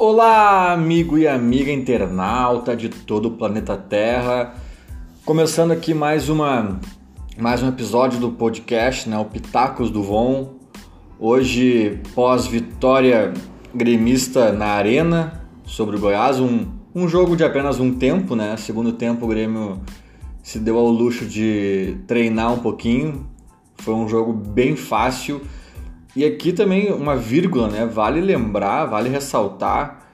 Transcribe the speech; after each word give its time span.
Olá, 0.00 0.72
amigo 0.72 1.18
e 1.18 1.26
amiga 1.26 1.72
internauta 1.72 2.76
de 2.76 2.88
todo 2.88 3.26
o 3.26 3.30
planeta 3.32 3.76
Terra. 3.76 4.54
Começando 5.24 5.72
aqui 5.72 5.92
mais 5.92 6.28
uma 6.28 6.78
mais 7.36 7.64
um 7.64 7.68
episódio 7.68 8.20
do 8.20 8.30
podcast, 8.30 9.08
né, 9.08 9.18
o 9.18 9.24
Pitacos 9.24 9.90
do 9.90 10.00
Von. 10.00 10.54
Hoje, 11.18 12.00
pós 12.14 12.46
vitória 12.46 13.34
gremista 13.74 14.52
na 14.52 14.66
Arena 14.66 15.44
sobre 15.64 15.96
o 15.96 15.98
Goiás, 15.98 16.38
um, 16.38 16.66
um 16.94 17.08
jogo 17.08 17.34
de 17.36 17.42
apenas 17.42 17.80
um 17.80 17.92
tempo, 17.92 18.36
né? 18.36 18.56
Segundo 18.56 18.92
tempo 18.92 19.24
o 19.24 19.28
Grêmio 19.28 19.80
se 20.44 20.60
deu 20.60 20.78
ao 20.78 20.86
luxo 20.86 21.26
de 21.26 21.96
treinar 22.06 22.54
um 22.54 22.60
pouquinho. 22.60 23.26
Foi 23.78 23.94
um 23.94 24.08
jogo 24.08 24.32
bem 24.32 24.76
fácil 24.76 25.40
e 26.16 26.24
aqui 26.24 26.52
também 26.52 26.92
uma 26.92 27.16
vírgula, 27.16 27.68
né? 27.68 27.86
Vale 27.86 28.20
lembrar, 28.20 28.86
vale 28.86 29.08
ressaltar 29.08 30.06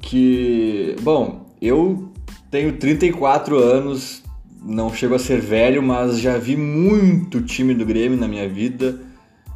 que, 0.00 0.96
bom, 1.02 1.46
eu 1.60 2.12
tenho 2.50 2.76
34 2.76 3.58
anos, 3.58 4.22
não 4.64 4.92
chego 4.92 5.14
a 5.14 5.18
ser 5.18 5.40
velho, 5.40 5.82
mas 5.82 6.20
já 6.20 6.38
vi 6.38 6.56
muito 6.56 7.40
time 7.40 7.74
do 7.74 7.84
Grêmio 7.84 8.18
na 8.18 8.28
minha 8.28 8.48
vida. 8.48 9.00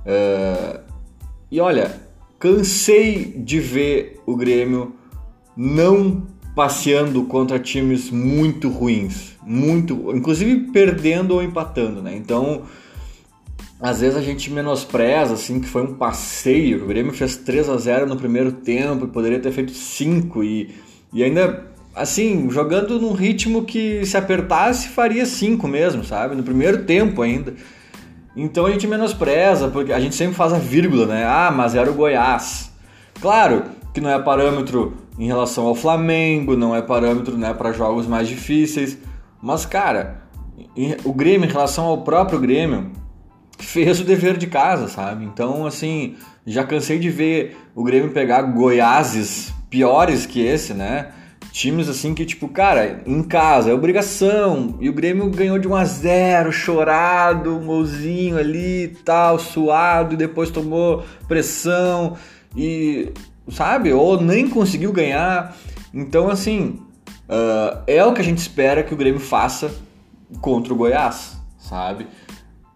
Uh, 0.04 0.80
e 1.50 1.60
olha, 1.60 2.00
cansei 2.38 3.34
de 3.38 3.60
ver 3.60 4.20
o 4.26 4.36
Grêmio 4.36 4.94
não 5.56 6.26
passeando 6.54 7.24
contra 7.24 7.58
times 7.58 8.10
muito 8.10 8.68
ruins, 8.68 9.36
muito, 9.44 10.14
inclusive 10.14 10.72
perdendo 10.72 11.34
ou 11.34 11.42
empatando, 11.42 12.02
né? 12.02 12.16
Então, 12.16 12.62
às 13.80 14.00
vezes 14.00 14.16
a 14.16 14.22
gente 14.22 14.50
menospreza, 14.50 15.34
assim, 15.34 15.60
que 15.60 15.68
foi 15.68 15.82
um 15.82 15.94
passeio. 15.94 16.84
O 16.84 16.86
Grêmio 16.86 17.12
fez 17.12 17.36
3 17.36 17.68
a 17.68 17.76
0 17.76 18.06
no 18.06 18.16
primeiro 18.16 18.50
tempo 18.52 19.04
e 19.04 19.08
poderia 19.08 19.38
ter 19.38 19.52
feito 19.52 19.72
5 19.72 20.42
e, 20.42 20.74
e 21.12 21.22
ainda, 21.22 21.66
assim, 21.94 22.50
jogando 22.50 23.00
num 23.00 23.12
ritmo 23.12 23.64
que 23.64 24.04
se 24.04 24.16
apertasse 24.16 24.88
faria 24.88 25.24
5 25.24 25.68
mesmo, 25.68 26.04
sabe? 26.04 26.34
No 26.34 26.42
primeiro 26.42 26.84
tempo 26.84 27.22
ainda. 27.22 27.54
Então 28.36 28.66
a 28.66 28.70
gente 28.70 28.86
menospreza, 28.86 29.68
porque 29.68 29.92
a 29.92 30.00
gente 30.00 30.14
sempre 30.14 30.34
faz 30.34 30.52
a 30.52 30.58
vírgula, 30.58 31.06
né? 31.06 31.24
Ah, 31.24 31.52
mas 31.54 31.74
era 31.76 31.90
o 31.90 31.94
Goiás. 31.94 32.72
Claro 33.20 33.64
que 33.94 34.00
não 34.00 34.10
é 34.10 34.20
parâmetro 34.20 34.94
em 35.18 35.26
relação 35.26 35.66
ao 35.66 35.74
Flamengo, 35.74 36.56
não 36.56 36.74
é 36.74 36.82
parâmetro 36.82 37.36
né, 37.36 37.52
para 37.52 37.72
jogos 37.72 38.06
mais 38.06 38.28
difíceis, 38.28 38.96
mas 39.42 39.66
cara, 39.66 40.22
o 41.04 41.12
Grêmio 41.12 41.48
em 41.48 41.52
relação 41.52 41.86
ao 41.86 42.02
próprio 42.02 42.38
Grêmio 42.38 42.92
fez 43.58 44.00
o 44.00 44.04
dever 44.04 44.36
de 44.36 44.46
casa, 44.46 44.88
sabe? 44.88 45.24
Então, 45.24 45.66
assim, 45.66 46.16
já 46.46 46.64
cansei 46.64 46.98
de 46.98 47.10
ver 47.10 47.56
o 47.74 47.82
Grêmio 47.84 48.10
pegar 48.10 48.42
Goiáses 48.42 49.52
piores 49.68 50.26
que 50.26 50.40
esse, 50.40 50.72
né? 50.72 51.12
Times 51.52 51.88
assim 51.88 52.14
que, 52.14 52.24
tipo, 52.24 52.48
cara, 52.48 53.02
em 53.06 53.22
casa 53.22 53.70
é 53.70 53.74
obrigação. 53.74 54.76
E 54.80 54.88
o 54.88 54.92
Grêmio 54.92 55.30
ganhou 55.30 55.58
de 55.58 55.66
1 55.66 55.74
a 55.74 55.84
0 55.84 56.52
chorado, 56.52 57.56
um 57.56 57.66
golzinho 57.66 58.38
ali 58.38 58.84
e 58.84 58.88
tal, 58.88 59.38
suado, 59.38 60.14
e 60.14 60.16
depois 60.16 60.50
tomou 60.50 61.04
pressão. 61.26 62.16
E, 62.56 63.12
sabe? 63.50 63.92
Ou 63.92 64.20
nem 64.20 64.48
conseguiu 64.48 64.92
ganhar. 64.92 65.56
Então, 65.92 66.30
assim, 66.30 66.80
uh, 67.28 67.82
é 67.86 68.04
o 68.04 68.12
que 68.12 68.20
a 68.20 68.24
gente 68.24 68.38
espera 68.38 68.82
que 68.82 68.94
o 68.94 68.96
Grêmio 68.96 69.20
faça 69.20 69.70
contra 70.40 70.72
o 70.72 70.76
Goiás, 70.76 71.40
sabe? 71.58 72.06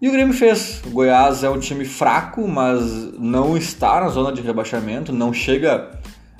E 0.02 0.08
o 0.08 0.10
Grêmio 0.10 0.34
fez. 0.34 0.82
O 0.84 0.90
Goiás 0.90 1.44
é 1.44 1.48
um 1.48 1.60
time 1.60 1.84
fraco, 1.84 2.48
mas 2.48 2.82
não 3.16 3.56
está 3.56 4.00
na 4.00 4.08
zona 4.08 4.32
de 4.32 4.42
rebaixamento, 4.42 5.12
não 5.12 5.32
chega 5.32 5.92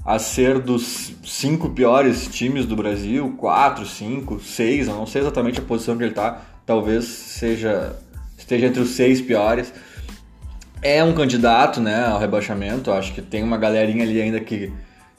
a 0.05 0.19
ser 0.19 0.59
dos 0.59 1.13
cinco 1.25 1.71
piores 1.71 2.27
times 2.27 2.67
do 2.67 2.75
Brasil, 2.75 3.37
quatro, 3.39 3.87
cinco, 3.87 4.41
seis, 4.41 4.89
eu 4.89 4.97
não 4.97 5.07
sei 5.07 5.21
exatamente 5.23 5.61
a 5.61 5.63
posição 5.63 5.97
que 5.97 6.03
ele 6.03 6.11
está, 6.11 6.41
talvez 6.67 7.05
seja 7.05 7.97
esteja 8.37 8.67
entre 8.67 8.83
os 8.83 8.91
seis 8.91 9.21
piores. 9.21 9.73
É 10.83 11.05
um 11.05 11.15
candidato, 11.15 11.81
né, 11.81 12.05
ao 12.07 12.19
rebaixamento. 12.19 12.91
Acho 12.91 13.15
que 13.15 13.23
tem 13.23 13.45
uma 13.45 13.57
galerinha 13.57 14.03
ali 14.03 14.21
ainda 14.21 14.41
que, 14.41 14.73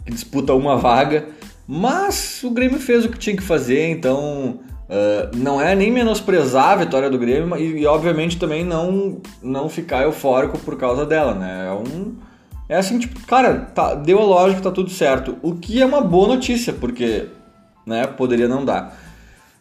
que 0.06 0.12
disputa 0.12 0.54
uma 0.54 0.76
vaga, 0.76 1.30
mas 1.66 2.44
o 2.44 2.52
Grêmio 2.52 2.78
fez 2.78 3.06
o 3.06 3.10
que 3.10 3.18
tinha 3.18 3.38
que 3.38 3.42
fazer, 3.42 3.90
então 3.90 4.60
Uh, 4.94 5.36
não 5.36 5.60
é 5.60 5.74
nem 5.74 5.92
menosprezar 5.92 6.74
a 6.74 6.76
vitória 6.76 7.10
do 7.10 7.18
Grêmio 7.18 7.58
e, 7.58 7.82
e, 7.82 7.86
obviamente 7.88 8.38
também 8.38 8.64
não 8.64 9.20
não 9.42 9.68
ficar 9.68 10.04
eufórico 10.04 10.60
por 10.60 10.78
causa 10.78 11.04
dela, 11.04 11.34
né? 11.34 11.68
É 11.68 11.72
um 11.72 12.16
é 12.70 12.78
assim, 12.78 13.00
tipo, 13.00 13.20
cara, 13.26 13.72
tá, 13.74 13.96
deu 13.96 14.20
a 14.20 14.24
lógica, 14.24 14.62
tá 14.62 14.72
tudo 14.72 14.92
certo. 14.92 15.36
O 15.42 15.56
que 15.56 15.82
é 15.82 15.86
uma 15.86 16.00
boa 16.00 16.28
notícia, 16.28 16.72
porque, 16.72 17.28
né, 17.86 18.06
poderia 18.06 18.48
não 18.48 18.64
dar. 18.64 18.96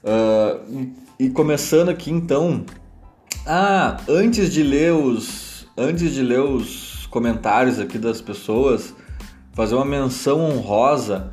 Uh, 0.05 0.93
e, 1.19 1.25
e, 1.27 1.31
começando 1.31 1.89
aqui 1.89 2.11
então, 2.11 2.65
ah, 3.47 3.97
antes 4.07 4.53
de 4.53 4.63
ler 4.63 4.93
os 4.93 5.67
antes 5.79 6.13
de 6.13 6.23
ler 6.23 6.41
os 6.41 7.07
comentários 7.07 7.81
aqui 7.81 7.97
das 7.97 8.21
pessoas, 8.21 8.95
fazer 9.55 9.77
uma 9.77 9.85
menção 9.87 10.41
honrosa 10.41 11.32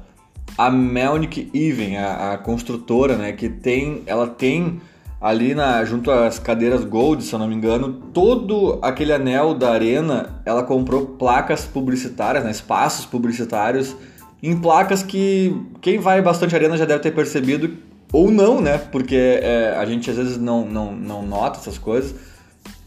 a 0.60 0.70
Melnick 0.70 1.50
Even, 1.54 1.96
a, 1.96 2.34
a, 2.34 2.38
construtora, 2.38 3.16
né, 3.16 3.32
que 3.32 3.48
tem, 3.48 4.04
ela 4.06 4.28
tem 4.28 4.82
ali 5.22 5.56
na 5.56 5.86
junto 5.86 6.12
às 6.12 6.38
cadeiras 6.38 6.84
Gold, 6.84 7.24
se 7.24 7.32
eu 7.32 7.40
não 7.40 7.48
me 7.48 7.56
engano, 7.56 7.94
todo 8.14 8.78
aquele 8.82 9.14
anel 9.14 9.54
da 9.54 9.72
arena, 9.72 10.42
ela 10.46 10.62
comprou 10.62 11.06
placas 11.18 11.64
publicitárias, 11.64 12.44
né, 12.44 12.52
espaços 12.52 13.06
publicitários 13.06 13.96
em 14.44 14.60
placas 14.60 15.02
que 15.02 15.56
quem 15.80 15.98
vai 15.98 16.22
bastante 16.22 16.54
arena 16.54 16.76
já 16.76 16.84
deve 16.84 17.00
ter 17.00 17.12
percebido 17.12 17.78
ou 18.12 18.30
não, 18.30 18.60
né, 18.60 18.78
porque 18.78 19.40
é, 19.42 19.78
a 19.78 19.86
gente 19.86 20.10
às 20.10 20.18
vezes 20.18 20.38
não, 20.38 20.66
não, 20.66 20.92
não 20.92 21.26
nota 21.26 21.58
essas 21.58 21.78
coisas, 21.78 22.14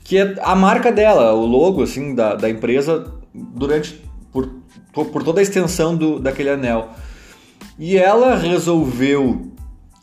que 0.04 0.18
é 0.18 0.34
a 0.42 0.54
marca 0.54 0.92
dela, 0.92 1.32
o 1.32 1.46
logo 1.46 1.82
assim 1.82 2.14
da, 2.14 2.34
da 2.34 2.50
empresa 2.50 3.10
durante 3.32 3.98
por, 4.30 4.50
por 4.92 5.22
toda 5.22 5.40
a 5.40 5.42
extensão 5.42 5.96
do, 5.96 6.18
daquele 6.18 6.50
anel. 6.50 6.90
E 7.78 7.96
ela 7.96 8.36
resolveu 8.36 9.52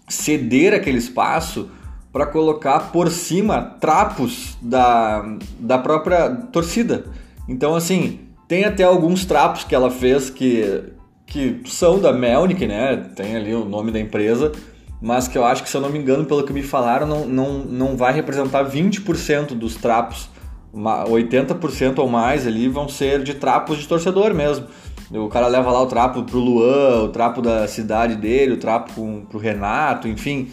ceder 0.07 0.73
aquele 0.73 0.97
espaço 0.97 1.69
para 2.11 2.25
colocar 2.25 2.91
por 2.91 3.09
cima 3.11 3.61
trapos 3.79 4.57
da, 4.61 5.37
da 5.59 5.77
própria 5.77 6.29
torcida. 6.51 7.05
Então, 7.47 7.75
assim, 7.75 8.19
tem 8.47 8.65
até 8.65 8.83
alguns 8.83 9.25
trapos 9.25 9.63
que 9.63 9.75
ela 9.75 9.91
fez 9.91 10.29
que, 10.29 10.83
que 11.25 11.61
são 11.65 11.99
da 11.99 12.11
Melnick, 12.11 12.65
né? 12.65 12.97
Tem 13.15 13.35
ali 13.35 13.53
o 13.53 13.63
nome 13.63 13.91
da 13.91 13.99
empresa, 13.99 14.51
mas 14.99 15.27
que 15.27 15.37
eu 15.37 15.45
acho 15.45 15.63
que, 15.63 15.69
se 15.69 15.77
eu 15.77 15.81
não 15.81 15.89
me 15.89 15.99
engano, 15.99 16.25
pelo 16.25 16.43
que 16.43 16.51
me 16.51 16.63
falaram, 16.63 17.05
não, 17.05 17.25
não, 17.25 17.59
não 17.59 17.97
vai 17.97 18.11
representar 18.11 18.65
20% 18.65 19.49
dos 19.49 19.75
trapos. 19.75 20.29
80% 20.73 21.97
ou 21.97 22.07
mais 22.07 22.45
ali 22.45 22.67
vão 22.67 22.87
ser 22.87 23.23
de 23.23 23.33
trapos 23.33 23.77
de 23.77 23.87
torcedor 23.87 24.33
mesmo. 24.33 24.67
O 25.11 25.27
cara 25.27 25.47
leva 25.47 25.71
lá 25.71 25.81
o 25.81 25.87
trapo 25.87 26.23
pro 26.23 26.37
Luan, 26.37 27.03
o 27.03 27.09
trapo 27.09 27.41
da 27.41 27.67
cidade 27.67 28.15
dele, 28.15 28.53
o 28.53 28.57
trapo 28.57 29.25
pro 29.29 29.39
Renato, 29.39 30.07
enfim. 30.07 30.49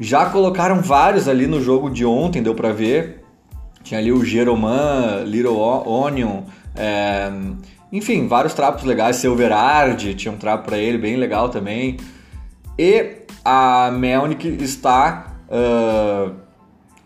Já 0.00 0.26
colocaram 0.26 0.80
vários 0.80 1.28
ali 1.28 1.46
no 1.46 1.60
jogo 1.60 1.90
de 1.90 2.04
ontem, 2.04 2.42
deu 2.42 2.54
pra 2.54 2.72
ver. 2.72 3.22
Tinha 3.82 4.00
ali 4.00 4.10
o 4.10 4.24
Jeroman, 4.24 5.24
Little 5.26 5.58
Onion, 5.58 6.44
é, 6.74 7.30
enfim, 7.92 8.26
vários 8.26 8.54
trapos 8.54 8.84
legais. 8.84 9.16
Silverard 9.16 10.14
tinha 10.14 10.32
um 10.32 10.38
trapo 10.38 10.64
para 10.64 10.78
ele, 10.78 10.96
bem 10.96 11.16
legal 11.16 11.50
também. 11.50 11.98
E 12.78 13.18
a 13.44 13.90
Melnick 13.92 14.48
está 14.62 15.36
uh, 15.48 16.34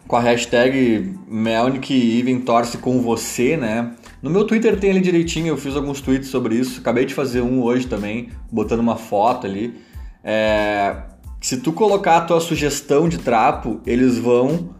com 0.06 0.16
a 0.16 0.20
hashtag 0.20 1.14
Melnick 1.28 1.92
Even 2.19 2.40
Torce 2.40 2.78
com 2.78 3.02
você, 3.02 3.56
né? 3.56 3.90
No 4.20 4.30
meu 4.30 4.44
Twitter 4.44 4.78
tem 4.78 4.90
ali 4.90 5.00
direitinho, 5.00 5.48
eu 5.48 5.56
fiz 5.56 5.76
alguns 5.76 6.00
tweets 6.00 6.28
sobre 6.28 6.56
isso. 6.56 6.80
Acabei 6.80 7.04
de 7.04 7.14
fazer 7.14 7.40
um 7.40 7.62
hoje 7.62 7.86
também, 7.86 8.30
botando 8.50 8.80
uma 8.80 8.96
foto 8.96 9.46
ali. 9.46 9.80
É, 10.24 10.96
se 11.40 11.58
tu 11.58 11.72
colocar 11.72 12.16
a 12.16 12.20
tua 12.22 12.40
sugestão 12.40 13.08
de 13.08 13.18
trapo, 13.18 13.80
eles 13.86 14.18
vão 14.18 14.70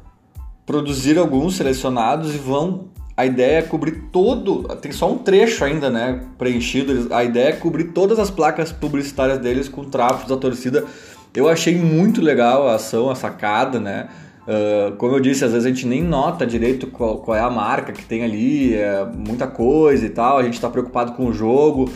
produzir 0.67 1.17
alguns 1.19 1.57
selecionados 1.57 2.35
e 2.35 2.39
vão. 2.39 2.89
A 3.17 3.25
ideia 3.25 3.59
é 3.59 3.63
cobrir 3.63 4.09
todo. 4.13 4.65
Tem 4.77 4.93
só 4.93 5.11
um 5.11 5.19
trecho 5.19 5.65
ainda, 5.65 5.89
né? 5.89 6.25
Preenchido. 6.37 7.13
A 7.15 7.25
ideia 7.25 7.51
é 7.51 7.53
cobrir 7.53 7.93
todas 7.93 8.19
as 8.19 8.31
placas 8.31 8.73
publicitárias 8.73 9.39
deles 9.39 9.69
com 9.69 9.85
trapos 9.85 10.29
da 10.29 10.37
torcida. 10.37 10.85
Eu 11.35 11.49
achei 11.49 11.77
muito 11.77 12.21
legal 12.21 12.69
a 12.69 12.75
ação, 12.75 13.09
a 13.09 13.15
sacada, 13.15 13.79
né? 13.79 14.09
Uh, 14.49 14.97
como 14.97 15.15
eu 15.15 15.21
disse, 15.21 15.45
às 15.45 15.53
vezes 15.53 15.67
a 15.67 15.69
gente 15.69 15.87
nem 15.87 16.03
nota 16.03 16.47
direito 16.47 16.87
qual, 16.87 17.19
qual 17.19 17.37
é 17.37 17.41
a 17.41 17.51
marca 17.51 17.93
que 17.93 18.03
tem 18.03 18.25
ali, 18.25 18.75
é 18.75 19.05
muita 19.05 19.47
coisa 19.47 20.07
e 20.07 20.09
tal, 20.09 20.39
a 20.39 20.43
gente 20.43 20.55
está 20.55 20.71
preocupado 20.71 21.13
com 21.13 21.27
o 21.27 21.35
jogo. 21.35 21.93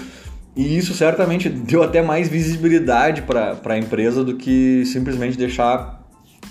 E 0.54 0.76
isso 0.76 0.92
certamente 0.92 1.48
deu 1.50 1.82
até 1.82 2.02
mais 2.02 2.28
visibilidade 2.28 3.22
para 3.22 3.58
a 3.64 3.78
empresa 3.78 4.22
do 4.22 4.36
que 4.36 4.84
simplesmente 4.84 5.38
deixar 5.38 6.06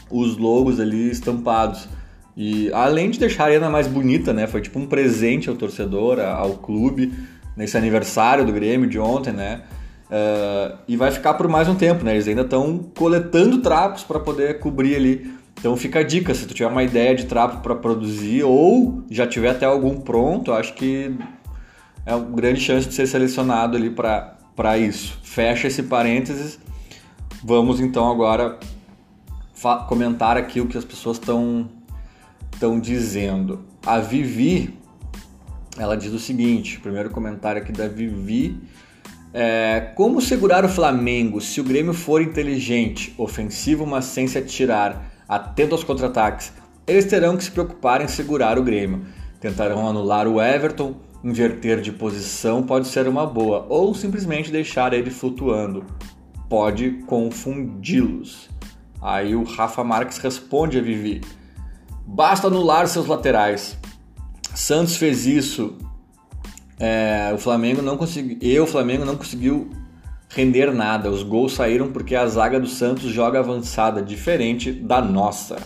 os 0.09 0.37
logos 0.37 0.79
ali 0.79 1.11
estampados. 1.11 1.87
E 2.35 2.71
além 2.73 3.11
de 3.11 3.19
deixar 3.19 3.43
a 3.43 3.47
arena 3.47 3.69
mais 3.69 3.85
bonita, 3.85 4.33
né? 4.33 4.47
Foi 4.47 4.61
tipo 4.61 4.79
um 4.79 4.87
presente 4.87 5.49
ao 5.49 5.55
torcedor, 5.55 6.19
ao 6.19 6.53
clube, 6.53 7.13
nesse 7.55 7.77
aniversário 7.77 8.43
do 8.43 8.51
Grêmio 8.51 8.89
de 8.89 8.97
ontem, 8.97 9.33
né? 9.33 9.61
Uh, 10.07 10.77
e 10.87 10.97
vai 10.97 11.11
ficar 11.11 11.35
por 11.35 11.47
mais 11.47 11.69
um 11.69 11.75
tempo, 11.75 12.03
né? 12.03 12.13
Eles 12.13 12.27
ainda 12.27 12.41
estão 12.41 12.79
coletando 12.97 13.59
trapos 13.59 14.03
para 14.03 14.19
poder 14.19 14.59
cobrir 14.59 14.95
ali. 14.95 15.40
Então 15.61 15.77
fica 15.77 15.99
a 15.99 16.03
dica, 16.03 16.33
se 16.33 16.47
tu 16.47 16.55
tiver 16.55 16.67
uma 16.67 16.81
ideia 16.81 17.13
de 17.13 17.27
trapo 17.27 17.61
para 17.61 17.75
produzir 17.75 18.43
ou 18.43 19.03
já 19.11 19.27
tiver 19.27 19.51
até 19.51 19.63
algum 19.63 20.01
pronto, 20.01 20.51
acho 20.51 20.73
que 20.73 21.15
é 22.03 22.15
uma 22.15 22.35
grande 22.35 22.59
chance 22.59 22.87
de 22.87 22.95
ser 22.95 23.05
selecionado 23.05 23.77
ali 23.77 23.91
para 23.91 24.77
isso. 24.79 25.19
Fecha 25.21 25.67
esse 25.67 25.83
parênteses. 25.83 26.59
Vamos 27.43 27.79
então 27.79 28.09
agora 28.09 28.59
comentar 29.87 30.35
aqui 30.35 30.59
o 30.59 30.65
que 30.65 30.79
as 30.79 30.83
pessoas 30.83 31.17
estão 31.17 31.69
estão 32.51 32.79
dizendo. 32.79 33.63
A 33.85 33.99
Vivi, 33.99 34.79
ela 35.77 35.95
diz 35.95 36.11
o 36.11 36.19
seguinte, 36.19 36.79
primeiro 36.79 37.11
comentário 37.11 37.61
aqui 37.61 37.71
da 37.71 37.87
Vivi, 37.87 38.59
é, 39.31 39.91
como 39.95 40.19
segurar 40.19 40.65
o 40.65 40.69
Flamengo 40.69 41.39
se 41.39 41.61
o 41.61 41.63
Grêmio 41.63 41.93
for 41.93 42.19
inteligente, 42.19 43.13
ofensivo, 43.15 43.85
mas 43.85 44.05
sem 44.05 44.27
se 44.27 44.39
atirar, 44.39 45.10
atento 45.33 45.73
aos 45.73 45.83
contra-ataques? 45.83 46.53
Eles 46.85 47.05
terão 47.05 47.37
que 47.37 47.43
se 47.43 47.51
preocupar 47.51 48.01
em 48.01 48.07
segurar 48.07 48.59
o 48.59 48.63
Grêmio. 48.63 49.05
Tentarão 49.39 49.87
anular 49.87 50.27
o 50.27 50.41
Everton, 50.41 50.95
inverter 51.23 51.81
de 51.81 51.91
posição 51.91 52.63
pode 52.63 52.87
ser 52.87 53.07
uma 53.07 53.25
boa, 53.25 53.65
ou 53.69 53.93
simplesmente 53.93 54.51
deixar 54.51 54.93
ele 54.93 55.09
flutuando. 55.09 55.85
Pode 56.49 57.03
confundi-los. 57.07 58.49
Aí 59.01 59.35
o 59.35 59.43
Rafa 59.43 59.83
Marques 59.83 60.17
responde 60.17 60.77
a 60.77 60.81
Vivi: 60.81 61.21
basta 62.05 62.47
anular 62.47 62.87
seus 62.87 63.07
laterais. 63.07 63.77
Santos 64.53 64.97
fez 64.97 65.25
isso 65.25 65.77
é, 66.83 67.31
o 67.31 67.37
Flamengo 67.37 67.79
não 67.79 67.95
conseguiu. 67.95 68.37
E 68.41 68.59
o 68.59 68.65
Flamengo 68.65 69.05
não 69.05 69.15
conseguiu 69.15 69.69
render 70.33 70.73
nada. 70.73 71.09
Os 71.09 71.23
gols 71.23 71.53
saíram 71.53 71.91
porque 71.91 72.15
a 72.15 72.25
zaga 72.27 72.59
do 72.59 72.67
Santos 72.67 73.11
joga 73.11 73.39
avançada, 73.39 74.01
diferente 74.01 74.71
da 74.71 75.01
nossa. 75.01 75.57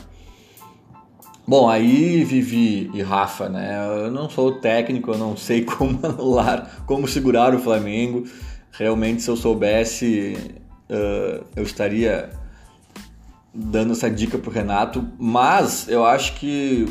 Bom, 1.47 1.69
aí 1.69 2.23
Vivi 2.23 2.89
e 2.93 3.01
Rafa, 3.03 3.47
né? 3.47 3.77
Eu 4.03 4.11
não 4.11 4.27
sou 4.29 4.59
técnico, 4.59 5.11
eu 5.11 5.17
não 5.17 5.37
sei 5.37 5.63
como 5.65 5.99
anular, 6.03 6.83
como 6.87 7.07
segurar 7.07 7.53
o 7.53 7.59
Flamengo. 7.59 8.23
Realmente, 8.71 9.21
se 9.21 9.29
eu 9.29 9.37
soubesse, 9.37 10.35
uh, 10.89 11.45
eu 11.55 11.63
estaria 11.63 12.31
dando 13.53 13.93
essa 13.93 14.09
dica 14.09 14.37
pro 14.37 14.51
Renato. 14.51 15.07
Mas 15.19 15.87
eu 15.87 16.03
acho 16.03 16.33
que 16.35 16.85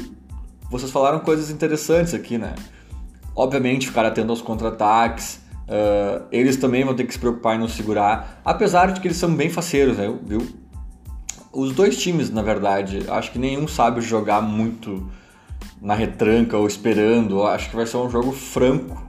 vocês 0.70 0.90
falaram 0.90 1.18
coisas 1.18 1.50
interessantes 1.50 2.14
aqui, 2.14 2.38
né? 2.38 2.54
Obviamente, 3.34 3.88
ficar 3.88 4.06
atento 4.06 4.30
aos 4.30 4.40
contra-ataques. 4.40 5.43
Uh, 5.64 6.26
eles 6.30 6.56
também 6.56 6.84
vão 6.84 6.94
ter 6.94 7.04
que 7.04 7.12
se 7.12 7.18
preocupar 7.18 7.56
em 7.56 7.58
não 7.58 7.68
segurar, 7.68 8.40
apesar 8.44 8.92
de 8.92 9.00
que 9.00 9.08
eles 9.08 9.16
são 9.16 9.34
bem 9.34 9.48
faceiros, 9.48 9.96
né? 9.96 10.14
Viu? 10.22 10.46
Os 11.52 11.72
dois 11.72 11.96
times, 11.96 12.30
na 12.30 12.42
verdade, 12.42 13.04
acho 13.08 13.32
que 13.32 13.38
nenhum 13.38 13.66
sabe 13.66 14.00
jogar 14.00 14.42
muito 14.42 15.08
na 15.80 15.94
retranca 15.94 16.56
ou 16.56 16.66
esperando. 16.66 17.44
Acho 17.44 17.70
que 17.70 17.76
vai 17.76 17.86
ser 17.86 17.96
um 17.96 18.10
jogo 18.10 18.32
franco 18.32 19.02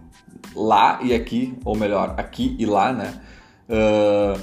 lá 0.56 1.00
e 1.02 1.14
aqui, 1.14 1.58
ou 1.66 1.76
melhor, 1.76 2.14
aqui 2.18 2.56
e 2.60 2.66
lá, 2.66 2.94
né? 2.94 3.14
Uh, 3.68 4.40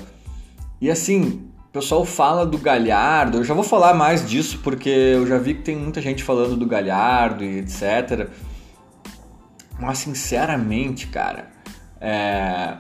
e 0.81 0.91
assim, 0.91 1.49
o 1.69 1.73
pessoal 1.73 2.05
fala 2.05 2.45
do 2.45 2.59
Galhardo, 2.59 3.39
eu 3.39 3.45
já 3.45 3.55
vou 3.55 3.63
falar 3.63 3.95
mais 3.95 4.29
disso 4.29 4.59
porque 4.63 4.89
eu 4.89 5.27
já 5.27 5.39
vi 5.39 5.55
que 5.55 5.63
tem 5.63 5.77
muita 5.77 6.03
gente 6.03 6.25
falando 6.25 6.57
do 6.57 6.67
Galhardo 6.67 7.45
e 7.45 7.61
etc. 7.61 8.29
Mas 9.79 9.99
sinceramente, 9.99 11.07
cara, 11.07 11.52
é... 12.03 12.79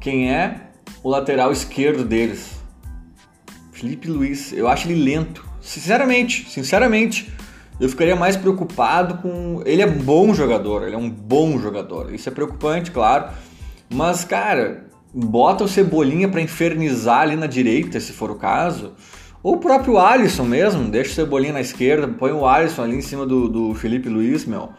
quem 0.00 0.32
é 0.32 0.68
o 1.02 1.10
lateral 1.10 1.50
esquerdo 1.50 2.04
deles? 2.04 2.62
Felipe 3.72 4.08
Luiz. 4.08 4.52
Eu 4.52 4.68
acho 4.68 4.88
ele 4.88 5.02
lento. 5.02 5.44
Sinceramente, 5.60 6.48
sinceramente. 6.48 7.32
Eu 7.80 7.88
ficaria 7.88 8.14
mais 8.14 8.36
preocupado 8.36 9.18
com. 9.18 9.60
Ele 9.66 9.82
é 9.82 9.86
bom 9.86 10.32
jogador, 10.32 10.86
ele 10.86 10.94
é 10.94 10.98
um 10.98 11.10
bom 11.10 11.58
jogador. 11.58 12.14
Isso 12.14 12.28
é 12.28 12.32
preocupante, 12.32 12.92
claro. 12.92 13.32
Mas, 13.92 14.24
cara, 14.24 14.86
bota 15.12 15.64
o 15.64 15.68
Cebolinha 15.68 16.28
para 16.28 16.40
infernizar 16.40 17.22
ali 17.22 17.34
na 17.34 17.46
direita, 17.46 17.98
se 17.98 18.12
for 18.12 18.30
o 18.30 18.36
caso. 18.36 18.92
Ou 19.42 19.56
o 19.56 19.58
próprio 19.58 19.98
Alisson 19.98 20.44
mesmo, 20.44 20.88
deixa 20.88 21.10
o 21.10 21.14
Cebolinha 21.14 21.54
na 21.54 21.60
esquerda, 21.60 22.06
põe 22.06 22.30
o 22.30 22.46
Alisson 22.46 22.82
ali 22.82 22.96
em 22.96 23.02
cima 23.02 23.26
do, 23.26 23.48
do 23.48 23.74
Felipe 23.74 24.08
Luiz, 24.08 24.44
meu. 24.44 24.70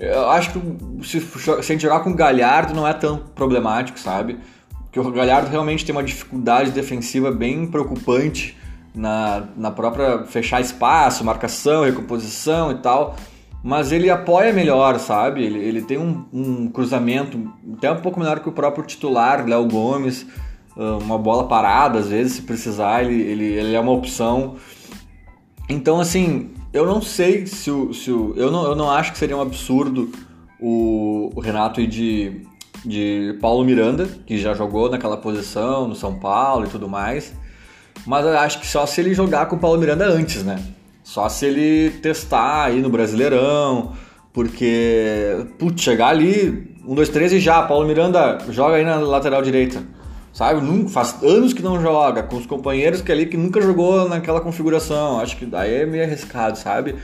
Eu 0.00 0.30
acho 0.30 0.52
que 0.52 1.06
se, 1.06 1.20
se 1.20 1.50
a 1.50 1.60
gente 1.60 1.82
jogar 1.82 2.00
com 2.00 2.10
o 2.10 2.14
Galhardo 2.14 2.72
não 2.72 2.88
é 2.88 2.94
tão 2.94 3.18
problemático, 3.34 4.00
sabe? 4.00 4.38
Porque 4.84 4.98
o 4.98 5.12
Galhardo 5.12 5.50
realmente 5.50 5.84
tem 5.84 5.94
uma 5.94 6.02
dificuldade 6.02 6.70
defensiva 6.70 7.30
bem 7.30 7.66
preocupante 7.66 8.56
na, 8.94 9.44
na 9.54 9.70
própria 9.70 10.24
fechar 10.24 10.60
espaço, 10.60 11.22
marcação, 11.22 11.84
recomposição 11.84 12.72
e 12.72 12.76
tal. 12.76 13.14
Mas 13.62 13.92
ele 13.92 14.08
apoia 14.08 14.54
melhor, 14.54 14.98
sabe? 14.98 15.44
Ele, 15.44 15.58
ele 15.58 15.82
tem 15.82 15.98
um, 15.98 16.24
um 16.32 16.68
cruzamento 16.70 17.52
até 17.76 17.92
um 17.92 18.00
pouco 18.00 18.18
melhor 18.18 18.40
que 18.40 18.48
o 18.48 18.52
próprio 18.52 18.84
titular, 18.84 19.46
Léo 19.46 19.66
Gomes. 19.66 20.26
Ah, 20.76 20.96
uma 20.96 21.18
bola 21.18 21.46
parada, 21.46 21.98
às 21.98 22.08
vezes, 22.08 22.32
se 22.34 22.42
precisar, 22.42 23.04
ele, 23.04 23.20
ele, 23.20 23.44
ele 23.44 23.74
é 23.74 23.80
uma 23.80 23.92
opção. 23.92 24.56
Então, 25.68 26.00
assim, 26.00 26.50
eu 26.72 26.86
não 26.86 27.02
sei 27.02 27.46
se 27.46 27.70
o. 27.70 27.92
Se 27.92 28.10
o 28.10 28.34
eu, 28.36 28.50
não, 28.50 28.64
eu 28.64 28.76
não 28.76 28.90
acho 28.90 29.12
que 29.12 29.18
seria 29.18 29.36
um 29.36 29.40
absurdo 29.40 30.10
o, 30.60 31.30
o 31.34 31.40
Renato 31.40 31.80
ir 31.80 31.86
de, 31.86 32.42
de 32.84 33.38
Paulo 33.40 33.64
Miranda, 33.64 34.08
que 34.26 34.38
já 34.38 34.54
jogou 34.54 34.90
naquela 34.90 35.16
posição 35.16 35.88
no 35.88 35.94
São 35.94 36.18
Paulo 36.18 36.66
e 36.66 36.68
tudo 36.68 36.88
mais. 36.88 37.32
Mas 38.06 38.24
eu 38.24 38.38
acho 38.38 38.60
que 38.60 38.66
só 38.66 38.86
se 38.86 39.00
ele 39.00 39.14
jogar 39.14 39.46
com 39.46 39.56
o 39.56 39.58
Paulo 39.58 39.78
Miranda 39.78 40.06
antes, 40.06 40.42
né? 40.42 40.62
Só 41.02 41.28
se 41.28 41.46
ele 41.46 41.90
testar 41.98 42.66
aí 42.66 42.80
no 42.80 42.88
Brasileirão, 42.88 43.92
porque, 44.32 45.46
putz, 45.58 45.82
chegar 45.82 46.08
ali, 46.08 46.76
um, 46.86 46.94
dois, 46.94 47.08
três 47.08 47.32
e 47.32 47.40
já, 47.40 47.62
Paulo 47.62 47.86
Miranda 47.86 48.38
joga 48.48 48.76
aí 48.76 48.84
na 48.84 48.96
lateral 48.96 49.42
direita 49.42 49.82
sabe? 50.32 50.88
Faz 50.88 51.22
anos 51.22 51.52
que 51.52 51.62
não 51.62 51.80
joga, 51.80 52.22
com 52.22 52.36
os 52.36 52.46
companheiros 52.46 53.00
que 53.00 53.10
ali 53.10 53.26
que 53.26 53.36
nunca 53.36 53.60
jogou 53.60 54.08
naquela 54.08 54.40
configuração. 54.40 55.20
Acho 55.20 55.36
que 55.36 55.46
daí 55.46 55.82
é 55.82 55.86
meio 55.86 56.04
arriscado, 56.04 56.58
sabe? 56.58 56.96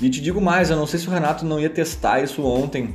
E 0.00 0.10
te 0.10 0.20
digo 0.20 0.40
mais, 0.40 0.70
eu 0.70 0.76
não 0.76 0.86
sei 0.86 0.98
se 0.98 1.08
o 1.08 1.10
Renato 1.10 1.44
não 1.44 1.60
ia 1.60 1.70
testar 1.70 2.22
isso 2.22 2.42
ontem. 2.42 2.94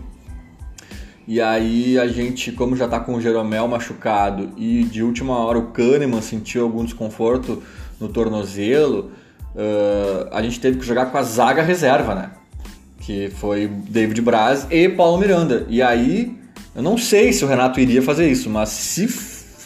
E 1.28 1.42
aí 1.42 2.00
a 2.00 2.08
gente, 2.08 2.54
como 2.54 2.76
já 2.76 2.88
tá 2.88 3.00
com 3.00 3.14
o 3.16 3.22
Jeromel 3.22 3.68
machucado 3.68 4.52
e 4.56 4.84
de 4.84 5.04
última 5.04 5.38
hora 5.38 5.58
o 5.58 5.68
Kahneman 5.68 6.22
sentiu 6.22 6.64
algum 6.64 6.86
desconforto 6.86 7.62
no 8.00 8.08
tornozelo, 8.08 9.12
uh, 9.54 10.30
a 10.32 10.42
gente 10.42 10.60
teve 10.60 10.80
que 10.80 10.86
jogar 10.86 11.08
com 11.08 11.18
a 11.18 11.24
zaga 11.24 11.62
reserva, 11.62 12.16
né? 12.16 12.32
Que 13.02 13.30
foi 13.30 13.68
David 13.68 14.22
Braz 14.22 14.68
e 14.72 14.88
Paulo 14.88 15.18
Miranda. 15.18 15.66
E 15.70 15.82
aí, 15.82 16.34
eu 16.74 16.82
não 16.82 16.98
sei 16.98 17.34
se 17.34 17.44
o 17.44 17.48
Renato 17.48 17.80
iria 17.80 18.02
fazer 18.02 18.30
isso, 18.30 18.50
mas 18.50 18.70
se 18.70 19.08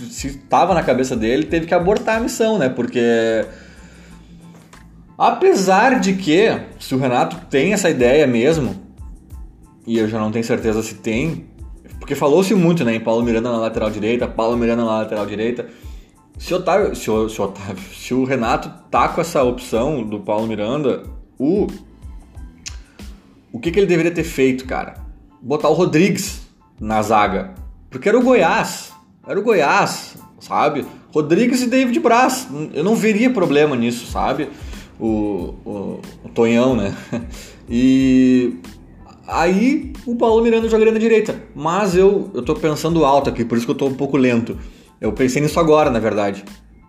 se 0.10 0.28
estava 0.28 0.74
na 0.74 0.84
cabeça 0.84 1.16
dele, 1.16 1.46
teve 1.46 1.66
que 1.66 1.74
abortar 1.74 2.18
a 2.18 2.20
missão, 2.20 2.58
né? 2.58 2.70
Porque 2.70 3.46
apesar 5.18 6.00
de 6.00 6.14
que 6.14 6.48
se 6.80 6.96
o 6.96 6.98
Renato 6.98 7.38
tem 7.50 7.74
essa 7.74 7.90
ideia 7.90 8.26
mesmo, 8.26 8.76
e 9.86 9.98
eu 9.98 10.08
já 10.08 10.20
não 10.20 10.32
tenho 10.32 10.46
certeza 10.46 10.82
se 10.82 10.96
tem, 10.96 11.46
porque 12.00 12.16
falou-se 12.16 12.54
muito, 12.56 12.84
né, 12.84 12.96
em 12.96 13.00
Paulo 13.00 13.24
Miranda 13.24 13.52
na 13.52 13.58
lateral 13.58 13.90
direita, 13.92 14.28
Paulo 14.28 14.58
Miranda 14.58 14.84
na 14.84 14.98
lateral 14.98 15.26
direita. 15.26 15.68
Se, 16.38 16.54
Otávio, 16.54 16.96
se, 16.96 17.12
o, 17.12 17.30
se, 17.30 17.42
Otávio, 17.42 17.84
se 17.94 18.14
o 18.14 18.24
Renato 18.24 18.72
tá 18.90 19.08
com 19.10 19.22
essa 19.22 19.44
opção 19.44 20.04
do 20.04 20.20
Paulo 20.20 20.48
Miranda, 20.48 21.04
o 21.38 21.68
o 23.54 23.60
que, 23.60 23.70
que 23.70 23.80
ele 23.80 23.88
deveria 23.88 24.12
ter 24.12 24.24
feito, 24.24 24.66
cara? 24.66 24.96
Botar 25.42 25.68
o 25.68 25.74
Rodrigues 25.74 26.42
na 26.80 27.02
zaga. 27.02 27.54
Porque 27.90 28.08
era 28.08 28.18
o 28.18 28.24
Goiás. 28.24 28.91
Era 29.28 29.40
o 29.40 29.44
Goiás, 29.44 30.16
sabe? 30.40 30.84
Rodrigues 31.14 31.62
e 31.62 31.68
David 31.68 32.00
Braz. 32.00 32.48
Eu 32.74 32.84
não 32.84 32.96
veria 32.96 33.30
problema 33.30 33.76
nisso, 33.76 34.12
sabe? 34.12 34.50
O, 35.00 35.54
o, 35.64 36.00
o 36.24 36.30
Tonhão, 36.34 36.76
né? 36.76 36.96
E 37.74 38.58
aí 39.26 39.94
o 40.06 40.14
Paulo 40.16 40.44
Miranda 40.44 40.68
jogaria 40.68 40.92
na 40.92 41.00
direita. 41.00 41.42
Mas 41.56 41.96
eu, 41.96 42.30
eu 42.34 42.42
tô 42.42 42.54
pensando 42.54 43.06
alto 43.06 43.30
aqui, 43.30 43.46
por 43.46 43.58
isso 43.58 43.66
que 43.66 43.72
eu 43.72 43.78
tô 43.78 43.86
um 43.86 43.94
pouco 43.94 44.18
lento. 44.18 44.58
Eu 45.00 45.14
pensei 45.14 45.42
nisso 45.42 45.58
agora, 45.58 45.90
na 45.90 46.00
verdade. 46.00 46.44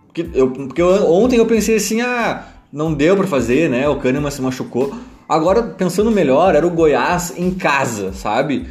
Porque, 0.07 0.27
eu, 0.33 0.51
porque 0.51 0.81
eu, 0.81 1.09
ontem 1.09 1.37
eu 1.37 1.45
pensei 1.45 1.77
assim, 1.77 2.01
ah, 2.01 2.43
não 2.69 2.93
deu 2.93 3.15
para 3.15 3.27
fazer, 3.27 3.69
né? 3.69 3.87
O 3.87 3.95
Kahneman 3.95 4.29
se 4.29 4.41
machucou. 4.41 4.93
Agora, 5.29 5.63
pensando 5.63 6.11
melhor, 6.11 6.53
era 6.53 6.67
o 6.67 6.69
Goiás 6.69 7.33
em 7.37 7.51
casa, 7.51 8.11
sabe? 8.11 8.67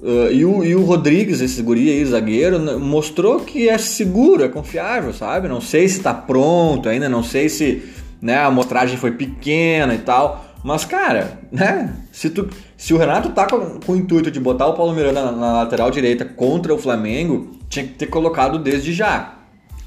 Uh, 0.00 0.32
e, 0.32 0.44
o, 0.44 0.64
e 0.64 0.74
o 0.76 0.84
Rodrigues, 0.84 1.40
esse 1.40 1.60
guri 1.60 1.90
aí, 1.90 2.04
zagueiro, 2.04 2.78
mostrou 2.78 3.40
que 3.40 3.68
é 3.68 3.76
seguro, 3.78 4.44
é 4.44 4.48
confiável, 4.48 5.12
sabe? 5.12 5.48
Não 5.48 5.60
sei 5.60 5.88
se 5.88 5.98
está 5.98 6.14
pronto 6.14 6.88
ainda, 6.88 7.08
não 7.08 7.22
sei 7.22 7.48
se 7.48 7.82
né, 8.20 8.36
a 8.36 8.46
amostragem 8.46 8.96
foi 8.96 9.12
pequena 9.12 9.94
e 9.94 9.98
tal, 9.98 10.44
Mas, 10.62 10.84
cara, 10.84 11.40
né? 11.52 11.96
Se, 12.12 12.30
tu, 12.30 12.48
se 12.76 12.92
o 12.92 12.98
Renato 12.98 13.30
tá 13.30 13.46
com, 13.46 13.80
com 13.80 13.92
o 13.92 13.96
intuito 13.96 14.30
de 14.30 14.40
botar 14.40 14.66
o 14.66 14.74
Paulo 14.74 14.92
Miranda 14.92 15.22
na, 15.22 15.32
na, 15.32 15.52
lateral 15.52 15.90
direita 15.90 16.24
contra 16.24 16.74
o 16.74 16.78
Flamengo, 16.78 17.56
tinha 17.68 17.86
que 17.86 17.94
ter 17.94 18.06
colocado 18.06 18.58
desde 18.58 18.92
já. 18.92 19.34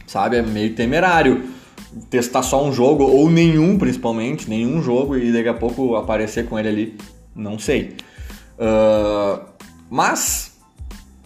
Sabe? 0.08 0.38
É 0.38 0.42
meio 0.42 0.74
temerário 0.74 1.44
testar 2.10 2.42
só 2.42 2.66
um 2.66 2.72
jogo, 2.72 3.04
ou 3.04 3.30
nenhum 3.30 3.78
principalmente, 3.78 4.50
nenhum 4.50 4.82
jogo, 4.82 5.18
e 5.18 5.32
daqui 5.32 5.50
a 5.50 5.54
pouco 5.54 5.96
aparecer 5.96 6.46
com 6.48 6.58
ele 6.58 6.70
ali. 6.70 6.98
Não 7.36 7.60
sei. 7.60 7.96
Uh, 8.58 9.51
mas, 9.92 10.54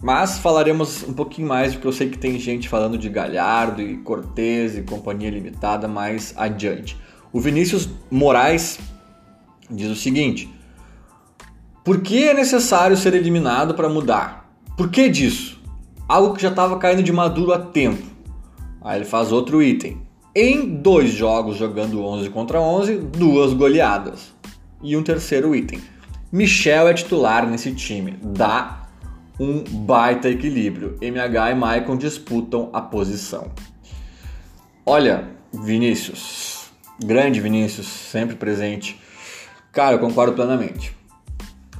mas 0.02 0.38
falaremos 0.38 1.04
um 1.04 1.12
pouquinho 1.12 1.46
mais, 1.46 1.72
porque 1.72 1.86
eu 1.86 1.92
sei 1.92 2.10
que 2.10 2.18
tem 2.18 2.36
gente 2.36 2.68
falando 2.68 2.98
de 2.98 3.08
Galhardo 3.08 3.80
e 3.80 3.98
Cortez 3.98 4.76
e 4.76 4.82
companhia 4.82 5.30
limitada 5.30 5.86
mais 5.86 6.34
adiante. 6.36 6.98
O 7.32 7.40
Vinícius 7.40 7.88
Moraes 8.10 8.80
diz 9.70 9.88
o 9.88 9.94
seguinte: 9.94 10.52
Por 11.84 12.00
que 12.00 12.24
é 12.24 12.34
necessário 12.34 12.96
ser 12.96 13.14
eliminado 13.14 13.72
para 13.72 13.88
mudar? 13.88 14.52
Por 14.76 14.90
que 14.90 15.08
disso? 15.08 15.62
Algo 16.08 16.34
que 16.34 16.42
já 16.42 16.48
estava 16.48 16.76
caindo 16.76 17.04
de 17.04 17.12
maduro 17.12 17.52
há 17.52 17.60
tempo. 17.60 18.02
Aí 18.82 18.98
ele 18.98 19.04
faz 19.04 19.30
outro 19.30 19.62
item. 19.62 20.02
Em 20.34 20.66
dois 20.66 21.10
jogos 21.10 21.56
jogando 21.56 22.04
11 22.04 22.30
contra 22.30 22.60
11, 22.60 22.98
duas 22.98 23.52
goleadas. 23.52 24.34
E 24.82 24.96
um 24.96 25.04
terceiro 25.04 25.54
item. 25.54 25.80
Michel 26.36 26.86
é 26.86 26.92
titular 26.92 27.48
nesse 27.48 27.72
time. 27.72 28.18
Dá 28.22 28.82
um 29.40 29.64
baita 29.64 30.28
equilíbrio. 30.28 30.98
MH 31.00 31.50
e 31.50 31.54
Maicon 31.54 31.96
disputam 31.96 32.68
a 32.74 32.82
posição. 32.82 33.50
Olha, 34.84 35.30
Vinícius, 35.50 36.66
grande 37.02 37.40
Vinícius, 37.40 37.86
sempre 37.86 38.36
presente. 38.36 39.00
Cara, 39.72 39.94
eu 39.94 39.98
concordo 39.98 40.34
plenamente. 40.34 40.94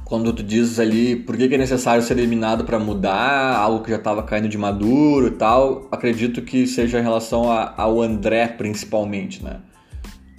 Quando 0.03 0.33
tu 0.33 0.41
dizes 0.41 0.79
ali 0.79 1.15
por 1.15 1.37
que 1.37 1.53
é 1.53 1.57
necessário 1.57 2.01
ser 2.01 2.17
eliminado 2.17 2.65
para 2.65 2.79
mudar 2.79 3.55
algo 3.55 3.83
que 3.83 3.91
já 3.91 3.97
estava 3.97 4.23
caindo 4.23 4.49
de 4.49 4.57
maduro 4.57 5.27
e 5.27 5.31
tal, 5.31 5.87
acredito 5.91 6.41
que 6.41 6.65
seja 6.65 6.97
em 6.97 7.03
relação 7.03 7.51
a, 7.51 7.75
ao 7.77 8.01
André 8.01 8.47
principalmente, 8.47 9.43
né? 9.43 9.59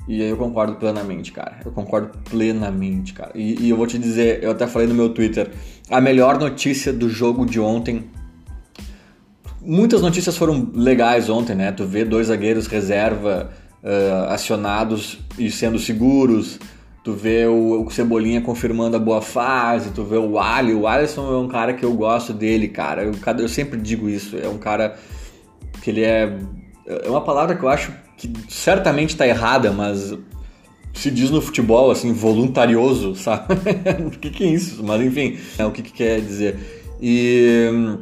E 0.08 0.22
aí 0.22 0.30
eu 0.30 0.38
concordo 0.38 0.76
plenamente, 0.76 1.30
cara. 1.32 1.60
Eu 1.62 1.70
concordo 1.70 2.08
plenamente, 2.30 3.12
cara. 3.12 3.30
E, 3.34 3.66
e, 3.66 3.68
eu 3.68 3.76
vou 3.76 3.86
te 3.86 3.98
dizer, 3.98 4.42
eu 4.42 4.50
até 4.50 4.66
falei 4.66 4.88
no 4.88 4.94
meu 4.94 5.10
Twitter, 5.10 5.50
a 5.90 6.00
melhor 6.00 6.38
notícia 6.38 6.90
do 6.94 7.10
jogo 7.10 7.44
de 7.44 7.60
ontem. 7.60 8.06
Muitas 9.60 10.00
notícias 10.00 10.34
foram 10.34 10.70
legais 10.74 11.28
ontem, 11.28 11.54
né? 11.54 11.70
Tu 11.72 11.84
vê 11.84 12.06
dois 12.06 12.28
zagueiros 12.28 12.66
reserva 12.66 13.50
uh, 13.84 14.32
acionados 14.32 15.18
e 15.38 15.50
sendo 15.50 15.78
seguros. 15.78 16.58
Tu 17.04 17.12
vê 17.12 17.46
o, 17.46 17.84
o, 17.84 17.90
Cebolinha 17.90 18.40
confirmando 18.40 18.96
a 18.96 18.98
boa 18.98 19.20
fase. 19.20 19.90
Tu 19.90 20.02
vê 20.04 20.16
o 20.16 20.38
Ali. 20.38 20.72
O 20.72 20.86
Alisson 20.86 21.30
é 21.30 21.36
um 21.36 21.48
cara 21.48 21.74
que 21.74 21.84
eu 21.84 21.92
gosto 21.92 22.32
dele, 22.32 22.68
cara. 22.68 23.04
Eu, 23.04 23.12
eu 23.38 23.48
sempre 23.48 23.78
digo 23.78 24.08
isso. 24.08 24.38
É 24.38 24.48
um 24.48 24.58
cara 24.58 24.96
que 25.82 25.90
ele 25.90 26.02
é. 26.02 26.38
É 26.86 27.10
uma 27.10 27.20
palavra 27.20 27.54
que 27.54 27.62
eu 27.62 27.68
acho 27.68 27.92
que 28.18 28.30
certamente 28.48 29.10
está 29.10 29.26
errada, 29.26 29.70
mas 29.70 30.12
se 30.92 31.10
diz 31.10 31.30
no 31.30 31.40
futebol 31.40 31.90
assim, 31.90 32.12
voluntarioso, 32.12 33.14
sabe? 33.14 33.54
o 34.04 34.10
que, 34.10 34.30
que, 34.30 34.44
é 34.44 34.48
isso? 34.48 34.82
Mas 34.82 35.00
enfim, 35.00 35.38
é 35.56 35.64
o 35.64 35.70
que, 35.70 35.82
que 35.82 35.92
quer 35.92 36.20
dizer. 36.20 36.58
E 37.00 37.70
hum, 37.72 37.98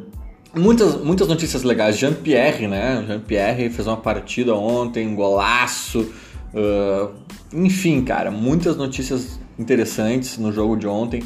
muitas, 0.55 0.99
muitas 0.99 1.27
notícias 1.27 1.61
legais. 1.61 1.97
Jean-Pierre, 1.97 2.67
né? 2.67 3.05
Jean-Pierre 3.07 3.69
fez 3.69 3.87
uma 3.87 3.97
partida 3.97 4.55
ontem, 4.55 5.07
um 5.07 5.15
golaço. 5.15 6.11
Uh, 6.51 7.11
enfim, 7.53 8.01
cara, 8.03 8.31
muitas 8.31 8.75
notícias 8.75 9.39
interessantes 9.59 10.39
no 10.39 10.51
jogo 10.51 10.75
de 10.75 10.87
ontem. 10.87 11.21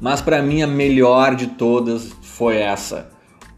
Mas 0.00 0.20
para 0.20 0.40
mim 0.42 0.62
a 0.62 0.66
melhor 0.66 1.34
de 1.34 1.48
todas 1.48 2.12
foi 2.22 2.58
essa. 2.58 3.08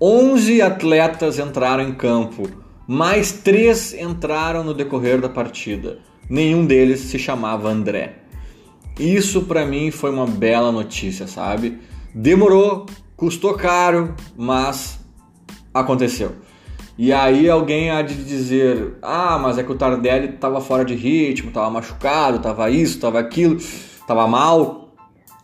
11 0.01 0.63
atletas 0.63 1.39
entraram 1.39 1.83
em 1.83 1.93
campo 1.93 2.49
mais 2.89 3.33
três 3.33 3.93
entraram 3.93 4.65
no 4.65 4.73
decorrer 4.73 5.21
da 5.21 5.29
partida. 5.29 5.99
Nenhum 6.27 6.65
deles 6.65 7.01
se 7.01 7.19
chamava 7.19 7.69
André. 7.69 8.15
Isso 8.99 9.43
para 9.43 9.67
mim 9.67 9.91
foi 9.91 10.11
uma 10.11 10.27
bela 10.27 10.73
notícia, 10.73 11.27
sabe? 11.27 11.79
Demorou, 12.15 12.87
custou 13.15 13.53
caro, 13.53 14.15
mas 14.35 14.99
aconteceu. 15.75 16.37
E 16.97 17.13
aí 17.13 17.51
alguém 17.51 17.91
há 17.91 18.01
de 18.01 18.15
dizer: 18.25 18.97
"Ah, 19.03 19.39
mas 19.39 19.59
é 19.59 19.63
que 19.63 19.71
o 19.71 19.77
Tardelli 19.77 20.31
estava 20.31 20.59
fora 20.59 20.83
de 20.83 20.95
ritmo, 20.95 21.49
estava 21.49 21.69
machucado, 21.69 22.39
estava 22.39 22.71
isso, 22.71 22.95
estava 22.95 23.19
aquilo, 23.19 23.57
estava 23.57 24.27
mal". 24.27 24.95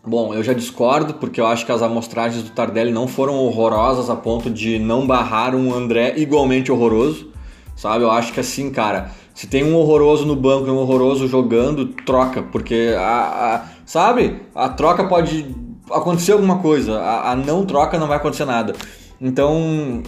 Bom, 0.02 0.32
eu 0.32 0.42
já 0.42 0.54
discordo, 0.54 1.14
porque 1.14 1.42
eu 1.42 1.46
acho 1.46 1.66
que 1.66 1.72
as 1.72 1.82
amostragens 1.82 2.42
do 2.42 2.50
Tardelli 2.50 2.90
não 2.90 3.06
foram 3.06 3.36
horrorosas 3.36 4.08
a 4.08 4.16
ponto 4.16 4.48
de 4.48 4.78
não 4.78 5.06
barrar 5.06 5.54
um 5.54 5.74
André 5.74 6.14
igualmente 6.16 6.72
horroroso, 6.72 7.33
sabe? 7.76 8.04
Eu 8.04 8.10
acho 8.10 8.32
que 8.32 8.40
assim, 8.40 8.70
cara, 8.70 9.10
se 9.34 9.46
tem 9.46 9.64
um 9.64 9.74
horroroso 9.74 10.24
no 10.24 10.36
banco 10.36 10.68
e 10.68 10.70
um 10.70 10.76
horroroso 10.76 11.26
jogando, 11.26 11.86
troca, 11.86 12.42
porque 12.42 12.94
a, 12.96 13.54
a 13.54 13.62
sabe? 13.84 14.40
A 14.54 14.68
troca 14.68 15.04
pode 15.04 15.54
acontecer 15.90 16.32
alguma 16.32 16.58
coisa, 16.58 17.00
a, 17.00 17.32
a, 17.32 17.36
não 17.36 17.64
troca 17.66 17.98
não 17.98 18.06
vai 18.06 18.16
acontecer 18.16 18.44
nada. 18.44 18.74
Então, 19.20 20.02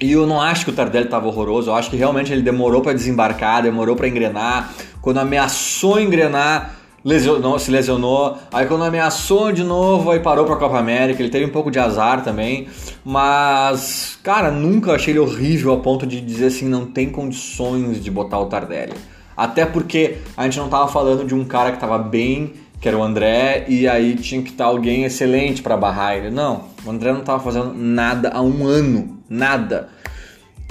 e 0.00 0.12
eu 0.12 0.26
não 0.26 0.40
acho 0.40 0.64
que 0.64 0.70
o 0.70 0.74
Tardelli 0.74 1.06
estava 1.06 1.26
horroroso, 1.26 1.70
eu 1.70 1.74
acho 1.74 1.90
que 1.90 1.96
realmente 1.96 2.32
ele 2.32 2.42
demorou 2.42 2.82
para 2.82 2.92
desembarcar, 2.92 3.62
demorou 3.62 3.96
para 3.96 4.06
engrenar. 4.06 4.72
Quando 5.00 5.18
ameaçou 5.18 6.00
engrenar, 6.00 6.77
lesionou, 7.04 7.58
se 7.58 7.70
lesionou, 7.70 8.36
aí 8.52 8.66
quando 8.66 8.84
ameaçou 8.84 9.52
de 9.52 9.62
novo, 9.62 10.10
aí 10.10 10.20
parou 10.20 10.44
para 10.44 10.54
a 10.54 10.58
Copa 10.58 10.78
América, 10.78 11.22
ele 11.22 11.30
teve 11.30 11.46
um 11.46 11.50
pouco 11.50 11.70
de 11.70 11.78
azar 11.78 12.22
também, 12.22 12.68
mas, 13.04 14.18
cara, 14.22 14.50
nunca 14.50 14.92
achei 14.92 15.12
ele 15.12 15.20
horrível 15.20 15.72
a 15.72 15.78
ponto 15.78 16.06
de 16.06 16.20
dizer 16.20 16.46
assim, 16.46 16.68
não 16.68 16.86
tem 16.86 17.08
condições 17.08 18.02
de 18.02 18.10
botar 18.10 18.38
o 18.38 18.46
Tardelli. 18.46 18.94
Até 19.36 19.64
porque 19.64 20.18
a 20.36 20.44
gente 20.44 20.58
não 20.58 20.68
tava 20.68 20.88
falando 20.88 21.24
de 21.24 21.34
um 21.34 21.44
cara 21.44 21.70
que 21.70 21.78
tava 21.78 21.98
bem, 21.98 22.54
que 22.80 22.88
era 22.88 22.98
o 22.98 23.02
André, 23.02 23.64
e 23.68 23.86
aí 23.86 24.16
tinha 24.16 24.42
que 24.42 24.50
estar 24.50 24.64
alguém 24.64 25.04
excelente 25.04 25.62
para 25.62 25.76
barrar 25.76 26.16
ele. 26.16 26.30
Não, 26.30 26.64
o 26.84 26.90
André 26.90 27.12
não 27.12 27.20
tava 27.20 27.42
fazendo 27.42 27.72
nada 27.74 28.30
há 28.34 28.42
um 28.42 28.66
ano, 28.66 29.18
nada. 29.28 29.88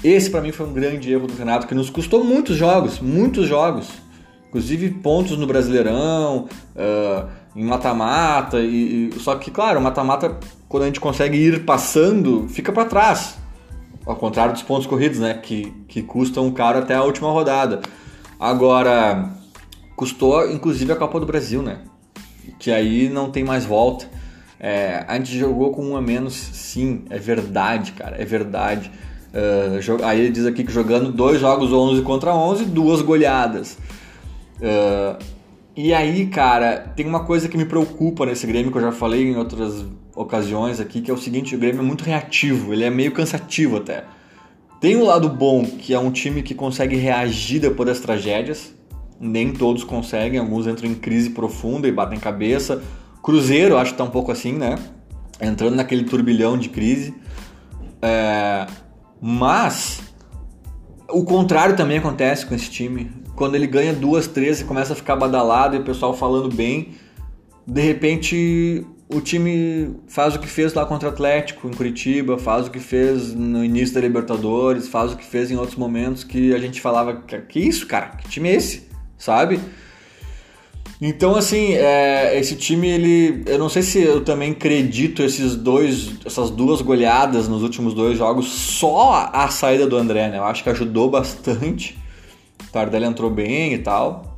Esse 0.04 0.30
para 0.30 0.42
mim 0.42 0.52
foi 0.52 0.68
um 0.68 0.74
grande 0.74 1.12
erro 1.12 1.28
do 1.28 1.36
Renato 1.36 1.66
que 1.66 1.74
nos 1.74 1.90
custou 1.90 2.24
muitos 2.24 2.56
jogos, 2.56 3.00
muitos 3.00 3.48
jogos 3.48 3.88
inclusive 4.48 4.90
pontos 4.90 5.38
no 5.38 5.46
Brasileirão, 5.46 6.48
uh, 6.76 7.28
em 7.56 7.64
mata-mata, 7.64 8.60
e, 8.60 9.10
e, 9.10 9.20
só 9.20 9.36
que, 9.36 9.52
claro, 9.52 9.82
mata-mata, 9.82 10.38
quando 10.70 10.84
a 10.84 10.86
gente 10.86 11.00
consegue 11.00 11.38
ir 11.38 11.66
passando, 11.66 12.48
fica 12.50 12.72
para 12.72 12.86
trás. 12.86 13.38
Ao 14.06 14.16
contrário 14.16 14.54
dos 14.54 14.64
pontos 14.64 14.88
corridos, 14.88 15.20
né? 15.20 15.34
Que, 15.34 15.74
que 15.88 16.02
custam 16.02 16.50
caro 16.52 16.80
até 16.80 16.96
a 16.96 17.04
última 17.04 17.30
rodada. 17.30 17.82
Agora, 18.40 19.32
custou 19.98 20.50
inclusive 20.50 20.92
a 20.94 20.96
Copa 20.96 21.20
do 21.20 21.26
Brasil, 21.26 21.62
né? 21.62 21.80
Que 22.58 22.72
aí 22.72 23.10
não 23.10 23.30
tem 23.30 23.44
mais 23.44 23.66
volta. 23.66 24.08
É, 24.60 25.04
a 25.08 25.16
gente 25.16 25.38
jogou 25.38 25.72
com 25.72 25.84
um 25.84 25.98
a 25.98 26.02
menos, 26.02 26.34
sim, 26.34 27.04
é 27.10 27.18
verdade, 27.20 27.92
cara, 27.92 28.16
é 28.20 28.26
verdade. 28.26 28.92
Uh, 29.34 30.04
aí 30.04 30.22
ele 30.22 30.32
diz 30.32 30.46
aqui 30.46 30.64
que 30.64 30.72
jogando 30.72 31.12
dois 31.12 31.40
jogos 31.40 31.72
11 31.72 32.02
contra 32.02 32.34
11, 32.34 32.66
duas 32.66 33.02
goleadas. 33.02 33.78
Uh, 34.58 35.24
e 35.76 35.94
aí, 35.94 36.26
cara, 36.26 36.92
tem 36.96 37.06
uma 37.06 37.24
coisa 37.24 37.48
que 37.48 37.56
me 37.56 37.66
preocupa 37.66 38.26
nesse 38.26 38.48
Grêmio, 38.48 38.72
que 38.72 38.78
eu 38.78 38.82
já 38.82 38.92
falei 38.92 39.32
em 39.32 39.36
outras 39.36 39.86
ocasiões 40.16 40.80
aqui, 40.80 41.02
que 41.02 41.12
é 41.12 41.14
o 41.14 41.18
seguinte, 41.18 41.56
o 41.56 41.60
Grêmio 41.60 41.82
é 41.82 41.86
muito 41.86 42.04
reativo, 42.04 42.74
ele 42.74 42.84
é 42.84 42.90
meio 42.90 43.12
cansativo 43.12 43.78
até. 43.78 44.04
Tem 44.82 44.96
o 44.96 45.02
um 45.02 45.06
lado 45.06 45.30
bom, 45.30 45.64
que 45.64 45.94
é 45.94 46.00
um 46.00 46.12
time 46.12 46.42
que 46.42 46.56
consegue 46.56 46.96
reagir 46.96 47.60
depois 47.60 47.88
das 47.88 48.00
tragédias, 48.00 48.74
nem 49.20 49.54
todos 49.54 49.84
conseguem, 49.84 50.40
alguns 50.40 50.66
entram 50.66 50.90
em 50.90 50.96
crise 50.96 51.30
profunda 51.30 51.88
e 51.88 51.92
batem 51.92 52.20
cabeça. 52.20 52.82
Cruzeiro, 53.22 53.78
acho 53.78 53.92
que 53.92 53.98
tá 53.98 54.04
um 54.04 54.10
pouco 54.10 54.32
assim, 54.32 54.54
né? 54.54 54.78
Entrando 55.40 55.76
naquele 55.76 56.04
turbilhão 56.04 56.58
de 56.58 56.70
crise. 56.70 57.14
É... 58.02 58.66
Mas 59.22 60.02
o 61.10 61.24
contrário 61.24 61.76
também 61.76 61.98
acontece 61.98 62.46
com 62.46 62.56
esse 62.56 62.70
time 62.70 63.12
quando 63.38 63.54
ele 63.54 63.68
ganha 63.68 63.94
duas, 63.94 64.26
três 64.26 64.60
e 64.60 64.66
começa 64.66 64.94
a 64.94 64.96
ficar 64.96 65.16
badalado 65.16 65.76
e 65.76 65.80
o 65.80 65.84
pessoal 65.84 66.12
falando 66.18 66.54
bem, 66.54 66.96
de 67.68 67.82
repente 67.82 68.84
o 69.08 69.22
time 69.22 69.96
faz 70.08 70.36
o 70.36 70.40
que 70.40 70.48
fez 70.48 70.74
lá 70.74 70.86
contra 70.88 71.08
o 71.08 71.12
Atlético 71.12 71.68
em 71.68 71.72
Curitiba, 71.72 72.40
faz 72.40 72.66
o 72.66 72.72
que 72.72 72.80
fez 72.80 73.36
no 73.36 73.64
início 73.64 73.94
da 73.94 74.02
Libertadores, 74.02 74.88
faz 74.88 75.14
o 75.14 75.16
que 75.16 75.24
fez 75.24 75.52
em 75.52 75.56
outros 75.56 75.78
momentos 75.78 76.24
que 76.24 76.52
a 76.52 76.58
gente 76.58 76.82
falava 76.82 77.14
que 77.48 77.60
isso, 77.60 77.86
cara, 77.86 78.08
que 78.08 78.28
time 78.28 78.50
é 78.50 78.56
esse, 78.56 78.90
sabe? 79.20 79.60
Então 81.00 81.36
assim, 81.36 81.76
é, 81.76 82.40
esse 82.40 82.56
time 82.56 82.88
ele, 82.88 83.44
eu 83.46 83.60
não 83.60 83.70
sei 83.70 83.84
se 83.84 84.02
eu 84.02 84.26
também 84.26 84.54
acredito 84.54 85.22
esses 85.22 85.56
dois, 85.56 86.10
essas 86.26 86.50
duas 86.50 86.82
goleadas 86.82 87.48
nos 87.48 87.62
últimos 87.62 87.94
dois 87.94 88.18
jogos 88.18 88.48
só 88.48 89.30
a 89.32 89.48
saída 89.50 89.86
do 89.86 89.96
André, 89.96 90.28
né? 90.28 90.40
Eu 90.40 90.46
acho 90.46 90.64
que 90.64 90.72
ajudou 90.72 91.08
bastante. 91.08 92.07
Tardelli 92.78 93.06
entrou 93.06 93.30
bem 93.30 93.74
e 93.74 93.80
tal. 93.80 94.38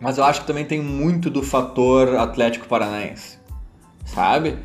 mas 0.00 0.18
eu 0.18 0.24
acho 0.24 0.40
que 0.40 0.46
também 0.46 0.64
tem 0.64 0.80
muito 0.82 1.30
do 1.30 1.42
fator 1.42 2.16
Atlético 2.16 2.66
Paranaense, 2.66 3.38
sabe? 4.04 4.56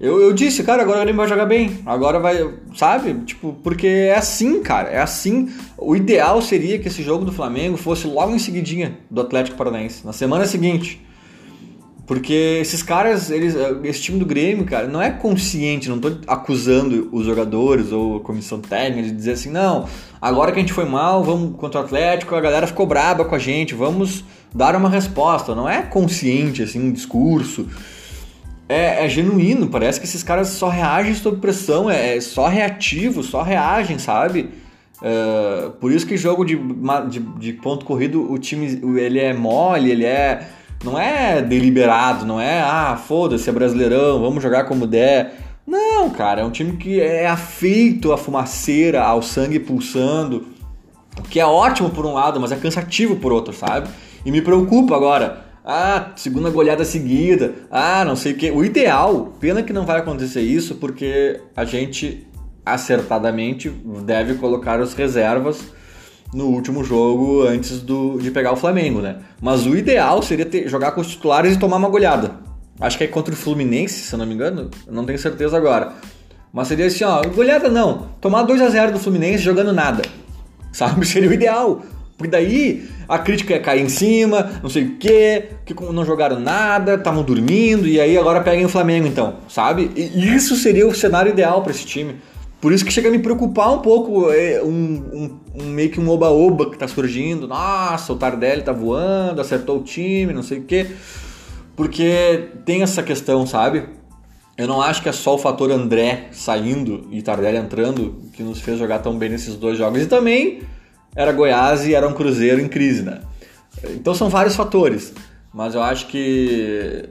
Eu, 0.00 0.20
eu 0.20 0.32
disse, 0.32 0.64
cara, 0.64 0.82
agora 0.82 0.98
o 0.98 1.02
Grêmio 1.02 1.18
vai 1.18 1.28
jogar 1.28 1.46
bem. 1.46 1.78
Agora 1.86 2.18
vai, 2.18 2.36
sabe? 2.74 3.14
Tipo, 3.24 3.52
porque 3.62 3.86
é 3.86 4.16
assim, 4.16 4.60
cara. 4.60 4.88
É 4.88 5.00
assim. 5.00 5.48
O 5.78 5.94
ideal 5.94 6.42
seria 6.42 6.76
que 6.78 6.88
esse 6.88 7.04
jogo 7.04 7.24
do 7.24 7.30
Flamengo 7.30 7.76
fosse 7.76 8.08
logo 8.08 8.34
em 8.34 8.38
seguidinha 8.38 8.98
do 9.08 9.20
Atlético 9.20 9.56
Paranaense, 9.56 10.04
na 10.04 10.12
semana 10.12 10.44
seguinte. 10.44 11.00
Porque 12.12 12.58
esses 12.60 12.82
caras, 12.82 13.30
eles, 13.30 13.54
esse 13.84 14.02
time 14.02 14.18
do 14.18 14.26
Grêmio, 14.26 14.66
cara, 14.66 14.86
não 14.86 15.00
é 15.00 15.10
consciente, 15.10 15.88
não 15.88 15.98
tô 15.98 16.12
acusando 16.26 17.08
os 17.10 17.24
jogadores 17.24 17.90
ou 17.90 18.18
a 18.18 18.20
comissão 18.20 18.60
técnica 18.60 19.08
de 19.08 19.14
dizer 19.14 19.32
assim, 19.32 19.50
não, 19.50 19.88
agora 20.20 20.52
que 20.52 20.58
a 20.58 20.60
gente 20.60 20.74
foi 20.74 20.84
mal, 20.84 21.24
vamos 21.24 21.56
contra 21.56 21.80
o 21.80 21.84
Atlético, 21.84 22.34
a 22.34 22.40
galera 22.42 22.66
ficou 22.66 22.86
braba 22.86 23.24
com 23.24 23.34
a 23.34 23.38
gente, 23.38 23.74
vamos 23.74 24.26
dar 24.54 24.76
uma 24.76 24.90
resposta. 24.90 25.54
Não 25.54 25.66
é 25.66 25.80
consciente, 25.80 26.62
assim, 26.62 26.86
um 26.86 26.92
discurso 26.92 27.66
é, 28.68 29.06
é, 29.06 29.08
genuíno. 29.08 29.68
Parece 29.68 29.98
que 29.98 30.04
esses 30.04 30.22
caras 30.22 30.48
só 30.48 30.68
reagem 30.68 31.14
sob 31.14 31.38
pressão, 31.38 31.90
é, 31.90 32.18
é 32.18 32.20
só 32.20 32.46
reativo, 32.46 33.22
só 33.22 33.40
reagem, 33.40 33.98
sabe? 33.98 34.50
É, 35.02 35.70
por 35.80 35.90
isso 35.90 36.06
que 36.06 36.18
jogo 36.18 36.44
de, 36.44 36.60
de, 37.08 37.20
de, 37.20 37.52
ponto 37.54 37.86
corrido, 37.86 38.30
o 38.30 38.38
time 38.38 38.82
ele 39.00 39.18
é 39.18 39.32
mole, 39.32 39.90
ele 39.90 40.04
é. 40.04 40.46
Não 40.84 40.98
é 40.98 41.40
deliberado, 41.40 42.26
não 42.26 42.40
é, 42.40 42.60
ah, 42.60 42.96
foda-se, 42.96 43.48
é 43.48 43.52
brasileirão, 43.52 44.20
vamos 44.20 44.42
jogar 44.42 44.64
como 44.64 44.86
der. 44.86 45.34
Não, 45.66 46.10
cara, 46.10 46.40
é 46.40 46.44
um 46.44 46.50
time 46.50 46.76
que 46.76 47.00
é 47.00 47.26
afeito 47.26 48.12
à 48.12 48.18
fumaceira, 48.18 49.02
ao 49.02 49.22
sangue 49.22 49.60
pulsando, 49.60 50.48
o 51.18 51.22
que 51.22 51.38
é 51.38 51.46
ótimo 51.46 51.90
por 51.90 52.04
um 52.04 52.14
lado, 52.14 52.40
mas 52.40 52.50
é 52.50 52.56
cansativo 52.56 53.16
por 53.16 53.32
outro, 53.32 53.52
sabe? 53.52 53.88
E 54.24 54.30
me 54.30 54.42
preocupa 54.42 54.96
agora 54.96 55.52
ah, 55.64 56.10
segunda 56.16 56.50
goleada 56.50 56.84
seguida. 56.84 57.54
Ah, 57.70 58.04
não 58.04 58.16
sei 58.16 58.32
o 58.32 58.36
que. 58.36 58.50
O 58.50 58.64
ideal, 58.64 59.32
pena 59.38 59.62
que 59.62 59.72
não 59.72 59.86
vai 59.86 60.00
acontecer 60.00 60.40
isso, 60.40 60.76
porque 60.76 61.40
a 61.54 61.64
gente 61.64 62.26
acertadamente 62.64 63.70
deve 64.04 64.34
colocar 64.34 64.80
as 64.80 64.94
reservas 64.94 65.72
no 66.32 66.46
último 66.46 66.82
jogo 66.82 67.42
antes 67.42 67.80
do, 67.80 68.18
de 68.18 68.30
pegar 68.30 68.52
o 68.52 68.56
Flamengo, 68.56 69.00
né? 69.00 69.16
Mas 69.40 69.66
o 69.66 69.76
ideal 69.76 70.22
seria 70.22 70.46
ter, 70.46 70.68
jogar 70.68 70.92
com 70.92 71.00
os 71.00 71.08
titulares 71.08 71.54
e 71.54 71.58
tomar 71.58 71.76
uma 71.76 71.88
goleada. 71.88 72.32
Acho 72.80 72.96
que 72.96 73.04
é 73.04 73.06
contra 73.06 73.34
o 73.34 73.36
Fluminense, 73.36 74.06
se 74.06 74.14
eu 74.14 74.18
não 74.18 74.26
me 74.26 74.34
engano. 74.34 74.70
Não 74.90 75.04
tenho 75.04 75.18
certeza 75.18 75.56
agora. 75.56 75.92
Mas 76.52 76.68
seria 76.68 76.86
assim, 76.86 77.04
ó, 77.04 77.22
goleada 77.22 77.68
não. 77.68 78.08
Tomar 78.20 78.42
2 78.42 78.60
a 78.60 78.68
0 78.70 78.92
do 78.92 78.98
Fluminense 78.98 79.42
jogando 79.42 79.72
nada. 79.72 80.02
Sabe? 80.72 81.06
Seria 81.06 81.28
o 81.28 81.32
ideal. 81.32 81.82
Porque 82.16 82.30
daí 82.30 82.88
a 83.08 83.18
crítica 83.18 83.54
ia 83.54 83.60
cair 83.60 83.82
em 83.82 83.88
cima, 83.88 84.52
não 84.62 84.70
sei 84.70 84.84
o 84.84 84.96
quê, 84.96 85.48
que 85.64 85.74
não 85.74 86.04
jogaram 86.04 86.38
nada, 86.38 86.94
estavam 86.94 87.22
dormindo, 87.22 87.86
e 87.88 88.00
aí 88.00 88.16
agora 88.16 88.40
peguem 88.40 88.64
o 88.64 88.68
Flamengo 88.68 89.08
então, 89.08 89.38
sabe? 89.48 89.90
E 89.96 90.34
isso 90.34 90.54
seria 90.54 90.86
o 90.86 90.94
cenário 90.94 91.30
ideal 91.30 91.62
para 91.62 91.72
esse 91.72 91.84
time. 91.84 92.16
Por 92.62 92.72
isso 92.72 92.84
que 92.84 92.92
chega 92.92 93.08
a 93.08 93.10
me 93.10 93.18
preocupar 93.18 93.72
um 93.74 93.80
pouco 93.80 94.30
é, 94.30 94.62
um, 94.62 94.68
um, 94.68 95.62
um 95.62 95.64
meio 95.64 95.90
que 95.90 95.98
um 95.98 96.08
oba-oba 96.08 96.70
que 96.70 96.78
tá 96.78 96.86
surgindo. 96.86 97.48
Nossa, 97.48 98.12
o 98.12 98.16
Tardelli 98.16 98.62
tá 98.62 98.70
voando, 98.70 99.40
acertou 99.40 99.80
o 99.80 99.82
time, 99.82 100.32
não 100.32 100.44
sei 100.44 100.60
o 100.60 100.62
quê. 100.62 100.86
Porque 101.74 102.50
tem 102.64 102.84
essa 102.84 103.02
questão, 103.02 103.44
sabe? 103.48 103.88
Eu 104.56 104.68
não 104.68 104.80
acho 104.80 105.02
que 105.02 105.08
é 105.08 105.12
só 105.12 105.34
o 105.34 105.38
fator 105.38 105.72
André 105.72 106.28
saindo 106.30 107.08
e 107.10 107.20
Tardelli 107.20 107.58
entrando 107.58 108.22
que 108.32 108.44
nos 108.44 108.60
fez 108.60 108.78
jogar 108.78 109.00
tão 109.00 109.18
bem 109.18 109.28
nesses 109.28 109.56
dois 109.56 109.76
jogos. 109.76 110.00
E 110.00 110.06
também 110.06 110.62
era 111.16 111.32
Goiás 111.32 111.84
e 111.84 111.96
era 111.96 112.06
um 112.06 112.12
Cruzeiro 112.12 112.60
em 112.60 112.68
crise, 112.68 113.02
né? 113.02 113.22
Então 113.90 114.14
são 114.14 114.28
vários 114.28 114.54
fatores, 114.54 115.12
mas 115.52 115.74
eu 115.74 115.82
acho 115.82 116.06
que. 116.06 117.08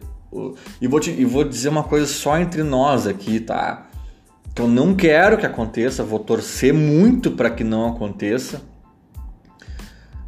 E 0.79 0.87
vou, 0.87 1.01
te, 1.01 1.11
e 1.11 1.25
vou 1.25 1.43
dizer 1.43 1.67
uma 1.67 1.83
coisa 1.83 2.07
só 2.07 2.39
entre 2.39 2.63
nós 2.63 3.05
aqui, 3.05 3.41
tá? 3.41 3.90
Que 4.53 4.61
eu 4.61 4.67
não 4.67 4.93
quero 4.93 5.37
que 5.37 5.45
aconteça, 5.45 6.03
vou 6.03 6.19
torcer 6.19 6.73
muito 6.73 7.31
para 7.31 7.49
que 7.49 7.63
não 7.63 7.87
aconteça. 7.87 8.61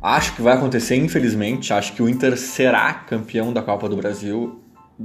Acho 0.01 0.35
que 0.35 0.41
vai 0.41 0.53
acontecer, 0.53 0.95
infelizmente. 0.95 1.73
Acho 1.73 1.93
que 1.93 2.03
o 2.03 2.09
Inter 2.09 2.37
será 2.37 2.93
campeão 2.93 3.53
da 3.53 3.61
Copa 3.61 3.87
do 3.87 3.95
Brasil. 3.95 4.61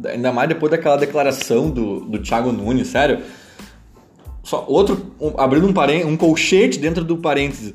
Ainda 0.07 0.33
mais 0.33 0.49
depois 0.49 0.71
daquela 0.71 0.97
declaração 0.97 1.71
do, 1.71 2.01
do 2.01 2.19
Thiago 2.21 2.53
Nunes, 2.53 2.89
sério. 2.89 3.23
Só 4.43 4.65
outro, 4.69 5.15
um, 5.21 5.39
abrindo 5.39 5.67
um, 5.67 6.09
um 6.09 6.17
colchete 6.17 6.79
dentro 6.79 7.05
do 7.05 7.19
parênteses 7.19 7.75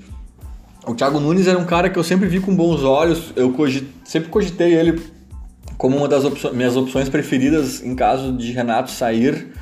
o 0.85 0.93
Thiago 0.93 1.19
Nunes 1.19 1.47
era 1.47 1.57
um 1.57 1.65
cara 1.65 1.89
que 1.89 1.97
eu 1.97 2.03
sempre 2.03 2.27
vi 2.27 2.39
com 2.39 2.53
bons 2.53 2.83
olhos, 2.83 3.31
eu 3.35 3.53
cogit, 3.53 3.87
sempre 4.03 4.29
cogitei 4.29 4.73
ele 4.73 5.01
como 5.77 5.97
uma 5.97 6.07
das 6.07 6.25
opções, 6.25 6.53
minhas 6.53 6.75
opções 6.75 7.09
preferidas 7.09 7.81
em 7.81 7.95
caso 7.95 8.33
de 8.33 8.51
Renato 8.51 8.91
sair. 8.91 9.53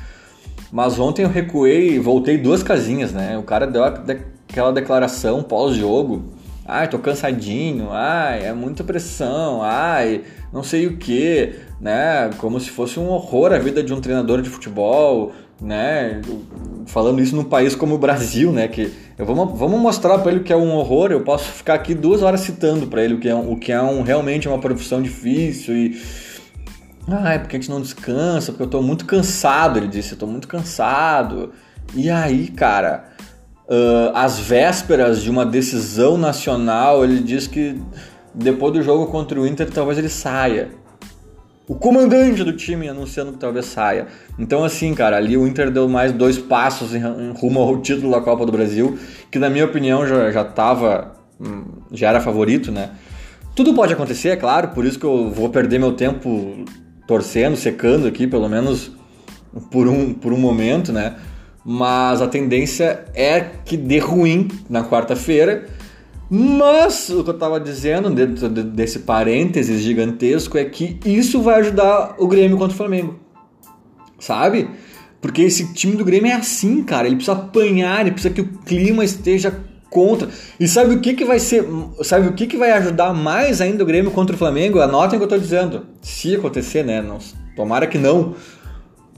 Mas 0.72 0.98
ontem 0.98 1.22
eu 1.22 1.28
recuei, 1.28 1.98
voltei 2.00 2.38
duas 2.38 2.62
casinhas, 2.62 3.12
né? 3.12 3.36
O 3.36 3.42
cara 3.42 3.66
deu 3.66 3.84
aquela 3.84 4.72
declaração 4.72 5.42
pós-jogo. 5.42 6.32
Ai, 6.66 6.88
tô 6.88 6.98
cansadinho. 6.98 7.88
Ai, 7.90 8.46
é 8.46 8.52
muita 8.54 8.82
pressão. 8.82 9.60
Ai, 9.62 10.22
não 10.50 10.62
sei 10.62 10.86
o 10.86 10.96
que, 10.96 11.56
né? 11.78 12.30
Como 12.38 12.58
se 12.58 12.70
fosse 12.70 12.98
um 12.98 13.08
horror 13.10 13.52
a 13.52 13.58
vida 13.58 13.82
de 13.82 13.92
um 13.92 14.00
treinador 14.00 14.40
de 14.40 14.48
futebol 14.48 15.32
né? 15.62 16.20
Falando 16.86 17.22
isso 17.22 17.36
num 17.36 17.44
país 17.44 17.74
como 17.74 17.94
o 17.94 17.98
Brasil, 17.98 18.52
né? 18.52 18.66
Que 18.66 18.92
eu 19.16 19.24
vamos, 19.24 19.56
vamos 19.58 19.80
mostrar 19.80 20.18
para 20.18 20.32
ele 20.32 20.40
o 20.40 20.44
que 20.44 20.52
é 20.52 20.56
um 20.56 20.74
horror. 20.74 21.12
Eu 21.12 21.20
posso 21.20 21.44
ficar 21.44 21.74
aqui 21.74 21.94
duas 21.94 22.22
horas 22.22 22.40
citando 22.40 22.88
para 22.88 23.02
ele 23.02 23.14
o 23.14 23.20
que 23.20 23.28
é, 23.28 23.34
o 23.34 23.56
que 23.56 23.70
é 23.70 23.80
um, 23.80 24.02
realmente 24.02 24.48
uma 24.48 24.58
profissão 24.58 25.00
difícil 25.00 25.74
e 25.76 25.90
ah, 27.08 27.34
é 27.34 27.38
porque 27.38 27.56
a 27.56 27.60
gente 27.60 27.70
não 27.70 27.80
descansa, 27.80 28.52
porque 28.52 28.62
eu 28.62 28.70
tô 28.70 28.82
muito 28.82 29.04
cansado, 29.04 29.78
ele 29.78 29.88
disse, 29.88 30.12
eu 30.12 30.18
tô 30.18 30.26
muito 30.26 30.46
cansado. 30.46 31.52
E 31.94 32.08
aí, 32.08 32.48
cara, 32.48 33.08
uh, 33.66 34.14
às 34.14 34.38
vésperas 34.38 35.22
de 35.22 35.30
uma 35.30 35.44
decisão 35.44 36.16
nacional, 36.16 37.04
ele 37.04 37.20
diz 37.20 37.46
que 37.46 37.80
depois 38.34 38.72
do 38.72 38.82
jogo 38.82 39.06
contra 39.08 39.40
o 39.40 39.46
Inter 39.46 39.70
talvez 39.70 39.98
ele 39.98 40.08
saia 40.08 40.82
o 41.72 41.74
comandante 41.74 42.42
do 42.42 42.52
time 42.52 42.88
anunciando 42.88 43.32
que 43.32 43.38
talvez 43.38 43.66
saia. 43.66 44.06
Então, 44.38 44.64
assim, 44.64 44.94
cara, 44.94 45.16
ali 45.16 45.36
o 45.36 45.46
Inter 45.46 45.70
deu 45.70 45.88
mais 45.88 46.12
dois 46.12 46.38
passos 46.38 46.94
em, 46.94 47.00
rumo 47.32 47.60
ao 47.60 47.80
título 47.80 48.10
da 48.10 48.20
Copa 48.20 48.44
do 48.44 48.52
Brasil, 48.52 48.98
que 49.30 49.38
na 49.38 49.48
minha 49.48 49.64
opinião 49.64 50.06
já, 50.06 50.30
já 50.30 50.44
tava. 50.44 51.12
Hum, 51.40 51.64
já 51.90 52.08
era 52.08 52.20
favorito, 52.20 52.70
né? 52.70 52.90
Tudo 53.54 53.74
pode 53.74 53.92
acontecer, 53.92 54.30
é 54.30 54.36
claro, 54.36 54.68
por 54.68 54.84
isso 54.84 54.98
que 54.98 55.04
eu 55.04 55.30
vou 55.30 55.48
perder 55.50 55.78
meu 55.78 55.92
tempo 55.92 56.64
torcendo, 57.06 57.56
secando 57.56 58.06
aqui, 58.06 58.26
pelo 58.26 58.48
menos 58.48 58.92
por 59.70 59.86
um, 59.86 60.12
por 60.14 60.32
um 60.32 60.38
momento, 60.38 60.92
né? 60.92 61.16
Mas 61.64 62.20
a 62.20 62.26
tendência 62.26 63.04
é 63.14 63.40
que 63.40 63.76
dê 63.76 63.98
ruim 63.98 64.48
na 64.68 64.84
quarta-feira 64.84 65.66
mas 66.34 67.10
o 67.10 67.22
que 67.22 67.28
eu 67.28 67.34
estava 67.34 67.60
dizendo 67.60 68.08
dentro 68.08 68.48
desse 68.48 69.00
parênteses 69.00 69.82
gigantesco 69.82 70.56
é 70.56 70.64
que 70.64 70.98
isso 71.04 71.42
vai 71.42 71.60
ajudar 71.60 72.14
o 72.16 72.26
Grêmio 72.26 72.56
contra 72.56 72.72
o 72.72 72.76
Flamengo. 72.78 73.20
Sabe? 74.18 74.70
Porque 75.20 75.42
esse 75.42 75.74
time 75.74 75.94
do 75.94 76.06
Grêmio 76.06 76.30
é 76.30 76.34
assim, 76.34 76.82
cara. 76.84 77.06
Ele 77.06 77.16
precisa 77.16 77.36
apanhar, 77.36 78.00
ele 78.00 78.12
precisa 78.12 78.32
que 78.32 78.40
o 78.40 78.48
clima 78.64 79.04
esteja 79.04 79.54
contra. 79.92 80.28
E 80.58 80.66
sabe 80.66 80.94
o 80.94 81.00
que, 81.00 81.14
que 81.14 81.24
vai 81.24 81.38
ser. 81.38 81.64
Sabe 82.02 82.26
o 82.26 82.32
que, 82.32 82.46
que 82.46 82.56
vai 82.56 82.72
ajudar 82.72 83.12
mais 83.12 83.60
ainda 83.60 83.84
o 83.84 83.86
Grêmio 83.86 84.10
contra 84.10 84.34
o 84.34 84.38
Flamengo? 84.38 84.80
Anotem 84.80 85.16
o 85.16 85.20
que 85.20 85.24
eu 85.24 85.36
estou 85.36 85.38
dizendo. 85.38 85.86
Se 86.00 86.34
acontecer, 86.34 86.82
né? 86.82 87.00
Não, 87.00 87.18
tomara 87.54 87.86
que 87.86 87.98
não. 87.98 88.34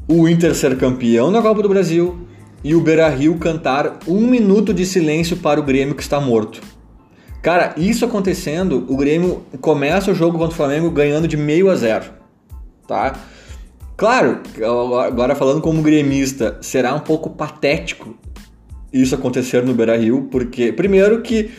O 0.06 0.28
Inter 0.28 0.54
ser 0.54 0.76
campeão 0.76 1.32
da 1.32 1.40
Copa 1.40 1.62
do 1.62 1.68
Brasil 1.68 2.26
e 2.62 2.74
o 2.74 2.80
Beira 2.80 3.08
Rio 3.08 3.38
cantar 3.38 4.00
um 4.06 4.26
minuto 4.26 4.74
de 4.74 4.84
silêncio 4.84 5.38
para 5.38 5.58
o 5.58 5.62
Grêmio 5.62 5.94
que 5.94 6.02
está 6.02 6.20
morto. 6.20 6.60
Cara, 7.40 7.74
isso 7.76 8.04
acontecendo, 8.04 8.87
o 8.88 8.96
Grêmio 8.96 9.42
começa 9.60 10.10
o 10.10 10.14
jogo 10.14 10.38
contra 10.38 10.54
o 10.54 10.56
Flamengo 10.56 10.90
ganhando 10.90 11.28
de 11.28 11.37
meio 11.37 11.70
a 11.70 11.76
zero, 11.76 12.06
tá? 12.88 13.14
Claro, 13.96 14.40
agora 15.06 15.34
falando 15.34 15.60
como 15.60 15.82
gremista, 15.82 16.58
será 16.60 16.94
um 16.94 17.00
pouco 17.00 17.30
patético 17.30 18.14
isso 19.02 19.14
acontecer 19.14 19.62
no 19.64 19.74
Beira-Rio, 19.74 20.28
porque 20.30 20.72
primeiro 20.72 21.20
que 21.20 21.50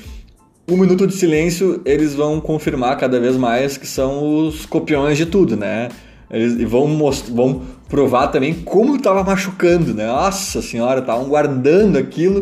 um 0.67 0.77
minuto 0.77 1.05
de 1.05 1.13
silêncio 1.13 1.81
eles 1.85 2.15
vão 2.15 2.39
confirmar 2.39 2.97
cada 2.97 3.19
vez 3.19 3.35
mais 3.35 3.77
que 3.77 3.85
são 3.85 4.47
os 4.47 4.65
copiões 4.65 5.17
de 5.17 5.25
tudo, 5.25 5.55
né? 5.55 5.89
Eles 6.31 6.67
vão, 6.67 6.87
vão 7.29 7.61
provar 7.87 8.27
também 8.27 8.53
como 8.53 8.95
estava 8.95 9.23
machucando, 9.23 9.93
né? 9.93 10.07
Nossa 10.07 10.61
senhora, 10.61 11.01
estavam 11.01 11.25
guardando 11.25 11.97
aquilo 11.97 12.41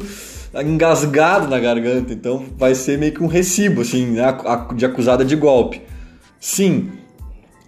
engasgado 0.62 1.48
na 1.48 1.60
garganta, 1.60 2.14
então 2.14 2.46
vai 2.58 2.76
ser 2.76 2.98
meio 3.00 3.12
que 3.12 3.24
um 3.24 3.28
recibo, 3.28 3.82
assim, 3.82 4.06
né, 4.06 4.24
de 4.76 4.86
acusada 4.86 5.26
de 5.26 5.36
golpe. 5.36 5.82
Sim. 6.40 6.92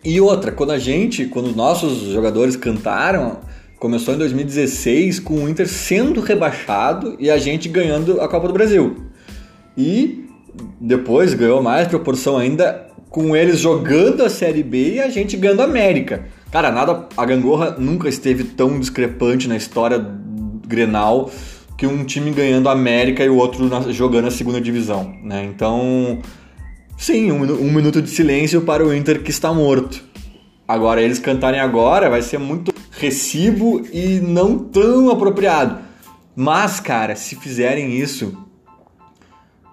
E 0.04 0.22
outra, 0.22 0.52
quando 0.52 0.72
a 0.72 0.78
gente, 0.78 1.26
quando 1.26 1.56
nossos 1.56 2.12
jogadores 2.12 2.56
cantaram, 2.56 3.40
começou 3.80 4.14
em 4.14 4.18
2016 4.18 5.20
com 5.20 5.44
o 5.44 5.50
Inter 5.50 5.68
sendo 5.68 6.22
rebaixado 6.22 7.16
e 7.20 7.30
a 7.30 7.38
gente 7.38 7.68
ganhando 7.70 8.22
a 8.22 8.28
Copa 8.28 8.48
do 8.48 8.54
Brasil. 8.54 8.96
E 9.78 10.26
depois 10.80 11.34
ganhou 11.34 11.62
mais 11.62 11.88
proporção 11.88 12.38
ainda 12.38 12.88
com 13.10 13.36
eles 13.36 13.60
jogando 13.60 14.24
a 14.24 14.30
Série 14.30 14.64
B 14.64 14.96
e 14.96 15.00
a 15.00 15.10
gente 15.10 15.38
ganhando 15.38 15.62
a 15.62 15.66
América. 15.66 16.26
Cara, 16.52 16.72
nada, 16.72 17.08
a 17.16 17.26
Gangorra 17.26 17.76
nunca 17.78 18.10
esteve 18.10 18.44
tão 18.44 18.80
discrepante 18.80 19.48
na 19.48 19.56
história 19.56 20.06
Grenal 20.68 21.30
que 21.78 21.86
um 21.86 22.04
time 22.04 22.32
ganhando 22.32 22.70
a 22.70 22.72
América 22.72 23.24
e 23.24 23.30
o 23.30 23.36
outro 23.36 23.70
jogando 23.92 24.28
a 24.28 24.32
segunda 24.32 24.62
divisão, 24.62 25.14
né? 25.24 25.44
Então, 25.44 26.20
sim, 26.98 27.32
um, 27.32 27.44
um 27.44 27.72
minuto 27.72 28.02
de 28.02 28.10
silêncio 28.10 28.62
para 28.62 28.86
o 28.86 28.94
Inter 28.94 29.22
que 29.22 29.32
está 29.32 29.54
morto. 29.54 30.04
Agora, 30.68 31.02
eles 31.02 31.20
cantarem 31.20 31.60
agora 31.60 32.10
vai 32.10 32.22
ser 32.22 32.38
muito 32.38 32.75
recibo 33.06 33.86
e 33.94 34.20
não 34.20 34.58
tão 34.58 35.10
apropriado. 35.10 35.80
Mas, 36.36 36.80
cara, 36.80 37.16
se 37.16 37.36
fizerem 37.36 37.94
isso 37.94 38.38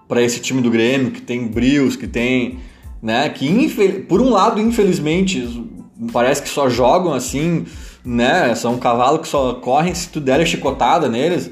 para 0.07 0.21
esse 0.21 0.39
time 0.39 0.61
do 0.61 0.69
Grêmio, 0.69 1.11
que 1.11 1.21
tem 1.21 1.47
brios, 1.47 1.95
que 1.95 2.07
tem. 2.07 2.59
Né, 3.01 3.27
que 3.29 3.69
por 4.07 4.21
um 4.21 4.29
lado, 4.29 4.61
infelizmente, 4.61 5.67
parece 6.13 6.41
que 6.41 6.47
só 6.47 6.69
jogam 6.69 7.11
assim, 7.13 7.65
né? 8.05 8.55
São 8.55 8.75
um 8.75 8.79
cavalo 8.79 9.19
que 9.19 9.27
só 9.27 9.55
correm 9.55 9.93
se 9.93 10.07
tu 10.07 10.21
der 10.21 10.39
a 10.39 10.45
chicotada 10.45 11.09
neles. 11.09 11.51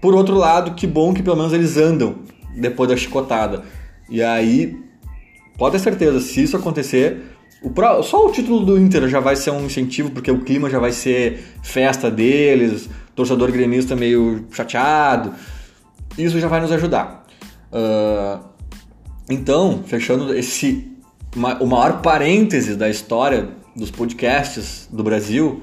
Por 0.00 0.14
outro 0.14 0.34
lado, 0.34 0.74
que 0.74 0.86
bom 0.86 1.12
que 1.12 1.22
pelo 1.22 1.36
menos 1.36 1.52
eles 1.52 1.76
andam 1.76 2.20
depois 2.56 2.88
da 2.88 2.96
chicotada. 2.96 3.64
E 4.08 4.22
aí, 4.22 4.78
pode 5.58 5.72
ter 5.72 5.80
certeza, 5.80 6.20
se 6.20 6.42
isso 6.42 6.56
acontecer, 6.56 7.36
o 7.62 7.70
pro... 7.70 8.02
só 8.02 8.26
o 8.26 8.32
título 8.32 8.64
do 8.64 8.78
Inter 8.78 9.08
já 9.08 9.20
vai 9.20 9.36
ser 9.36 9.50
um 9.50 9.64
incentivo, 9.64 10.10
porque 10.10 10.30
o 10.30 10.40
clima 10.40 10.70
já 10.70 10.78
vai 10.78 10.92
ser 10.92 11.44
festa 11.62 12.10
deles, 12.10 12.88
torcedor 13.14 13.50
gremista 13.50 13.96
meio 13.96 14.46
chateado. 14.50 15.34
Isso 16.16 16.38
já 16.38 16.48
vai 16.48 16.60
nos 16.60 16.72
ajudar. 16.72 17.26
Uh, 17.72 18.40
então, 19.28 19.82
fechando 19.86 20.34
esse 20.34 20.96
o 21.60 21.66
maior 21.66 22.00
parêntese 22.00 22.74
da 22.74 22.88
história 22.88 23.50
dos 23.76 23.90
podcasts 23.90 24.88
do 24.90 25.04
Brasil, 25.04 25.62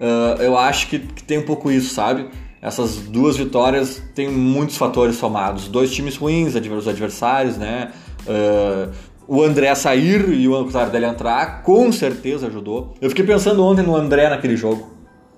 uh, 0.00 0.40
eu 0.40 0.56
acho 0.56 0.88
que, 0.88 0.98
que, 0.98 1.22
tem 1.22 1.38
um 1.38 1.44
pouco 1.44 1.70
isso, 1.70 1.94
sabe? 1.94 2.28
Essas 2.62 2.96
duas 2.96 3.36
vitórias 3.36 4.02
têm 4.14 4.30
muitos 4.30 4.76
fatores 4.76 5.16
somados. 5.16 5.68
Dois 5.68 5.90
times 5.90 6.16
ruins, 6.16 6.54
os 6.54 6.88
adversários, 6.88 7.56
né? 7.56 7.90
Uh, 8.26 8.92
o 9.32 9.44
André 9.44 9.72
sair 9.76 10.28
e 10.28 10.48
o 10.48 10.64
Tardelli 10.64 11.04
entrar, 11.04 11.62
com 11.62 11.92
certeza 11.92 12.48
ajudou. 12.48 12.94
Eu 13.00 13.08
fiquei 13.10 13.24
pensando 13.24 13.64
ontem 13.64 13.80
no 13.80 13.94
André 13.94 14.28
naquele 14.28 14.56
jogo, 14.56 14.90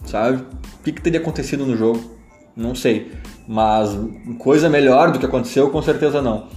sabe? 0.06 0.38
O 0.38 0.82
que, 0.82 0.92
que 0.92 1.02
teria 1.02 1.20
acontecido 1.20 1.66
no 1.66 1.76
jogo? 1.76 2.02
Não 2.56 2.74
sei. 2.74 3.12
Mas 3.46 3.90
coisa 4.38 4.70
melhor 4.70 5.10
do 5.10 5.18
que 5.18 5.26
aconteceu, 5.26 5.68
com 5.68 5.82
certeza 5.82 6.22
não. 6.22 6.48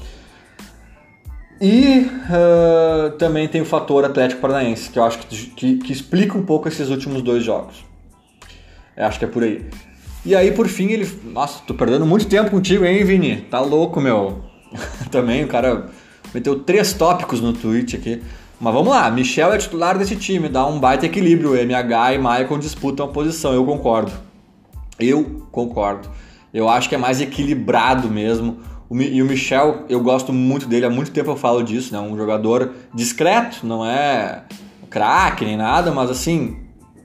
E 1.60 2.08
uh, 2.08 3.12
também 3.17 3.50
tem 3.50 3.60
o 3.60 3.65
fator 3.65 4.06
Atlético 4.06 4.39
Paranaense, 4.39 4.89
que 4.89 4.98
eu 4.98 5.04
acho 5.04 5.19
que, 5.19 5.50
que, 5.50 5.78
que, 5.80 5.91
explica 5.91 6.38
um 6.38 6.45
pouco 6.45 6.69
esses 6.69 6.89
últimos 6.89 7.21
dois 7.21 7.43
jogos. 7.43 7.84
Eu 8.95 9.08
acho 9.08 9.19
que 9.19 9.26
é 9.26 9.28
por 9.28 9.43
aí. 9.43 9.65
E 10.26 10.34
aí, 10.34 10.54
por 10.54 10.69
fim, 10.69 10.88
ele. 10.88 11.06
Nossa, 11.26 11.62
tô 11.67 11.74
perdendo 11.74 12.06
muito 12.06 12.28
tempo 12.28 12.50
contigo, 12.50 12.86
hein, 12.86 13.04
Vini? 13.04 13.41
Tá 13.52 13.60
louco, 13.60 14.00
meu. 14.00 14.41
também 15.12 15.43
o 15.43 15.50
cara 15.50 15.89
meteu 16.36 16.60
três 16.60 16.91
tópicos 16.91 17.39
no 17.39 17.54
tweet 17.54 17.95
aqui. 17.95 18.21
Mas 18.60 18.74
vamos 18.74 18.89
lá, 18.89 19.10
Michel 19.10 19.54
é 19.54 19.58
titular 19.58 19.98
desse 19.98 20.15
time, 20.15 20.50
dá 20.50 20.65
um 20.65 20.80
baita 20.80 21.06
equilíbrio. 21.06 21.56
MH 21.56 22.13
e 22.13 22.17
Michael 22.17 22.58
disputam 22.60 23.06
a 23.06 23.10
posição, 23.10 23.54
eu 23.54 23.65
concordo. 23.65 24.12
Eu 25.00 25.48
concordo. 25.52 26.10
Eu 26.54 26.69
acho 26.69 26.88
que 26.88 26.95
é 26.95 26.98
mais 26.98 27.21
equilibrado 27.21 28.10
mesmo. 28.10 28.60
E 28.91 29.21
o 29.21 29.26
Michel, 29.26 29.86
eu 29.89 30.00
gosto 30.02 30.32
muito 30.32 30.67
dele, 30.67 30.86
há 30.86 30.89
muito 30.89 31.12
tempo 31.12 31.32
eu 31.32 31.36
falo 31.36 31.63
disso, 31.63 31.91
né? 31.91 32.00
Um 32.00 32.15
jogador 32.15 32.71
discreto, 32.93 33.65
não 33.65 33.86
é 33.86 34.43
craque 34.89 35.43
nem 35.43 35.58
nada, 35.58 35.91
mas 35.91 36.10
assim, 36.10 36.58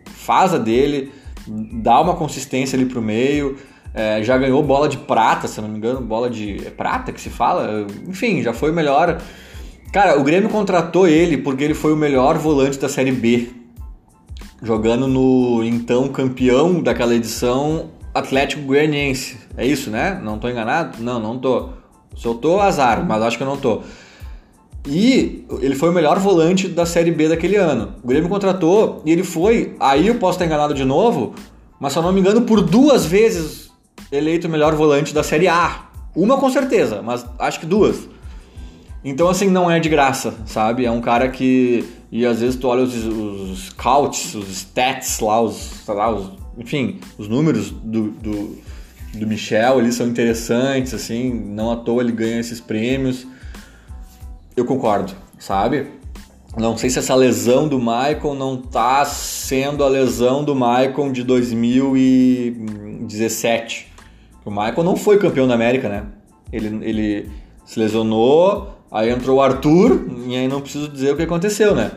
faz 0.05 0.55
a 0.55 0.59
dele, 0.59 1.13
dá 1.47 2.01
uma 2.01 2.15
consistência 2.15 2.77
ali 2.77 2.87
pro 2.87 3.01
meio. 3.01 3.57
É, 3.93 4.23
já 4.23 4.39
ganhou 4.39 4.63
bola 4.63 4.89
de 4.89 4.97
prata, 4.97 5.49
se 5.49 5.61
não 5.61 5.69
me 5.69 5.77
engano, 5.77 6.01
bola 6.01 6.31
de 6.31 6.65
é 6.67 6.71
prata 6.71 7.13
que 7.13 7.21
se 7.21 7.31
fala. 7.31 7.87
Enfim, 8.07 8.43
já 8.43 8.53
foi 8.53 8.71
o 8.71 8.75
melhor. 8.75 9.21
Cara, 9.93 10.19
o 10.19 10.23
Grêmio 10.23 10.49
contratou 10.49 11.09
ele 11.09 11.37
porque 11.37 11.65
ele 11.65 11.75
foi 11.75 11.93
o 11.93 11.97
melhor 11.97 12.39
volante 12.39 12.79
da 12.79 12.89
Série 12.89 13.11
B, 13.11 13.51
jogando 14.63 15.09
no 15.09 15.65
então 15.65 16.09
campeão 16.09 16.81
daquela 16.81 17.15
edição 17.15 17.91
Atlético 18.15 18.63
Goianiense. 18.63 19.39
É 19.57 19.67
isso, 19.67 19.91
né? 19.91 20.21
Não 20.23 20.39
tô 20.39 20.49
enganado? 20.49 21.03
Não, 21.03 21.19
não 21.19 21.39
tô. 21.39 21.71
Eu 22.25 22.35
tô, 22.35 22.61
azar, 22.61 23.05
mas 23.05 23.23
acho 23.23 23.37
que 23.37 23.43
eu 23.43 23.49
não 23.49 23.57
tô. 23.57 23.81
E 24.87 25.45
ele 25.61 25.75
foi 25.75 25.91
o 25.91 25.93
melhor 25.93 26.19
volante 26.19 26.69
da 26.69 26.87
Série 26.87 27.11
B 27.11 27.29
daquele 27.29 27.57
ano. 27.57 27.95
O 28.03 28.09
Grêmio 28.09 28.29
contratou 28.29 29.03
e 29.05 29.11
ele 29.11 29.25
foi. 29.25 29.75
Aí 29.81 30.07
eu 30.07 30.15
posso 30.17 30.37
estar 30.37 30.47
enganado 30.47 30.75
de 30.75 30.85
novo, 30.85 31.35
mas 31.79 31.93
se 31.93 31.99
eu 31.99 32.03
não 32.03 32.13
me 32.13 32.21
engano, 32.21 32.43
por 32.43 32.63
duas 32.63 33.05
vezes 33.05 33.70
eleito 34.11 34.47
o 34.47 34.51
melhor 34.51 34.75
volante 34.75 35.15
da 35.15 35.23
Série 35.23 35.49
A. 35.49 35.89
Uma 36.15 36.39
com 36.39 36.51
certeza, 36.51 37.03
mas 37.03 37.25
acho 37.39 37.61
que 37.61 37.67
duas. 37.67 38.09
Então, 39.05 39.29
assim, 39.29 39.49
não 39.49 39.71
é 39.71 39.81
de 39.81 39.89
graça, 39.89 40.35
sabe? 40.47 40.85
É 40.85 40.91
um 40.91 41.01
cara 41.01 41.29
que. 41.29 41.85
E 42.13 42.27
às 42.27 42.41
vezes 42.41 42.57
tu 42.57 42.69
olha 42.69 42.83
os, 42.83 42.95
os 42.95 43.69
scouts, 43.69 44.35
os 44.35 44.51
stats 44.51 45.21
lá, 45.21 45.41
os, 45.41 45.55
sei 45.55 45.95
lá, 45.95 46.11
os 46.11 46.41
enfim, 46.61 47.01
os 47.17 47.27
números 47.27 47.71
do, 47.71 48.11
do, 48.11 48.59
do 49.15 49.27
Michel 49.27 49.79
eles 49.79 49.95
são 49.95 50.07
interessantes, 50.07 50.93
assim, 50.93 51.33
não 51.33 51.73
à 51.73 51.77
toa 51.77 52.03
ele 52.03 52.13
ganha 52.13 52.39
esses 52.39 52.61
prêmios. 52.61 53.27
Eu 54.57 54.65
concordo, 54.67 55.15
sabe? 55.39 55.87
Não 56.57 56.77
sei 56.77 56.91
se 56.91 56.99
essa 56.99 57.15
lesão 57.15 57.69
do 57.69 57.79
Michael 57.79 58.35
não 58.35 58.57
tá 58.57 59.05
sendo 59.05 59.85
a 59.85 59.89
lesão 59.89 60.43
do 60.45 60.53
Michael 60.55 61.13
de 61.13 61.23
2017. 61.23 63.90
O 64.45 64.51
Michael 64.51 64.83
não 64.83 64.97
foi 64.97 65.19
campeão 65.19 65.47
da 65.47 65.55
América, 65.55 65.89
né? 65.89 66.05
Ele, 66.53 66.79
ele 66.83 67.31
se 67.65 67.79
lesionou, 67.79 68.79
aí 68.91 69.11
entrou 69.11 69.39
o 69.39 69.43
Arthur, 69.43 70.07
e 70.27 70.37
aí 70.37 70.49
não 70.49 70.61
preciso 70.61 70.89
dizer 70.89 71.13
o 71.13 71.17
que 71.17 71.23
aconteceu, 71.23 71.75
né? 71.75 71.91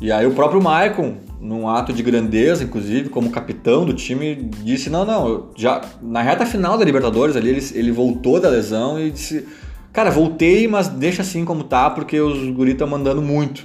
E 0.00 0.10
aí 0.10 0.26
o 0.26 0.32
próprio 0.32 0.62
Maicon, 0.62 1.16
num 1.40 1.68
ato 1.68 1.92
de 1.92 2.02
grandeza, 2.02 2.64
inclusive, 2.64 3.10
como 3.10 3.30
capitão 3.30 3.84
do 3.84 3.92
time, 3.92 4.34
disse, 4.62 4.88
não, 4.88 5.04
não, 5.04 5.50
já 5.56 5.82
na 6.00 6.22
reta 6.22 6.46
final 6.46 6.78
da 6.78 6.84
Libertadores 6.84 7.36
ali, 7.36 7.50
ele, 7.50 7.66
ele 7.74 7.92
voltou 7.92 8.40
da 8.40 8.48
lesão 8.48 8.98
e 8.98 9.10
disse, 9.10 9.46
cara, 9.92 10.10
voltei, 10.10 10.66
mas 10.66 10.88
deixa 10.88 11.20
assim 11.20 11.44
como 11.44 11.64
tá, 11.64 11.90
porque 11.90 12.18
os 12.18 12.48
guri 12.50 12.72
estão 12.72 12.86
mandando 12.86 13.20
muito. 13.20 13.62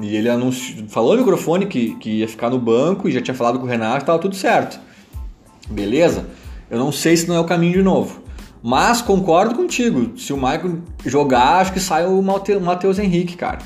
E 0.00 0.16
ele 0.16 0.30
anunciou, 0.30 0.88
falou 0.88 1.12
no 1.12 1.18
microfone 1.18 1.66
que, 1.66 1.94
que 1.96 2.10
ia 2.10 2.28
ficar 2.28 2.48
no 2.48 2.58
banco 2.58 3.08
e 3.08 3.12
já 3.12 3.20
tinha 3.20 3.34
falado 3.34 3.58
com 3.58 3.66
o 3.66 3.68
Renato 3.68 4.06
tava 4.06 4.18
tudo 4.18 4.34
certo. 4.34 4.80
Beleza? 5.68 6.26
Eu 6.70 6.78
não 6.78 6.92
sei 6.92 7.16
se 7.16 7.28
não 7.28 7.34
é 7.34 7.40
o 7.40 7.44
caminho 7.44 7.72
de 7.72 7.82
novo. 7.82 8.22
Mas 8.62 9.02
concordo 9.02 9.54
contigo. 9.54 10.18
Se 10.18 10.32
o 10.32 10.36
Michael 10.36 10.78
jogar, 11.04 11.60
acho 11.60 11.72
que 11.72 11.80
sai 11.80 12.06
o 12.06 12.22
Matheus 12.22 12.98
Henrique, 12.98 13.36
cara. 13.36 13.58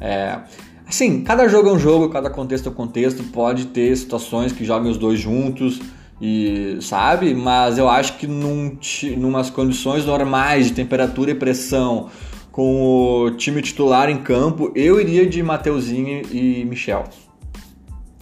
É, 0.00 0.38
Assim, 0.88 1.22
cada 1.22 1.46
jogo 1.48 1.68
é 1.68 1.72
um 1.72 1.78
jogo, 1.78 2.08
cada 2.08 2.30
contexto 2.30 2.70
é 2.70 2.72
um 2.72 2.74
contexto, 2.74 3.22
pode 3.24 3.66
ter 3.66 3.94
situações 3.94 4.52
que 4.52 4.64
joguem 4.64 4.90
os 4.90 4.96
dois 4.96 5.20
juntos 5.20 5.82
e 6.18 6.78
sabe, 6.80 7.34
mas 7.34 7.76
eu 7.76 7.90
acho 7.90 8.16
que 8.16 8.26
num, 8.26 8.78
numas 9.18 9.50
condições 9.50 10.06
normais 10.06 10.68
de 10.68 10.72
temperatura 10.72 11.30
e 11.30 11.34
pressão, 11.34 12.08
com 12.50 13.26
o 13.26 13.30
time 13.32 13.60
titular 13.60 14.08
em 14.08 14.16
campo, 14.16 14.72
eu 14.74 14.98
iria 14.98 15.26
de 15.26 15.42
Mateuzinho 15.42 16.22
e 16.32 16.64
Michel. 16.64 17.04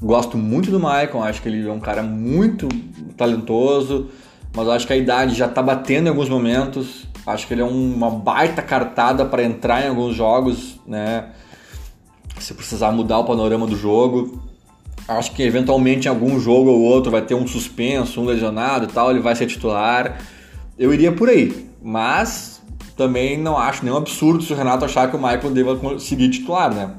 Gosto 0.00 0.36
muito 0.36 0.70
do 0.70 0.78
Maicon, 0.78 1.22
acho 1.22 1.40
que 1.40 1.48
ele 1.48 1.66
é 1.66 1.72
um 1.72 1.80
cara 1.80 2.02
muito 2.02 2.68
talentoso, 3.16 4.10
mas 4.54 4.68
acho 4.68 4.86
que 4.86 4.92
a 4.92 4.96
idade 4.96 5.34
já 5.34 5.48
tá 5.48 5.62
batendo 5.62 6.06
em 6.06 6.10
alguns 6.10 6.28
momentos. 6.28 7.06
Acho 7.26 7.46
que 7.46 7.54
ele 7.54 7.62
é 7.62 7.64
uma 7.64 8.10
baita 8.10 8.62
cartada 8.62 9.24
para 9.24 9.42
entrar 9.42 9.84
em 9.84 9.88
alguns 9.88 10.14
jogos, 10.14 10.78
né? 10.86 11.30
se 12.38 12.54
precisar 12.54 12.92
mudar 12.92 13.18
o 13.18 13.24
panorama 13.24 13.66
do 13.66 13.76
jogo. 13.76 14.40
Acho 15.08 15.32
que 15.32 15.42
eventualmente 15.42 16.06
em 16.06 16.10
algum 16.10 16.38
jogo 16.38 16.70
ou 16.70 16.80
outro 16.80 17.10
vai 17.10 17.22
ter 17.22 17.34
um 17.34 17.46
suspenso, 17.46 18.20
um 18.20 18.24
lesionado 18.24 18.84
e 18.84 18.88
tal, 18.88 19.10
ele 19.10 19.20
vai 19.20 19.34
ser 19.34 19.46
titular. 19.46 20.20
Eu 20.78 20.92
iria 20.92 21.12
por 21.12 21.28
aí, 21.28 21.68
mas 21.82 22.62
também 22.96 23.38
não 23.38 23.56
acho 23.56 23.84
nenhum 23.84 23.96
absurdo 23.96 24.42
se 24.42 24.52
o 24.52 24.56
Renato 24.56 24.84
achar 24.84 25.08
que 25.10 25.16
o 25.16 25.18
Michael 25.18 25.50
deva 25.50 25.98
seguir 25.98 26.28
titular, 26.30 26.74
né? 26.74 26.90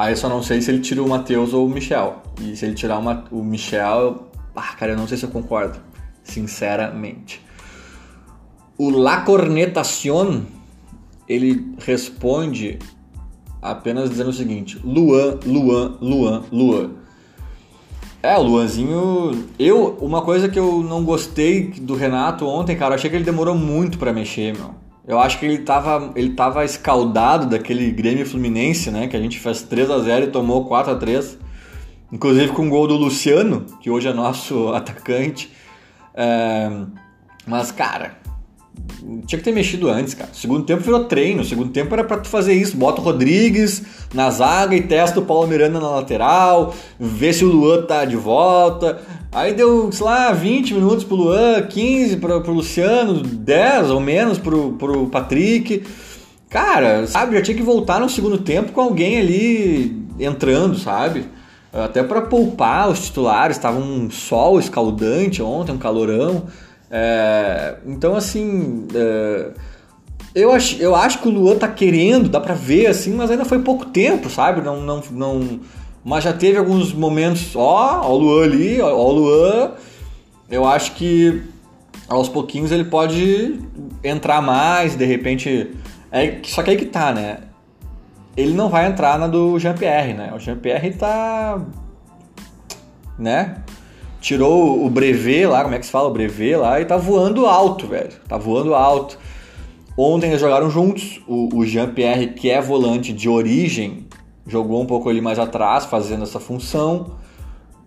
Aí 0.00 0.16
só 0.16 0.30
não 0.30 0.42
sei 0.42 0.62
se 0.62 0.70
ele 0.70 0.80
tira 0.80 1.02
o 1.02 1.08
Matheus 1.10 1.52
ou 1.52 1.66
o 1.66 1.68
Michel. 1.68 2.22
E 2.40 2.56
se 2.56 2.64
ele 2.64 2.74
tirar 2.74 2.98
uma, 2.98 3.22
o 3.30 3.44
Michel, 3.44 4.30
ah, 4.56 4.74
cara, 4.74 4.92
eu 4.92 4.96
não 4.96 5.06
sei 5.06 5.18
se 5.18 5.26
eu 5.26 5.28
concordo, 5.28 5.78
sinceramente. 6.24 7.44
O 8.78 8.88
La 8.88 9.20
Cornetación, 9.20 10.44
ele 11.28 11.74
responde 11.84 12.78
apenas 13.60 14.08
dizendo 14.08 14.30
o 14.30 14.32
seguinte: 14.32 14.80
Luan, 14.82 15.38
Luan, 15.44 15.98
Luan, 16.00 16.44
Luan. 16.50 16.90
É, 18.22 18.38
o 18.38 18.42
Luanzinho. 18.42 19.48
Eu, 19.58 19.98
uma 20.00 20.22
coisa 20.22 20.48
que 20.48 20.58
eu 20.58 20.82
não 20.82 21.04
gostei 21.04 21.72
do 21.72 21.94
Renato 21.94 22.46
ontem, 22.46 22.74
cara, 22.74 22.94
eu 22.94 22.96
achei 22.96 23.10
que 23.10 23.16
ele 23.16 23.24
demorou 23.24 23.54
muito 23.54 23.98
para 23.98 24.14
mexer, 24.14 24.56
meu. 24.56 24.74
Eu 25.10 25.18
acho 25.18 25.40
que 25.40 25.44
ele 25.44 25.58
tava, 25.58 26.12
ele 26.14 26.34
tava 26.34 26.64
escaldado 26.64 27.46
daquele 27.46 27.90
Grêmio 27.90 28.24
Fluminense, 28.24 28.92
né? 28.92 29.08
Que 29.08 29.16
a 29.16 29.20
gente 29.20 29.40
fez 29.40 29.60
3 29.60 29.90
a 29.90 29.98
0 29.98 30.26
e 30.26 30.28
tomou 30.28 30.66
4 30.66 30.92
a 30.92 30.94
3 30.94 31.36
Inclusive 32.12 32.52
com 32.52 32.68
o 32.68 32.70
gol 32.70 32.86
do 32.86 32.94
Luciano, 32.94 33.66
que 33.80 33.90
hoje 33.90 34.06
é 34.06 34.12
nosso 34.12 34.68
atacante. 34.72 35.50
É... 36.14 36.70
Mas, 37.44 37.72
cara, 37.72 38.19
tinha 39.26 39.38
que 39.38 39.44
ter 39.44 39.52
mexido 39.52 39.88
antes, 39.88 40.14
cara. 40.14 40.30
segundo 40.32 40.64
tempo 40.64 40.82
virou 40.82 41.04
treino. 41.04 41.44
segundo 41.44 41.70
tempo 41.70 41.92
era 41.94 42.04
para 42.04 42.18
tu 42.18 42.28
fazer 42.28 42.52
isso. 42.52 42.76
Bota 42.76 43.00
o 43.00 43.04
Rodrigues 43.04 43.82
na 44.12 44.30
zaga 44.30 44.74
e 44.74 44.82
testa 44.82 45.20
o 45.20 45.24
Paulo 45.24 45.48
Miranda 45.48 45.80
na 45.80 45.90
lateral. 45.90 46.74
Vê 46.98 47.32
se 47.32 47.44
o 47.44 47.48
Luan 47.48 47.82
tá 47.82 48.04
de 48.04 48.16
volta. 48.16 49.00
Aí 49.32 49.54
deu, 49.54 49.90
sei 49.92 50.04
lá, 50.04 50.32
20 50.32 50.74
minutos 50.74 51.04
pro 51.04 51.16
Luan, 51.16 51.62
15 51.62 52.16
pro, 52.16 52.40
pro 52.40 52.52
Luciano, 52.52 53.22
10 53.22 53.90
ou 53.90 54.00
menos 54.00 54.38
pro, 54.38 54.72
pro 54.72 55.06
Patrick. 55.06 55.84
Cara, 56.48 57.06
sabe, 57.06 57.36
já 57.36 57.42
tinha 57.42 57.56
que 57.56 57.62
voltar 57.62 58.00
no 58.00 58.08
segundo 58.08 58.38
tempo 58.38 58.72
com 58.72 58.80
alguém 58.80 59.18
ali 59.18 60.04
entrando, 60.18 60.76
sabe? 60.76 61.24
Até 61.72 62.02
para 62.02 62.22
poupar 62.22 62.90
os 62.90 63.04
titulares, 63.04 63.56
estava 63.56 63.78
um 63.78 64.10
sol 64.10 64.58
escaldante 64.58 65.40
ontem, 65.40 65.72
um 65.72 65.78
calorão. 65.78 66.46
É, 66.90 67.76
então, 67.86 68.16
assim, 68.16 68.88
é, 68.94 69.50
eu, 70.34 70.52
acho, 70.52 70.80
eu 70.82 70.94
acho 70.96 71.20
que 71.20 71.28
o 71.28 71.30
Luan 71.30 71.56
tá 71.56 71.68
querendo, 71.68 72.28
dá 72.28 72.40
pra 72.40 72.54
ver, 72.54 72.86
assim, 72.86 73.14
mas 73.14 73.30
ainda 73.30 73.44
foi 73.44 73.60
pouco 73.60 73.86
tempo, 73.86 74.28
sabe? 74.28 74.60
Não, 74.60 74.80
não, 74.80 75.02
não, 75.12 75.60
mas 76.04 76.24
já 76.24 76.32
teve 76.32 76.58
alguns 76.58 76.92
momentos, 76.92 77.54
ó, 77.54 78.02
ó 78.04 78.12
o 78.12 78.18
Luan 78.18 78.44
ali, 78.44 78.80
ó, 78.80 78.88
ó 78.88 79.08
o 79.08 79.12
Luan. 79.12 79.72
Eu 80.50 80.66
acho 80.66 80.92
que 80.96 81.42
aos 82.08 82.28
pouquinhos 82.28 82.72
ele 82.72 82.84
pode 82.84 83.60
entrar 84.02 84.42
mais, 84.42 84.96
de 84.96 85.04
repente. 85.04 85.70
É, 86.10 86.40
só 86.42 86.62
que 86.62 86.70
aí 86.70 86.76
que 86.76 86.86
tá, 86.86 87.12
né? 87.12 87.38
Ele 88.36 88.52
não 88.52 88.68
vai 88.68 88.86
entrar 88.86 89.18
na 89.18 89.28
do 89.28 89.58
Jean-Pierre, 89.58 90.14
né? 90.14 90.32
O 90.34 90.38
Jean-Pierre 90.40 90.92
tá. 90.94 91.60
né? 93.18 93.56
Tirou 94.20 94.84
o 94.84 94.90
brevet 94.90 95.46
lá, 95.46 95.62
como 95.62 95.74
é 95.74 95.78
que 95.78 95.86
se 95.86 95.92
fala? 95.92 96.08
O 96.08 96.12
brevet 96.12 96.56
lá 96.56 96.80
e 96.80 96.84
tá 96.84 96.96
voando 96.96 97.46
alto, 97.46 97.86
velho. 97.86 98.12
Tá 98.28 98.36
voando 98.36 98.74
alto. 98.74 99.18
Ontem 99.96 100.28
eles 100.28 100.40
jogaram 100.40 100.70
juntos. 100.70 101.20
O, 101.26 101.48
o 101.56 101.64
Jean-Pierre, 101.64 102.34
que 102.34 102.50
é 102.50 102.60
volante 102.60 103.12
de 103.12 103.28
origem, 103.28 104.06
jogou 104.46 104.80
um 104.80 104.86
pouco 104.86 105.08
ali 105.08 105.20
mais 105.20 105.38
atrás, 105.38 105.84
fazendo 105.86 106.22
essa 106.22 106.40
função, 106.40 107.12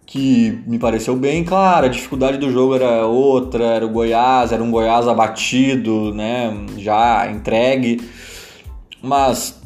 que 0.05 0.61
me 0.65 0.79
pareceu 0.79 1.15
bem. 1.15 1.43
Claro, 1.43 1.85
a 1.85 1.89
dificuldade 1.89 2.37
do 2.37 2.51
jogo 2.51 2.75
era 2.75 3.05
outra, 3.05 3.63
era 3.63 3.85
o 3.85 3.89
Goiás, 3.89 4.51
era 4.51 4.63
um 4.63 4.71
Goiás 4.71 5.07
abatido, 5.07 6.13
né, 6.13 6.55
já 6.77 7.29
entregue, 7.31 8.01
mas 9.01 9.61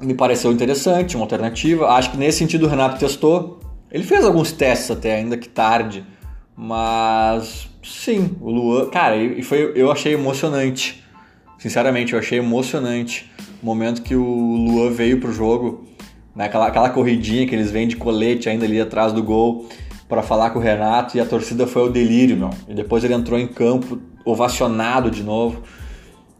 me 0.00 0.14
pareceu 0.14 0.52
interessante, 0.52 1.16
uma 1.16 1.24
alternativa. 1.24 1.88
Acho 1.88 2.12
que 2.12 2.16
nesse 2.16 2.38
sentido 2.38 2.66
o 2.66 2.68
Renato 2.68 2.98
testou. 2.98 3.57
Ele 3.90 4.04
fez 4.04 4.24
alguns 4.24 4.52
testes 4.52 4.90
até, 4.90 5.16
ainda 5.16 5.36
que 5.36 5.48
tarde, 5.48 6.04
mas 6.56 7.68
sim, 7.82 8.36
o 8.40 8.50
Luan, 8.50 8.90
cara, 8.90 9.16
e 9.16 9.42
foi, 9.42 9.72
eu 9.74 9.90
achei 9.90 10.14
emocionante. 10.14 11.02
Sinceramente, 11.58 12.12
eu 12.12 12.18
achei 12.18 12.38
emocionante 12.38 13.30
o 13.62 13.66
momento 13.66 14.02
que 14.02 14.14
o 14.14 14.24
Luan 14.24 14.90
veio 14.90 15.20
pro 15.20 15.32
jogo 15.32 15.88
né? 16.38 16.44
Aquela, 16.44 16.68
aquela 16.68 16.88
corridinha 16.90 17.44
que 17.48 17.54
eles 17.54 17.68
vêm 17.68 17.88
de 17.88 17.96
colete 17.96 18.48
ainda 18.48 18.64
ali 18.64 18.80
atrás 18.80 19.12
do 19.12 19.20
gol 19.20 19.68
para 20.08 20.22
falar 20.22 20.50
com 20.50 20.60
o 20.60 20.62
Renato 20.62 21.16
e 21.16 21.20
a 21.20 21.26
torcida 21.26 21.66
foi 21.66 21.82
ao 21.82 21.90
delírio, 21.90 22.36
meu. 22.36 22.50
E 22.68 22.74
depois 22.74 23.02
ele 23.02 23.12
entrou 23.12 23.36
em 23.36 23.48
campo 23.48 23.98
ovacionado 24.24 25.10
de 25.10 25.24
novo. 25.24 25.64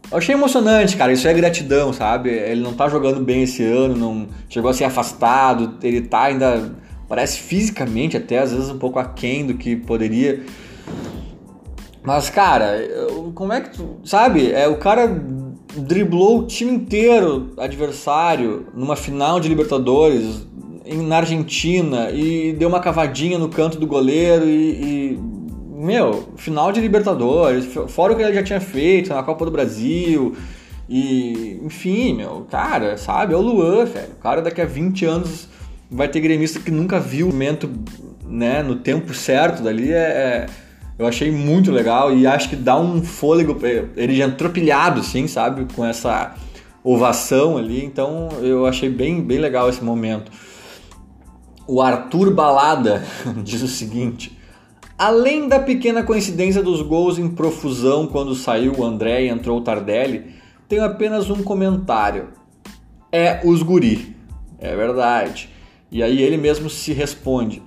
Eu 0.09 0.17
achei 0.17 0.33
emocionante, 0.33 0.95
cara. 0.95 1.11
Isso 1.11 1.27
é 1.27 1.33
gratidão, 1.33 1.91
sabe? 1.91 2.29
Ele 2.29 2.61
não 2.61 2.73
tá 2.73 2.87
jogando 2.87 3.21
bem 3.21 3.43
esse 3.43 3.61
ano, 3.61 3.95
não 3.95 4.27
chegou 4.47 4.71
a 4.71 4.73
ser 4.73 4.85
afastado, 4.85 5.77
ele 5.83 6.01
tá 6.01 6.23
ainda 6.23 6.71
parece 7.09 7.39
fisicamente 7.39 8.15
até 8.15 8.37
às 8.37 8.53
vezes 8.53 8.69
um 8.69 8.77
pouco 8.77 8.99
aquém 8.99 9.45
do 9.45 9.55
que 9.55 9.75
poderia. 9.75 10.45
Mas 12.03 12.29
cara, 12.29 12.77
como 13.33 13.51
é 13.51 13.61
que 13.61 13.71
tu, 13.71 13.97
sabe? 14.05 14.51
É 14.51 14.67
o 14.67 14.77
cara 14.77 15.07
driblou 15.75 16.39
o 16.39 16.47
time 16.47 16.71
inteiro 16.71 17.51
adversário 17.57 18.67
numa 18.73 18.95
final 18.95 19.39
de 19.39 19.49
Libertadores 19.49 20.47
na 20.85 21.17
Argentina 21.17 22.09
e 22.11 22.53
deu 22.53 22.69
uma 22.69 22.79
cavadinha 22.79 23.37
no 23.37 23.49
canto 23.49 23.77
do 23.77 23.85
goleiro 23.85 24.45
e, 24.45 25.15
e 25.15 25.19
meu, 25.79 26.29
final 26.35 26.71
de 26.71 26.81
Libertadores, 26.81 27.65
fora 27.87 28.13
o 28.13 28.15
que 28.15 28.21
ele 28.21 28.33
já 28.33 28.43
tinha 28.43 28.59
feito 28.59 29.13
na 29.13 29.23
Copa 29.23 29.45
do 29.45 29.51
Brasil 29.51 30.35
e 30.89 31.59
enfim, 31.63 32.15
meu, 32.15 32.47
cara, 32.49 32.97
sabe, 32.97 33.33
é 33.33 33.37
o 33.37 33.41
Luan, 33.41 33.85
velho. 33.85 34.13
O 34.17 34.21
cara 34.21 34.41
daqui 34.41 34.59
a 34.59 34.65
20 34.65 35.05
anos 35.05 35.47
vai 35.89 36.07
ter 36.07 36.19
gremista 36.19 36.59
que 36.59 36.71
nunca 36.71 36.99
viu 36.99 37.27
o 37.27 37.31
momento, 37.31 37.69
né, 38.25 38.61
no 38.61 38.75
tempo 38.75 39.13
certo 39.13 39.63
dali 39.63 39.91
é, 39.91 39.97
é 39.97 40.45
eu 40.99 41.07
achei 41.07 41.31
muito 41.31 41.71
legal 41.71 42.13
e 42.13 42.27
acho 42.27 42.49
que 42.49 42.57
dá 42.57 42.77
um 42.77 43.01
fôlego. 43.01 43.57
É, 43.65 43.85
ele 43.95 44.13
já 44.17 44.25
entrou 44.25 44.51
pilhado, 44.51 45.01
sim, 45.01 45.29
sabe? 45.29 45.65
Com 45.73 45.85
essa 45.85 46.35
ovação 46.83 47.57
ali. 47.57 47.85
Então 47.85 48.27
eu 48.41 48.65
achei 48.65 48.89
bem, 48.89 49.21
bem 49.21 49.37
legal 49.37 49.69
esse 49.69 49.81
momento. 49.81 50.29
O 51.65 51.81
Arthur 51.81 52.33
Balada 52.33 53.01
diz 53.45 53.61
o 53.61 53.67
seguinte: 53.69 54.37
Além 54.97 55.47
da 55.47 55.59
pequena 55.59 56.03
coincidência 56.03 56.61
dos 56.61 56.81
gols 56.81 57.17
em 57.17 57.29
profusão 57.29 58.05
quando 58.05 58.35
saiu 58.35 58.73
o 58.77 58.83
André 58.83 59.23
e 59.23 59.29
entrou 59.29 59.59
o 59.59 59.61
Tardelli, 59.61 60.35
tenho 60.67 60.83
apenas 60.83 61.29
um 61.29 61.41
comentário. 61.43 62.27
É 63.09 63.39
os 63.45 63.63
guri. 63.63 64.17
É 64.59 64.75
verdade. 64.75 65.49
E 65.91 66.03
aí 66.03 66.21
ele 66.21 66.37
mesmo 66.37 66.69
se 66.69 66.93
responde. 66.93 67.63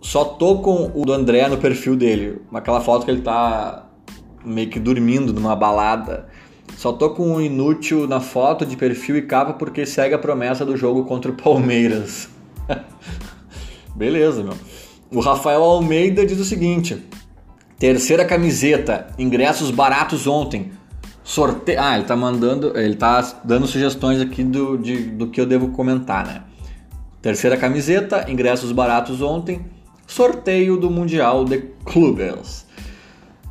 Só 0.00 0.24
tô 0.24 0.58
com 0.60 0.90
o 0.94 1.04
do 1.04 1.12
André 1.12 1.48
no 1.48 1.58
perfil 1.58 1.96
dele. 1.96 2.40
Aquela 2.52 2.80
foto 2.80 3.04
que 3.04 3.10
ele 3.10 3.20
tá 3.20 3.86
meio 4.44 4.70
que 4.70 4.80
dormindo 4.80 5.32
numa 5.32 5.54
balada. 5.54 6.28
Só 6.76 6.92
tô 6.92 7.10
com 7.10 7.34
o 7.34 7.40
inútil 7.40 8.06
na 8.06 8.20
foto 8.20 8.64
de 8.64 8.76
perfil 8.76 9.16
e 9.16 9.22
capa 9.22 9.52
porque 9.54 9.84
segue 9.84 10.14
a 10.14 10.18
promessa 10.18 10.64
do 10.64 10.76
jogo 10.76 11.04
contra 11.04 11.30
o 11.30 11.34
Palmeiras. 11.34 12.28
Beleza, 13.94 14.42
meu. 14.42 14.54
O 15.10 15.20
Rafael 15.20 15.62
Almeida 15.62 16.24
diz 16.24 16.38
o 16.38 16.44
seguinte: 16.44 17.04
terceira 17.78 18.24
camiseta, 18.24 19.08
ingressos 19.18 19.70
baratos 19.70 20.26
ontem. 20.26 20.70
Sorteio. 21.24 21.80
Ah, 21.80 21.96
ele 21.96 22.04
tá 22.04 22.16
mandando. 22.16 22.78
Ele 22.78 22.94
tá 22.94 23.20
dando 23.44 23.66
sugestões 23.66 24.20
aqui 24.20 24.44
do, 24.44 24.78
de, 24.78 24.96
do 24.96 25.26
que 25.26 25.40
eu 25.40 25.46
devo 25.46 25.68
comentar, 25.68 26.26
né? 26.26 26.42
Terceira 27.20 27.56
camiseta, 27.56 28.30
ingressos 28.30 28.72
baratos 28.72 29.20
ontem 29.22 29.64
sorteio 30.08 30.76
do 30.78 30.90
Mundial 30.90 31.44
de 31.44 31.58
Clubes. 31.84 32.66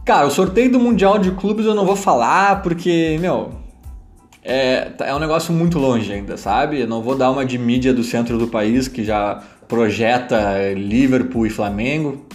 Cara, 0.04 0.26
o 0.26 0.32
sorteio 0.32 0.72
do 0.72 0.80
Mundial 0.80 1.20
de 1.20 1.32
Clubes 1.32 1.66
eu 1.66 1.76
não 1.76 1.86
vou 1.86 1.96
falar 1.96 2.64
porque, 2.64 3.18
meu, 3.22 3.52
é, 4.44 4.92
é 5.00 5.14
um 5.14 5.20
negócio 5.20 5.54
muito 5.54 5.78
longe 5.78 6.12
ainda, 6.12 6.36
sabe? 6.36 6.82
Eu 6.82 6.88
não 6.88 7.02
vou 7.02 7.16
dar 7.16 7.30
uma 7.30 7.46
de 7.46 7.58
mídia 7.58 7.94
do 7.94 8.04
centro 8.04 8.38
do 8.38 8.48
país 8.48 8.88
que 8.88 9.04
já 9.04 9.44
projeta 9.68 10.74
Liverpool 10.74 11.46
e 11.46 11.50
Flamengo. 11.50 12.26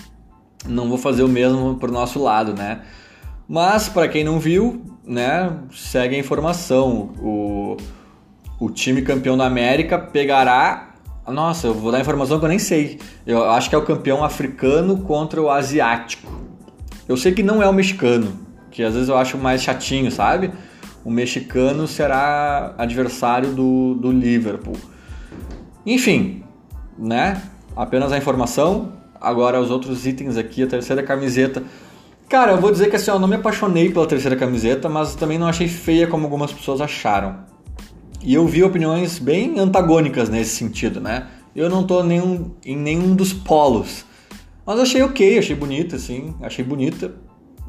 Não 0.68 0.88
vou 0.88 0.99
fazer 0.99 1.25
o 1.25 1.29
mesmo 1.29 1.75
pro 1.77 1.90
nosso 1.90 2.23
lado, 2.23 2.55
né? 2.55 2.83
Mas 3.49 3.88
para 3.88 4.07
quem 4.07 4.23
não 4.23 4.38
viu, 4.38 4.83
né, 5.05 5.51
segue 5.73 6.14
a 6.14 6.18
informação. 6.18 7.12
O, 7.18 7.77
o 8.61 8.71
time 8.71 9.03
campeão 9.03 9.37
da 9.37 9.47
América 9.47 9.99
pegará 9.99 10.91
nossa, 11.30 11.68
eu 11.68 11.74
vou 11.74 11.92
dar 11.92 12.00
informação 12.00 12.38
que 12.38 12.44
eu 12.44 12.48
nem 12.48 12.58
sei. 12.58 12.98
Eu 13.24 13.48
acho 13.50 13.68
que 13.68 13.74
é 13.74 13.78
o 13.78 13.85
campeão 13.85 14.24
africano 14.24 14.98
contra 15.02 15.40
o 15.40 15.48
asiático. 15.48 16.32
Eu 17.08 17.16
sei 17.16 17.32
que 17.32 17.42
não 17.42 17.62
é 17.62 17.68
o 17.68 17.72
mexicano, 17.72 18.32
que 18.70 18.82
às 18.82 18.94
vezes 18.94 19.08
eu 19.08 19.16
acho 19.16 19.38
mais 19.38 19.62
chatinho, 19.62 20.11
sabe? 20.11 20.50
O 21.04 21.11
mexicano 21.11 21.87
será 21.87 22.74
adversário 22.78 23.52
do, 23.52 23.94
do 23.94 24.11
Liverpool. 24.11 24.76
Enfim, 25.87 26.42
né? 26.98 27.42
Apenas 27.76 28.12
a 28.12 28.18
informação. 28.18 28.92
Agora 29.20 29.61
os 29.61 29.70
outros 29.70 30.06
itens 30.06 30.37
aqui, 30.37 30.62
a 30.62 30.66
terceira 30.66 31.02
camiseta. 31.02 31.62
Cara, 32.28 32.52
eu 32.52 32.61
vou 32.61 32.72
dizer 32.72 32.88
que 32.88 32.96
assim, 32.96 33.11
eu 33.11 33.18
não 33.18 33.28
me 33.28 33.37
apaixonei 33.37 33.90
pela 33.90 34.06
terceira 34.06 34.37
camiseta, 34.37 34.88
mas 34.88 35.14
também 35.14 35.38
não 35.38 35.46
achei 35.46 35.68
feia 35.68 36.06
como 36.06 36.24
algumas 36.24 36.52
pessoas 36.52 36.80
acharam. 36.80 37.51
E 38.22 38.35
eu 38.35 38.46
vi 38.46 38.62
opiniões 38.62 39.18
bem 39.18 39.58
antagônicas 39.58 40.28
nesse 40.28 40.56
sentido, 40.56 41.00
né? 41.00 41.26
Eu 41.54 41.68
não 41.68 41.85
tô 41.85 42.02
nenhum, 42.02 42.52
em 42.64 42.76
nenhum 42.76 43.14
dos 43.14 43.32
polos. 43.32 44.04
Mas 44.64 44.78
achei 44.78 45.02
ok, 45.02 45.38
achei 45.38 45.56
bonita, 45.56 45.96
assim, 45.96 46.35
achei 46.40 46.64
bonita. 46.64 47.14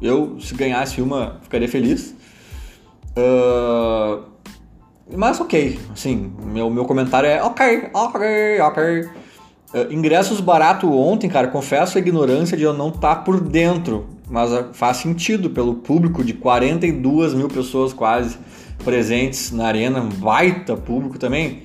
Eu, 0.00 0.38
se 0.40 0.54
ganhasse 0.54 1.02
uma, 1.02 1.40
ficaria 1.42 1.68
feliz. 1.68 2.14
Uh, 3.16 4.22
mas 5.14 5.40
ok, 5.40 5.78
assim, 5.92 6.32
meu, 6.44 6.70
meu 6.70 6.84
comentário 6.84 7.28
é 7.28 7.42
ok, 7.42 7.90
ok, 7.92 8.60
ok. 8.60 9.00
Uh, 9.00 9.92
ingressos 9.92 10.40
barato 10.40 10.90
ontem, 10.92 11.28
cara, 11.28 11.48
confesso 11.48 11.98
a 11.98 12.00
ignorância 12.00 12.56
de 12.56 12.62
eu 12.62 12.72
não 12.72 12.88
estar 12.88 13.16
tá 13.16 13.22
por 13.22 13.40
dentro 13.40 14.14
mas 14.28 14.52
ah, 14.52 14.68
faz 14.72 14.98
sentido 14.98 15.50
pelo 15.50 15.76
público 15.76 16.24
de 16.24 16.32
42 16.32 17.34
mil 17.34 17.48
pessoas 17.48 17.92
quase 17.92 18.38
presentes 18.84 19.50
na 19.50 19.66
arena, 19.66 20.00
um 20.00 20.08
baita 20.08 20.76
público 20.76 21.18
também. 21.18 21.62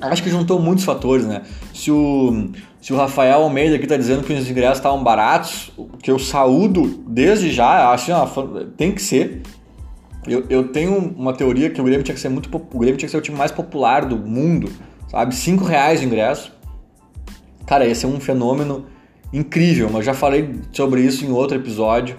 Acho 0.00 0.22
que 0.22 0.30
juntou 0.30 0.60
muitos 0.60 0.84
fatores, 0.84 1.24
né? 1.26 1.42
Se 1.72 1.90
o, 1.90 2.50
se 2.80 2.92
o 2.92 2.96
Rafael 2.96 3.40
Almeida 3.40 3.76
aqui 3.76 3.86
tá 3.86 3.96
dizendo 3.96 4.22
que 4.22 4.32
os 4.32 4.50
ingressos 4.50 4.78
estavam 4.78 5.02
baratos, 5.02 5.72
que 6.02 6.10
eu 6.10 6.18
saúdo 6.18 7.02
desde 7.08 7.50
já, 7.50 7.90
acho 7.90 8.06
que 8.06 8.64
tem 8.76 8.92
que 8.92 9.00
ser. 9.00 9.42
Eu, 10.26 10.44
eu 10.48 10.68
tenho 10.68 11.14
uma 11.16 11.32
teoria 11.32 11.70
que 11.70 11.80
o 11.80 11.84
Grêmio 11.84 12.02
tinha 12.02 12.14
que 12.14 12.20
ser 12.20 12.28
muito 12.28 12.48
o 12.54 12.78
Grêmio 12.78 12.96
tinha 12.96 13.06
que 13.06 13.10
ser 13.10 13.16
o 13.16 13.22
time 13.22 13.36
mais 13.36 13.50
popular 13.50 14.04
do 14.04 14.16
mundo, 14.16 14.70
sabe? 15.10 15.34
Cinco 15.34 15.64
reais 15.64 16.00
o 16.00 16.04
ingresso. 16.04 16.52
Cara, 17.66 17.86
esse 17.86 18.04
é 18.04 18.08
um 18.08 18.20
fenômeno 18.20 18.86
incrível, 19.32 19.88
mas 19.90 20.04
já 20.04 20.14
falei 20.14 20.60
sobre 20.72 21.00
isso 21.00 21.24
em 21.24 21.30
outro 21.30 21.56
episódio. 21.56 22.16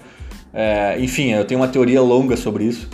É, 0.52 0.96
enfim, 0.98 1.32
eu 1.32 1.44
tenho 1.44 1.60
uma 1.60 1.68
teoria 1.68 2.00
longa 2.00 2.36
sobre 2.36 2.64
isso, 2.64 2.88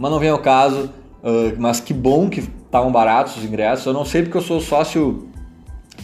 mas 0.00 0.10
não 0.10 0.18
vem 0.18 0.30
ao 0.30 0.38
caso. 0.38 0.88
Uh, 1.22 1.54
mas 1.58 1.78
que 1.78 1.92
bom 1.92 2.30
que 2.30 2.40
estavam 2.40 2.90
baratos 2.90 3.36
os 3.36 3.44
ingressos. 3.44 3.84
Eu 3.84 3.92
não 3.92 4.06
sei 4.06 4.22
porque 4.22 4.38
eu 4.38 4.42
sou 4.42 4.58
sócio 4.58 5.28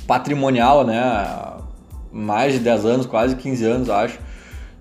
patrimonial, 0.07 0.85
né? 0.85 1.03
Mais 2.13 2.53
de 2.53 2.59
10 2.59 2.85
anos, 2.85 3.07
quase 3.07 3.35
15 3.35 3.65
anos, 3.65 3.91
acho. 3.91 4.19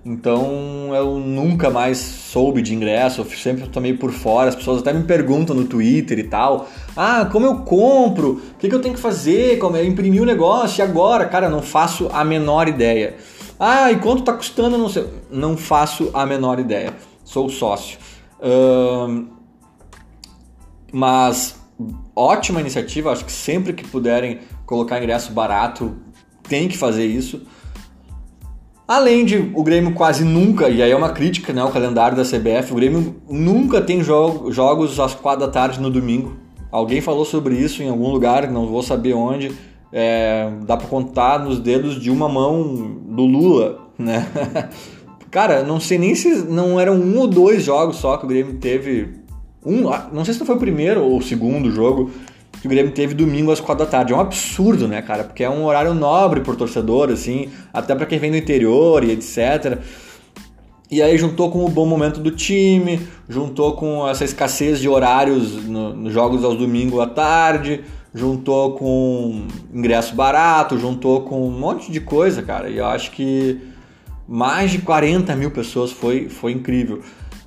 Então 0.04 0.94
eu 0.94 1.18
nunca 1.18 1.70
mais 1.70 1.96
soube 1.96 2.60
de 2.60 2.74
ingresso, 2.74 3.22
eu 3.22 3.24
sempre 3.24 3.66
tomei 3.68 3.94
por 3.94 4.12
fora. 4.12 4.50
As 4.50 4.54
pessoas 4.54 4.82
até 4.82 4.92
me 4.92 5.04
perguntam 5.04 5.56
no 5.56 5.64
Twitter 5.64 6.18
e 6.18 6.24
tal: 6.24 6.68
ah, 6.94 7.26
como 7.32 7.46
eu 7.46 7.60
compro? 7.60 8.32
O 8.32 8.58
que, 8.58 8.68
que 8.68 8.74
eu 8.74 8.82
tenho 8.82 8.94
que 8.94 9.00
fazer? 9.00 9.58
Como 9.58 9.78
eu 9.78 9.84
imprimi 9.86 10.20
o 10.20 10.26
negócio? 10.26 10.80
E 10.80 10.82
agora? 10.82 11.24
Cara, 11.24 11.48
não 11.48 11.62
faço 11.62 12.10
a 12.12 12.22
menor 12.22 12.68
ideia. 12.68 13.16
Ah, 13.58 13.90
e 13.90 13.96
quanto 13.96 14.22
tá 14.24 14.34
custando? 14.34 14.76
Não 14.76 14.90
sei. 14.90 15.06
Não 15.30 15.56
faço 15.56 16.10
a 16.12 16.26
menor 16.26 16.60
ideia. 16.60 16.92
Sou 17.24 17.48
sócio. 17.48 17.98
Mas 20.92 21.60
ótima 22.14 22.60
iniciativa, 22.60 23.12
acho 23.12 23.24
que 23.24 23.32
sempre 23.32 23.72
que 23.72 23.86
puderem 23.86 24.38
colocar 24.64 24.98
ingresso 24.98 25.32
barato, 25.32 25.96
tem 26.48 26.68
que 26.68 26.76
fazer 26.76 27.06
isso. 27.06 27.42
Além 28.88 29.24
de 29.24 29.50
o 29.54 29.62
Grêmio 29.64 29.92
quase 29.94 30.24
nunca, 30.24 30.68
e 30.68 30.80
aí 30.80 30.90
é 30.90 30.96
uma 30.96 31.10
crítica, 31.10 31.52
né, 31.52 31.62
o 31.64 31.70
calendário 31.70 32.16
da 32.16 32.22
CBF, 32.22 32.72
o 32.72 32.76
Grêmio 32.76 33.16
nunca 33.28 33.80
tem 33.80 34.02
jo 34.02 34.50
jogos 34.52 34.98
às 35.00 35.14
quatro 35.14 35.44
da 35.44 35.52
tarde 35.52 35.80
no 35.80 35.90
domingo. 35.90 36.36
Alguém 36.70 37.00
falou 37.00 37.24
sobre 37.24 37.56
isso 37.56 37.82
em 37.82 37.88
algum 37.88 38.10
lugar, 38.10 38.50
não 38.50 38.66
vou 38.66 38.82
saber 38.82 39.12
onde. 39.14 39.52
É, 39.92 40.50
dá 40.64 40.76
para 40.76 40.86
contar 40.86 41.40
nos 41.40 41.58
dedos 41.58 42.00
de 42.00 42.10
uma 42.10 42.28
mão 42.28 43.00
do 43.08 43.24
Lula, 43.24 43.88
né? 43.98 44.28
Cara, 45.36 45.62
não 45.62 45.78
sei 45.78 45.98
nem 45.98 46.14
se 46.14 46.30
não 46.44 46.80
eram 46.80 46.94
um 46.94 47.18
ou 47.18 47.26
dois 47.26 47.62
jogos 47.62 47.96
só 47.96 48.16
que 48.16 48.24
o 48.24 48.26
Grêmio 48.26 48.54
teve. 48.54 49.16
Um, 49.62 49.82
não 50.10 50.24
sei 50.24 50.32
se 50.32 50.40
não 50.40 50.46
foi 50.46 50.56
o 50.56 50.58
primeiro 50.58 51.02
ou 51.02 51.18
o 51.18 51.22
segundo 51.22 51.70
jogo 51.70 52.10
que 52.58 52.66
o 52.66 52.70
Grêmio 52.70 52.90
teve 52.92 53.12
domingo 53.12 53.52
às 53.52 53.60
quatro 53.60 53.84
da 53.84 53.90
tarde. 53.90 54.14
É 54.14 54.16
um 54.16 54.20
absurdo, 54.20 54.88
né, 54.88 55.02
cara? 55.02 55.24
Porque 55.24 55.44
é 55.44 55.50
um 55.50 55.66
horário 55.66 55.92
nobre 55.92 56.40
por 56.40 56.56
torcedor, 56.56 57.10
assim, 57.10 57.50
até 57.70 57.94
para 57.94 58.06
quem 58.06 58.18
vem 58.18 58.30
do 58.30 58.38
interior 58.38 59.04
e 59.04 59.10
etc. 59.10 59.78
E 60.90 61.02
aí 61.02 61.18
juntou 61.18 61.50
com 61.50 61.66
o 61.66 61.68
bom 61.68 61.84
momento 61.84 62.18
do 62.18 62.30
time, 62.30 63.06
juntou 63.28 63.74
com 63.74 64.08
essa 64.08 64.24
escassez 64.24 64.80
de 64.80 64.88
horários 64.88 65.52
nos 65.66 65.94
no 65.94 66.10
jogos 66.10 66.44
aos 66.44 66.56
domingos 66.56 66.98
à 66.98 67.06
tarde, 67.06 67.84
juntou 68.14 68.72
com 68.72 69.42
ingresso 69.70 70.14
barato, 70.14 70.78
juntou 70.78 71.24
com 71.24 71.46
um 71.46 71.50
monte 71.50 71.92
de 71.92 72.00
coisa, 72.00 72.42
cara. 72.42 72.70
E 72.70 72.78
eu 72.78 72.86
acho 72.86 73.10
que 73.10 73.75
mais 74.28 74.70
de 74.70 74.78
40 74.78 75.34
mil 75.36 75.50
pessoas 75.50 75.92
foi, 75.92 76.28
foi 76.28 76.52
incrível. 76.52 77.00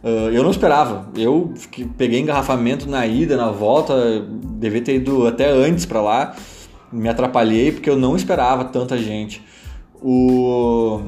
Uh, 0.03 0.29
eu 0.31 0.43
não 0.43 0.51
esperava. 0.51 1.09
Eu 1.15 1.53
peguei 1.97 2.19
engarrafamento 2.19 2.89
na 2.89 3.05
ida, 3.05 3.35
na 3.35 3.51
volta, 3.51 4.25
devia 4.57 4.81
ter 4.81 4.95
ido 4.95 5.27
até 5.27 5.49
antes 5.51 5.85
para 5.85 6.01
lá. 6.01 6.35
Me 6.91 7.09
atrapalhei 7.09 7.71
porque 7.71 7.89
eu 7.89 7.97
não 7.97 8.15
esperava 8.15 8.65
tanta 8.65 8.97
gente. 8.97 9.43
O 10.01 11.01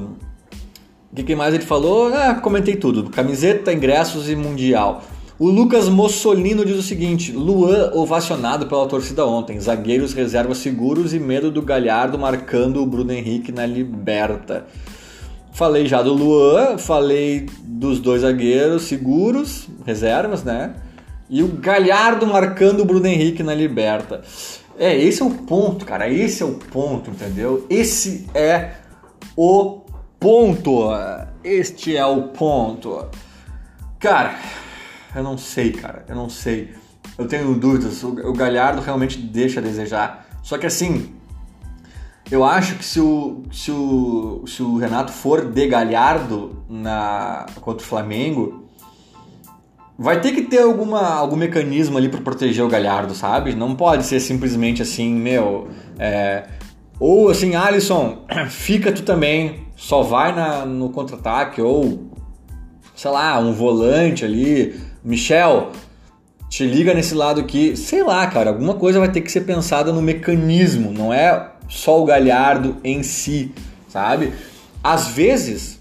que, 1.14 1.22
que, 1.22 1.34
mais 1.34 1.54
ele 1.54 1.64
falou? 1.64 2.12
Ah, 2.12 2.34
comentei 2.34 2.76
tudo. 2.76 3.10
Camiseta, 3.10 3.72
ingressos 3.72 4.28
e 4.28 4.36
mundial. 4.36 5.02
O 5.38 5.48
Lucas 5.48 5.88
Mussolino 5.88 6.64
diz 6.64 6.78
o 6.78 6.82
seguinte: 6.82 7.32
Luan 7.32 7.90
ovacionado 7.94 8.66
pela 8.66 8.86
torcida 8.86 9.26
ontem. 9.26 9.58
Zagueiros 9.58 10.12
reservas 10.12 10.58
seguros 10.58 11.14
e 11.14 11.18
medo 11.18 11.50
do 11.50 11.62
Galhardo 11.62 12.18
marcando 12.18 12.82
o 12.82 12.86
Bruno 12.86 13.12
Henrique 13.12 13.50
na 13.50 13.64
liberta. 13.64 14.66
Falei 15.52 15.86
já 15.86 16.02
do 16.02 16.14
Luan, 16.14 16.78
falei 16.78 17.46
dos 17.62 18.00
dois 18.00 18.22
zagueiros 18.22 18.84
seguros, 18.84 19.68
reservas, 19.84 20.42
né? 20.42 20.74
E 21.28 21.42
o 21.42 21.48
Galhardo 21.48 22.26
marcando 22.26 22.80
o 22.80 22.84
Bruno 22.84 23.06
Henrique 23.06 23.42
na 23.42 23.54
liberta. 23.54 24.22
É, 24.78 24.96
esse 24.96 25.22
é 25.22 25.24
o 25.24 25.30
ponto, 25.30 25.84
cara. 25.84 26.08
Esse 26.08 26.42
é 26.42 26.46
o 26.46 26.54
ponto, 26.54 27.10
entendeu? 27.10 27.66
Esse 27.68 28.26
é 28.34 28.72
o 29.36 29.82
ponto. 30.18 30.88
Este 31.44 31.96
é 31.96 32.04
o 32.06 32.28
ponto. 32.28 33.06
Cara, 33.98 34.34
eu 35.14 35.22
não 35.22 35.36
sei, 35.36 35.72
cara. 35.72 36.04
Eu 36.08 36.16
não 36.16 36.28
sei. 36.28 36.70
Eu 37.18 37.26
tenho 37.26 37.54
dúvidas. 37.54 38.02
O 38.02 38.32
Galhardo 38.32 38.80
realmente 38.80 39.18
deixa 39.18 39.60
a 39.60 39.62
desejar. 39.62 40.26
Só 40.42 40.56
que 40.56 40.66
assim, 40.66 41.14
eu 42.32 42.44
acho 42.44 42.76
que 42.76 42.84
se 42.84 42.98
o, 42.98 43.42
se 43.52 43.70
o, 43.70 44.42
se 44.46 44.62
o 44.62 44.78
Renato 44.78 45.12
for 45.12 45.44
de 45.44 45.66
Galhardo 45.66 46.64
na, 46.66 47.44
contra 47.60 47.84
o 47.84 47.86
Flamengo, 47.86 48.70
vai 49.98 50.18
ter 50.18 50.32
que 50.32 50.40
ter 50.40 50.62
alguma, 50.62 51.14
algum 51.14 51.36
mecanismo 51.36 51.98
ali 51.98 52.08
para 52.08 52.22
proteger 52.22 52.64
o 52.64 52.68
Galhardo, 52.68 53.14
sabe? 53.14 53.54
Não 53.54 53.74
pode 53.74 54.06
ser 54.06 54.18
simplesmente 54.18 54.80
assim, 54.80 55.12
meu. 55.14 55.68
É, 55.98 56.44
ou 56.98 57.28
assim, 57.28 57.54
Alisson, 57.54 58.24
fica 58.48 58.90
tu 58.90 59.02
também, 59.02 59.66
só 59.76 60.02
vai 60.02 60.34
na, 60.34 60.64
no 60.64 60.88
contra-ataque, 60.88 61.60
ou 61.60 62.10
sei 62.96 63.10
lá, 63.10 63.38
um 63.40 63.52
volante 63.52 64.24
ali. 64.24 64.80
Michel, 65.04 65.72
te 66.48 66.64
liga 66.64 66.94
nesse 66.94 67.14
lado 67.14 67.42
aqui. 67.42 67.76
Sei 67.76 68.02
lá, 68.02 68.26
cara, 68.26 68.48
alguma 68.48 68.72
coisa 68.72 68.98
vai 68.98 69.12
ter 69.12 69.20
que 69.20 69.30
ser 69.30 69.42
pensada 69.42 69.92
no 69.92 70.00
mecanismo, 70.00 70.90
não 70.92 71.12
é 71.12 71.51
só 71.68 72.00
o 72.00 72.04
Galhardo 72.04 72.76
em 72.84 73.02
si, 73.02 73.52
sabe? 73.88 74.32
Às 74.82 75.08
vezes, 75.08 75.80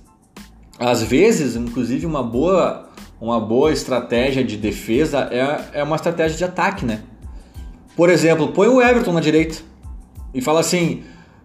às 0.79 1.03
vezes, 1.03 1.55
inclusive 1.55 2.05
uma 2.05 2.23
boa, 2.23 2.89
uma 3.19 3.39
boa 3.39 3.71
estratégia 3.71 4.43
de 4.43 4.57
defesa 4.57 5.29
é, 5.31 5.79
é 5.79 5.83
uma 5.83 5.95
estratégia 5.95 6.37
de 6.37 6.43
ataque, 6.43 6.85
né? 6.85 7.01
Por 7.95 8.09
exemplo, 8.09 8.49
põe 8.49 8.67
o 8.67 8.81
Everton 8.81 9.13
na 9.13 9.19
direita 9.19 9.59
e 10.33 10.41
fala 10.41 10.59
assim: 10.59 11.03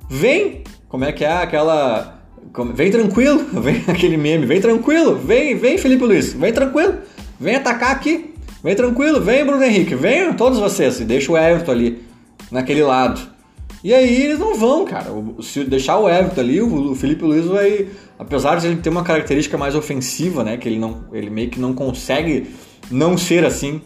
vem, 0.09 0.65
como 0.89 1.05
é 1.05 1.13
que 1.13 1.25
é 1.25 1.33
aquela. 1.33 2.15
Vem 2.75 2.91
tranquilo, 2.91 3.45
vem 3.61 3.85
aquele 3.89 4.17
meme, 4.17 4.47
vem 4.47 4.61
tranquilo, 4.61 5.17
vem, 5.17 5.57
vem 5.57 5.77
Felipe 5.77 6.05
Luiz, 6.05 6.33
vem 6.33 6.53
tranquilo, 6.53 6.99
vem 7.39 7.57
atacar 7.57 7.91
aqui, 7.91 8.35
vem 8.63 8.75
tranquilo, 8.75 9.21
vem 9.21 9.45
Bruno 9.45 9.63
Henrique, 9.63 9.95
venham 9.95 10.33
todos 10.33 10.59
vocês, 10.59 11.01
e 11.01 11.05
deixa 11.05 11.31
o 11.31 11.37
Everton 11.37 11.73
ali, 11.73 12.03
naquele 12.51 12.83
lado. 12.83 13.36
E 13.85 13.93
aí 13.95 14.23
eles 14.23 14.39
não 14.39 14.55
vão, 14.55 14.85
cara. 14.85 15.07
Se 15.41 15.65
deixar 15.65 15.99
o 15.99 16.09
Everton 16.09 16.41
ali, 16.41 16.61
o 16.61 16.95
Felipe 16.95 17.25
Luiz 17.25 17.47
vai. 17.47 17.89
Apesar 18.19 18.57
de 18.57 18.67
ele 18.67 18.77
ter 18.77 18.89
uma 18.89 19.03
característica 19.03 19.57
mais 19.59 19.75
ofensiva, 19.75 20.43
né? 20.43 20.57
Que 20.57 20.69
ele, 20.69 20.79
não, 20.79 21.05
ele 21.13 21.31
meio 21.31 21.51
que 21.51 21.61
não 21.61 21.73
consegue 21.73 22.49
não 22.91 23.17
ser 23.17 23.45
assim. 23.45 23.81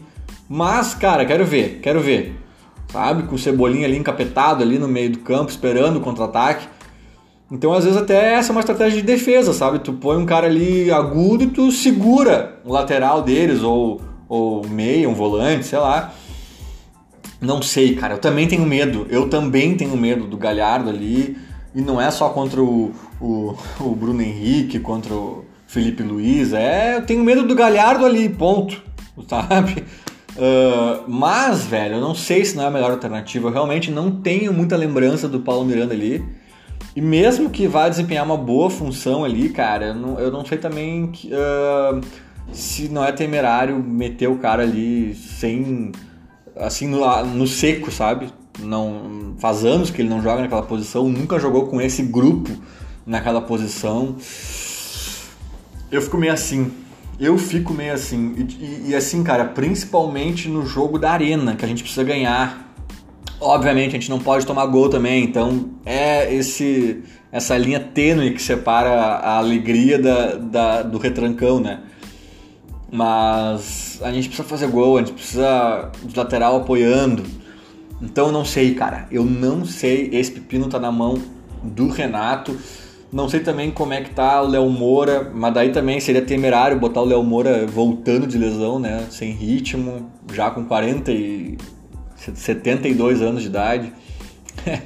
Mas, 0.47 0.93
cara, 0.93 1.25
quero 1.25 1.45
ver, 1.45 1.79
quero 1.81 1.99
ver. 1.99 2.35
Sabe? 2.91 3.23
Com 3.23 3.35
o 3.35 3.39
Cebolinha 3.39 3.85
ali 3.85 3.97
encapetado 3.97 4.63
ali 4.63 4.77
no 4.77 4.87
meio 4.87 5.11
do 5.11 5.19
campo, 5.19 5.51
esperando 5.51 5.97
o 5.97 6.01
contra-ataque. 6.01 6.67
Então, 7.51 7.73
às 7.73 7.83
vezes, 7.83 7.99
até 7.99 8.33
essa 8.33 8.49
é 8.49 8.53
uma 8.53 8.61
estratégia 8.61 9.01
de 9.01 9.05
defesa, 9.05 9.51
sabe? 9.53 9.79
Tu 9.79 9.91
põe 9.93 10.17
um 10.17 10.25
cara 10.25 10.47
ali 10.47 10.89
agudo 10.89 11.43
e 11.43 11.47
tu 11.47 11.69
segura 11.69 12.59
o 12.63 12.71
lateral 12.71 13.21
deles, 13.21 13.61
ou, 13.61 14.01
ou 14.27 14.65
meio, 14.67 15.09
um 15.09 15.13
volante, 15.13 15.65
sei 15.65 15.79
lá. 15.79 16.13
Não 17.41 17.59
sei, 17.59 17.95
cara. 17.95 18.13
Eu 18.13 18.19
também 18.19 18.47
tenho 18.47 18.63
medo. 18.65 19.07
Eu 19.09 19.27
também 19.27 19.75
tenho 19.75 19.97
medo 19.97 20.25
do 20.25 20.37
Galhardo 20.37 20.89
ali. 20.89 21.35
E 21.73 21.81
não 21.81 21.99
é 21.99 22.11
só 22.11 22.29
contra 22.29 22.61
o, 22.61 22.93
o, 23.19 23.55
o 23.81 23.95
Bruno 23.95 24.21
Henrique, 24.21 24.79
contra 24.79 25.13
o 25.13 25.43
Felipe 25.65 26.03
Luiz. 26.03 26.53
É, 26.53 26.97
eu 26.97 27.05
tenho 27.05 27.23
medo 27.23 27.47
do 27.47 27.55
Galhardo 27.55 28.05
ali, 28.05 28.29
ponto. 28.29 28.81
Sabe? 29.27 29.83
Uh, 30.31 31.03
mas, 31.09 31.65
velho, 31.65 31.95
eu 31.95 32.01
não 32.01 32.15
sei 32.15 32.45
se 32.45 32.55
não 32.55 32.63
é 32.63 32.67
a 32.67 32.71
melhor 32.71 32.91
alternativa. 32.91 33.49
Eu 33.49 33.53
realmente 33.53 33.89
não 33.89 34.11
tenho 34.11 34.53
muita 34.53 34.77
lembrança 34.77 35.27
do 35.27 35.39
Paulo 35.39 35.65
Miranda 35.65 35.93
ali. 35.93 36.23
E 36.95 37.01
mesmo 37.01 37.49
que 37.49 37.67
vá 37.67 37.89
desempenhar 37.89 38.25
uma 38.25 38.37
boa 38.37 38.69
função 38.69 39.23
ali, 39.23 39.49
cara, 39.49 39.87
eu 39.87 39.95
não, 39.95 40.19
eu 40.19 40.31
não 40.31 40.43
sei 40.45 40.57
também 40.57 41.07
que, 41.07 41.29
uh, 41.29 42.01
se 42.51 42.89
não 42.89 43.03
é 43.03 43.11
temerário 43.11 43.81
meter 43.81 44.27
o 44.27 44.37
cara 44.37 44.63
ali 44.63 45.15
sem 45.15 45.91
assim 46.61 46.87
no, 46.87 47.25
no 47.25 47.47
seco, 47.47 47.91
sabe? 47.91 48.29
Não 48.59 49.35
faz 49.39 49.65
anos 49.65 49.89
que 49.89 50.01
ele 50.01 50.09
não 50.09 50.21
joga 50.21 50.41
naquela 50.41 50.63
posição, 50.63 51.09
nunca 51.09 51.39
jogou 51.39 51.67
com 51.67 51.81
esse 51.81 52.03
grupo 52.03 52.51
naquela 53.05 53.41
posição. 53.41 54.15
Eu 55.91 56.01
fico 56.01 56.17
meio 56.17 56.33
assim. 56.33 56.71
Eu 57.19 57.37
fico 57.37 57.73
meio 57.73 57.93
assim. 57.93 58.33
E, 58.37 58.41
e, 58.41 58.89
e, 58.89 58.95
assim, 58.95 59.23
cara, 59.23 59.45
principalmente 59.45 60.47
no 60.47 60.65
jogo 60.65 60.97
da 60.97 61.11
arena, 61.11 61.55
que 61.55 61.65
a 61.65 61.67
gente 61.67 61.83
precisa 61.83 62.03
ganhar. 62.03 62.73
Obviamente, 63.39 63.89
a 63.89 63.99
gente 63.99 64.09
não 64.09 64.19
pode 64.19 64.45
tomar 64.45 64.65
gol 64.67 64.87
também, 64.87 65.23
então 65.23 65.71
é 65.83 66.33
esse 66.33 67.03
essa 67.31 67.57
linha 67.57 67.79
tênue 67.79 68.33
que 68.33 68.41
separa 68.41 68.91
a 68.91 69.37
alegria 69.37 69.97
da, 69.97 70.35
da, 70.35 70.81
do 70.83 70.97
retrancão, 70.97 71.59
né? 71.59 71.79
Mas 72.91 73.99
a 74.01 74.11
gente 74.11 74.27
precisa 74.27 74.47
fazer 74.47 74.67
gol, 74.67 74.97
a 74.97 74.99
gente 74.99 75.13
precisa 75.13 75.91
de 76.03 76.17
lateral 76.17 76.57
apoiando. 76.57 77.23
Então 78.01 78.27
eu 78.27 78.31
não 78.31 78.43
sei, 78.43 78.73
cara. 78.73 79.07
Eu 79.09 79.23
não 79.23 79.63
sei. 79.63 80.09
Esse 80.11 80.31
pepino 80.31 80.67
tá 80.67 80.79
na 80.79 80.91
mão 80.91 81.17
do 81.63 81.87
Renato. 81.87 82.57
Não 83.11 83.29
sei 83.29 83.41
também 83.41 83.71
como 83.71 83.93
é 83.93 84.01
que 84.01 84.11
tá 84.11 84.41
o 84.41 84.47
Léo 84.47 84.69
Moura, 84.69 85.31
mas 85.33 85.53
daí 85.53 85.71
também 85.71 85.99
seria 85.99 86.21
temerário 86.21 86.79
botar 86.79 87.01
o 87.01 87.05
Léo 87.05 87.21
Moura 87.21 87.65
voltando 87.67 88.25
de 88.25 88.37
lesão, 88.37 88.79
né? 88.79 89.05
Sem 89.09 89.31
ritmo, 89.31 90.09
já 90.33 90.49
com 90.49 90.63
40 90.63 91.11
e 91.11 91.57
72 92.15 93.21
anos 93.21 93.41
de 93.41 93.49
idade. 93.49 93.93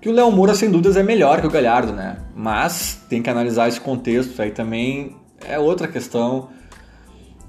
que 0.00 0.08
o 0.10 0.12
Léo 0.12 0.30
Moura, 0.30 0.54
sem 0.54 0.70
dúvidas, 0.70 0.96
é 0.96 1.02
melhor 1.02 1.40
que 1.40 1.46
o 1.46 1.50
Galhardo, 1.50 1.92
né? 1.92 2.18
Mas 2.36 3.00
tem 3.08 3.22
que 3.22 3.30
analisar 3.30 3.68
esse 3.68 3.80
contexto, 3.80 4.40
aí 4.42 4.50
também 4.50 5.16
é 5.46 5.58
outra 5.58 5.88
questão. 5.88 6.48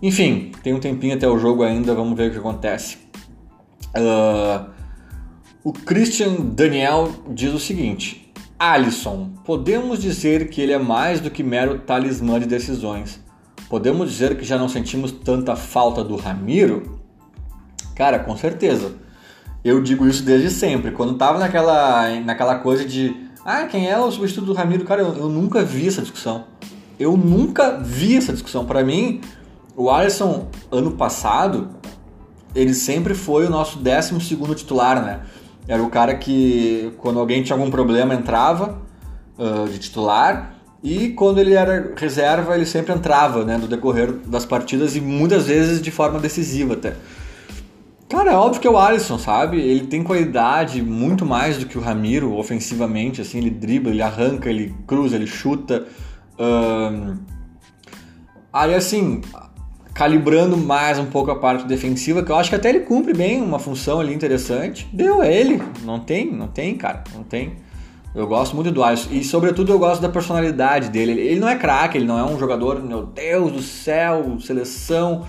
Enfim, 0.02 0.52
tem 0.64 0.74
um 0.74 0.80
tempinho 0.80 1.16
até 1.16 1.28
o 1.28 1.38
jogo 1.38 1.64
ainda, 1.64 1.94
vamos 1.94 2.18
ver 2.18 2.30
o 2.30 2.32
que 2.32 2.40
acontece. 2.40 2.98
Uh, 3.96 4.70
o 5.64 5.72
Christian 5.72 6.36
Daniel 6.38 7.12
diz 7.30 7.54
o 7.54 7.60
seguinte: 7.60 8.32
Alisson, 8.58 9.30
podemos 9.46 10.00
dizer 10.02 10.50
que 10.50 10.60
ele 10.60 10.72
é 10.72 10.80
mais 10.80 11.20
do 11.20 11.30
que 11.30 11.44
mero 11.44 11.80
talismã 11.80 12.40
de 12.40 12.48
decisões. 12.48 13.20
Podemos 13.70 14.10
dizer 14.10 14.38
que 14.38 14.44
já 14.44 14.58
não 14.58 14.68
sentimos 14.68 15.12
tanta 15.12 15.56
falta 15.56 16.04
do 16.04 16.16
Ramiro? 16.16 17.00
Cara, 17.96 18.20
com 18.20 18.36
certeza. 18.36 18.96
Eu 19.64 19.82
digo 19.82 20.08
isso 20.08 20.24
desde 20.24 20.50
sempre. 20.50 20.92
Quando 20.92 21.14
tava 21.14 21.38
naquela, 21.38 22.10
naquela 22.22 22.56
coisa 22.56 22.84
de 22.84 23.16
ah, 23.46 23.66
quem 23.66 23.90
é 23.90 23.98
o 23.98 24.12
substituto 24.12 24.48
do 24.48 24.54
Ramiro? 24.54 24.84
Cara, 24.84 25.02
eu, 25.02 25.16
eu 25.16 25.30
nunca 25.30 25.64
vi 25.64 25.88
essa 25.88 26.02
discussão. 26.02 26.46
Eu 27.00 27.16
nunca 27.16 27.78
vi 27.80 28.18
essa 28.18 28.34
discussão. 28.34 28.66
Para 28.66 28.84
mim, 28.84 29.22
o 29.76 29.90
Alisson, 29.90 30.48
ano 30.72 30.92
passado, 30.92 31.70
ele 32.54 32.74
sempre 32.74 33.14
foi 33.14 33.46
o 33.46 33.50
nosso 33.50 33.80
12 33.80 34.56
titular, 34.56 35.04
né? 35.04 35.22
Era 35.68 35.82
o 35.82 35.90
cara 35.90 36.16
que, 36.16 36.92
quando 36.98 37.20
alguém 37.20 37.44
tinha 37.44 37.56
algum 37.58 37.72
problema, 37.72 38.14
entrava 38.14 38.82
uh, 39.38 39.68
de 39.70 39.80
titular. 39.80 40.56
E 40.84 41.10
quando 41.10 41.40
ele 41.40 41.54
era 41.54 41.94
reserva, 41.96 42.56
ele 42.56 42.66
sempre 42.66 42.92
entrava 42.92 43.46
né, 43.46 43.58
no 43.58 43.68
decorrer 43.68 44.12
das 44.26 44.46
partidas 44.46 44.96
e 44.96 45.02
muitas 45.02 45.46
vezes 45.46 45.82
de 45.82 45.92
forma 45.92 46.20
decisiva 46.20 46.74
até. 46.74 46.96
Cara, 48.10 48.32
é 48.32 48.36
óbvio 48.36 48.60
que 48.60 48.68
é 48.68 48.70
o 48.70 48.78
Alisson, 48.78 49.18
sabe? 49.18 49.62
Ele 49.62 49.88
tem 49.88 50.04
qualidade 50.04 50.82
muito 50.82 51.26
mais 51.26 51.58
do 51.58 51.66
que 51.66 51.78
o 51.78 51.82
Ramiro 51.82 52.36
ofensivamente, 52.36 53.22
assim, 53.22 53.38
ele 53.38 53.52
dribla, 53.52 53.92
ele 53.92 54.02
arranca, 54.02 54.50
ele 54.50 54.76
cruza, 54.86 55.16
ele 55.16 55.28
chuta. 55.28 55.88
Aí 58.52 58.74
assim, 58.74 59.22
calibrando 60.02 60.58
mais 60.58 60.98
um 60.98 61.06
pouco 61.06 61.30
a 61.30 61.36
parte 61.36 61.64
defensiva, 61.68 62.24
que 62.24 62.32
eu 62.32 62.36
acho 62.36 62.50
que 62.50 62.56
até 62.56 62.70
ele 62.70 62.80
cumpre 62.80 63.14
bem 63.14 63.40
uma 63.40 63.60
função 63.60 64.00
ali 64.00 64.12
interessante. 64.12 64.90
Deu, 64.92 65.22
é 65.22 65.32
ele. 65.32 65.62
Não 65.84 66.00
tem, 66.00 66.32
não 66.32 66.48
tem, 66.48 66.76
cara, 66.76 67.04
não 67.14 67.22
tem. 67.22 67.54
Eu 68.16 68.26
gosto 68.26 68.56
muito 68.56 68.72
do 68.72 68.84
Alisson 68.84 69.10
e, 69.12 69.24
sobretudo, 69.24 69.72
eu 69.72 69.78
gosto 69.78 70.02
da 70.02 70.10
personalidade 70.10 70.90
dele. 70.90 71.12
Ele 71.12 71.40
não 71.40 71.48
é 71.48 71.56
craque, 71.56 72.00
ele 72.00 72.08
não 72.08 72.18
é 72.18 72.24
um 72.24 72.40
jogador, 72.40 72.82
meu 72.82 73.06
Deus 73.06 73.52
do 73.52 73.62
céu, 73.62 74.40
seleção, 74.40 75.24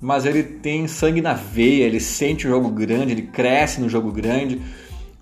mas 0.00 0.24
ele 0.24 0.44
tem 0.44 0.86
sangue 0.86 1.20
na 1.20 1.34
veia, 1.34 1.82
ele 1.82 1.98
sente 1.98 2.46
o 2.46 2.50
jogo 2.50 2.70
grande, 2.70 3.10
ele 3.10 3.22
cresce 3.22 3.80
no 3.80 3.88
jogo 3.88 4.12
grande. 4.12 4.62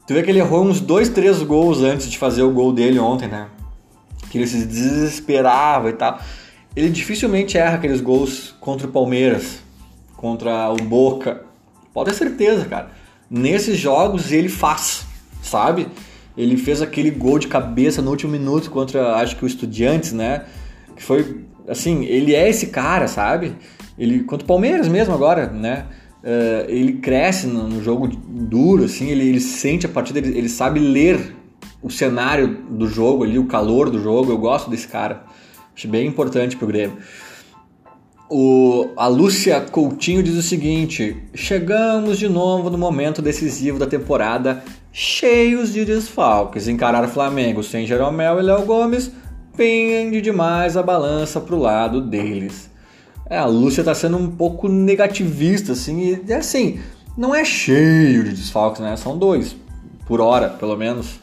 Tu 0.07 0.13
vê 0.13 0.23
que 0.23 0.31
ele 0.31 0.41
errou 0.41 0.67
uns 0.67 0.83
dois, 0.83 1.09
três 1.09 1.43
gols 1.43 1.81
antes 1.81 2.11
de 2.11 2.19
fazer 2.19 2.43
o 2.43 2.51
gol 2.51 2.75
dele 2.75 2.99
ontem, 2.99 3.27
né? 3.27 3.49
Que 4.29 4.37
ele 4.37 4.47
se 4.47 4.67
desesperava 4.67 5.89
e 5.89 5.95
tal 5.95 6.21
ele 6.75 6.89
dificilmente 6.89 7.59
erra 7.59 7.77
aqueles 7.77 8.01
gols 8.01 8.55
contra 8.61 8.87
o 8.87 8.91
Palmeiras, 8.91 9.59
contra 10.17 10.71
o 10.71 10.77
Boca. 10.77 11.43
Pode 11.93 12.11
ter 12.11 12.17
certeza, 12.17 12.65
cara. 12.65 12.91
Nesses 13.31 13.79
jogos 13.79 14.33
ele 14.33 14.49
faz, 14.49 15.07
sabe? 15.43 15.89
Ele 16.37 16.57
fez 16.57 16.81
aquele 16.81 17.11
gol 17.11 17.39
de 17.39 17.47
cabeça 17.47 18.01
no 18.01 18.11
último 18.11 18.33
minuto 18.33 18.71
contra, 18.71 19.17
acho 19.17 19.37
que 19.37 19.45
o 19.45 19.47
Estudiantes, 19.47 20.13
né? 20.13 20.45
Que 20.97 21.03
foi, 21.03 21.45
assim, 21.69 22.05
ele 22.05 22.35
é 22.35 22.49
esse 22.49 22.69
cara, 22.69 23.07
sabe? 23.07 23.55
Ele 23.99 24.25
contra 24.25 24.45
o 24.45 24.49
Palmeiras 24.49 24.89
mesmo 24.89 25.13
agora, 25.13 25.47
né? 25.49 25.87
Uh, 26.23 26.71
ele 26.71 26.95
cresce 26.95 27.47
no, 27.47 27.69
no, 27.69 27.83
jogo 27.83 28.07
duro, 28.07 28.85
assim, 28.85 29.09
ele, 29.09 29.29
ele 29.29 29.41
sente 29.41 29.87
a 29.87 29.89
partida, 29.89 30.21
ele, 30.21 30.39
ele 30.39 30.49
sabe 30.49 30.79
ler 30.79 31.35
o 31.83 31.91
cenário 31.91 32.47
do 32.71 32.87
jogo 32.87 33.25
ali, 33.25 33.39
o 33.39 33.47
calor 33.47 33.91
do 33.91 34.01
jogo. 34.01 34.31
Eu 34.31 34.39
gosto 34.39 34.71
desse 34.71 34.87
cara. 34.87 35.25
Acho 35.75 35.89
bem 35.89 36.07
importante 36.07 36.57
pro 36.57 36.67
Grêmio. 36.67 36.99
O, 38.31 38.89
a 38.97 39.07
Lúcia 39.09 39.61
Coutinho 39.61 40.23
diz 40.23 40.35
o 40.35 40.43
seguinte: 40.43 41.17
chegamos 41.35 42.19
de 42.19 42.29
novo 42.29 42.71
no 42.71 42.79
momento 42.79 43.21
decisivo 43.21 43.79
da 43.79 43.87
temporada, 43.87 44.65
cheios 44.91 45.73
de 45.73 45.85
desfalques. 45.85 46.67
Encarar 46.67 47.07
Flamengo 47.09 47.63
sem 47.63 47.87
Jeromel 47.87 48.39
e 48.39 48.43
Léo 48.43 48.65
Gomes 48.65 49.13
pende 49.57 50.21
demais 50.21 50.77
a 50.77 50.83
balança 50.83 51.41
pro 51.41 51.59
lado 51.59 52.01
deles. 52.01 52.71
É, 53.29 53.39
a 53.39 53.45
Lúcia 53.45 53.85
tá 53.85 53.95
sendo 53.95 54.17
um 54.17 54.31
pouco 54.31 54.69
negativista, 54.69 55.73
assim, 55.73 56.19
e 56.27 56.33
assim, 56.33 56.81
não 57.17 57.35
é 57.35 57.45
cheio 57.45 58.25
de 58.25 58.31
desfalques, 58.31 58.81
né? 58.81 58.97
São 58.97 59.17
dois 59.17 59.55
por 60.07 60.21
hora, 60.21 60.49
pelo 60.49 60.77
menos. 60.77 61.21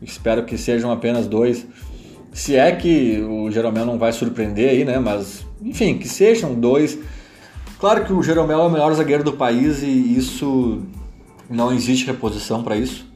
Espero 0.00 0.44
que 0.44 0.58
sejam 0.58 0.90
apenas 0.90 1.26
dois. 1.26 1.66
Se 2.34 2.56
é 2.56 2.72
que 2.74 3.20
o 3.20 3.48
Jeromel 3.48 3.86
não 3.86 3.96
vai 3.96 4.12
surpreender 4.12 4.68
aí, 4.68 4.84
né? 4.84 4.98
Mas, 4.98 5.46
enfim, 5.62 5.96
que 5.96 6.08
sejam 6.08 6.52
dois. 6.52 6.98
Claro 7.78 8.04
que 8.04 8.12
o 8.12 8.20
Jeromel 8.24 8.58
é 8.58 8.66
o 8.66 8.70
melhor 8.70 8.92
zagueiro 8.92 9.22
do 9.22 9.34
país 9.34 9.84
e 9.84 10.16
isso 10.16 10.82
não 11.48 11.72
existe 11.72 12.04
reposição 12.06 12.64
para 12.64 12.76
isso. 12.76 13.06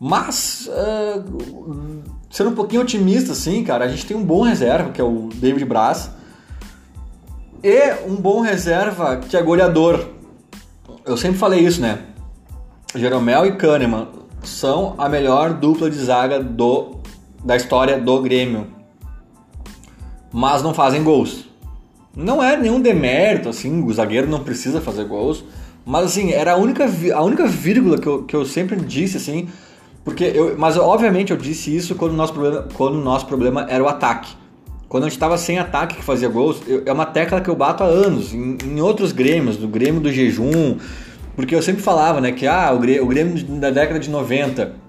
Mas, 0.00 0.70
uh, 0.70 2.02
sendo 2.30 2.50
um 2.50 2.54
pouquinho 2.54 2.80
otimista, 2.80 3.32
assim, 3.32 3.62
cara, 3.62 3.84
a 3.84 3.88
gente 3.88 4.06
tem 4.06 4.16
um 4.16 4.24
bom 4.24 4.40
reserva, 4.40 4.90
que 4.90 5.02
é 5.02 5.04
o 5.04 5.28
David 5.34 5.66
Braz, 5.66 6.10
e 7.62 7.92
um 8.06 8.16
bom 8.16 8.40
reserva 8.40 9.18
que 9.18 9.36
é 9.36 9.42
goleador. 9.42 10.08
Eu 11.04 11.18
sempre 11.18 11.36
falei 11.36 11.60
isso, 11.60 11.80
né? 11.80 11.98
Jeromel 12.94 13.44
e 13.44 13.52
Kahneman 13.56 14.08
são 14.42 14.94
a 14.96 15.10
melhor 15.10 15.52
dupla 15.52 15.90
de 15.90 15.96
zaga 15.96 16.42
do 16.42 17.03
da 17.44 17.56
história 17.56 17.98
do 18.00 18.22
Grêmio. 18.22 18.66
Mas 20.32 20.62
não 20.62 20.72
fazem 20.72 21.04
gols. 21.04 21.44
Não 22.16 22.42
é 22.42 22.56
nenhum 22.56 22.80
demérito, 22.80 23.48
assim, 23.48 23.82
o 23.82 23.92
zagueiro 23.92 24.28
não 24.28 24.42
precisa 24.42 24.80
fazer 24.80 25.04
gols. 25.04 25.44
Mas 25.84 26.06
assim, 26.06 26.32
era 26.32 26.52
a 26.52 26.56
única, 26.56 26.88
a 27.14 27.22
única 27.22 27.46
vírgula 27.46 27.98
que 27.98 28.06
eu, 28.06 28.22
que 28.22 28.34
eu 28.34 28.44
sempre 28.46 28.76
disse, 28.76 29.16
assim, 29.18 29.48
porque 30.04 30.24
eu, 30.24 30.56
mas 30.56 30.76
obviamente 30.76 31.30
eu 31.30 31.36
disse 31.36 31.74
isso 31.74 31.94
quando 31.94 32.12
o 32.12 32.16
nosso 32.16 32.32
problema, 32.32 32.68
quando 32.74 32.96
nosso 32.96 33.26
problema 33.26 33.66
era 33.68 33.84
o 33.84 33.88
ataque. 33.88 34.34
Quando 34.88 35.04
a 35.04 35.06
gente 35.08 35.16
estava 35.16 35.36
sem 35.36 35.58
ataque 35.58 35.96
que 35.96 36.04
fazia 36.04 36.28
gols, 36.28 36.62
eu, 36.66 36.82
é 36.86 36.92
uma 36.92 37.04
tecla 37.04 37.40
que 37.40 37.50
eu 37.50 37.56
bato 37.56 37.82
há 37.82 37.86
anos, 37.86 38.32
em, 38.32 38.56
em, 38.64 38.80
outros 38.80 39.12
Grêmios, 39.12 39.58
no 39.58 39.66
Grêmio 39.66 40.00
do 40.00 40.10
Jejum, 40.10 40.78
porque 41.34 41.54
eu 41.54 41.60
sempre 41.60 41.82
falava, 41.82 42.20
né, 42.20 42.32
que 42.32 42.46
ah, 42.46 42.72
o 42.72 42.78
Grêmio, 42.78 43.04
o 43.04 43.06
Grêmio 43.06 43.44
da 43.44 43.70
década 43.70 43.98
de 43.98 44.08
90 44.08 44.83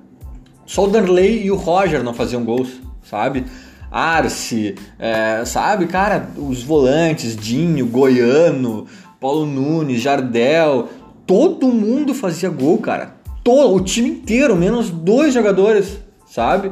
só 0.66 0.86
o 0.86 0.88
Darley 0.88 1.46
e 1.46 1.52
o 1.52 1.56
Roger 1.56 2.04
não 2.04 2.14
faziam 2.14 2.44
gols, 2.44 2.70
sabe? 3.04 3.46
Arce, 3.92 4.76
é, 5.00 5.44
sabe, 5.46 5.88
cara, 5.88 6.30
os 6.38 6.64
volantes, 6.64 7.36
Dinho, 7.36 7.86
Goiano, 7.86 8.88
Paulo 9.20 9.46
Nunes, 9.46 10.02
Jardel, 10.02 10.90
todo 11.26 11.68
mundo 11.68 12.14
fazia 12.14 12.50
gol, 12.50 12.78
cara. 12.80 13.16
Todo, 13.44 13.76
o 13.76 13.80
time 13.80 14.10
inteiro, 14.10 14.56
menos 14.56 14.90
dois 14.90 15.34
jogadores, 15.34 16.00
sabe? 16.28 16.72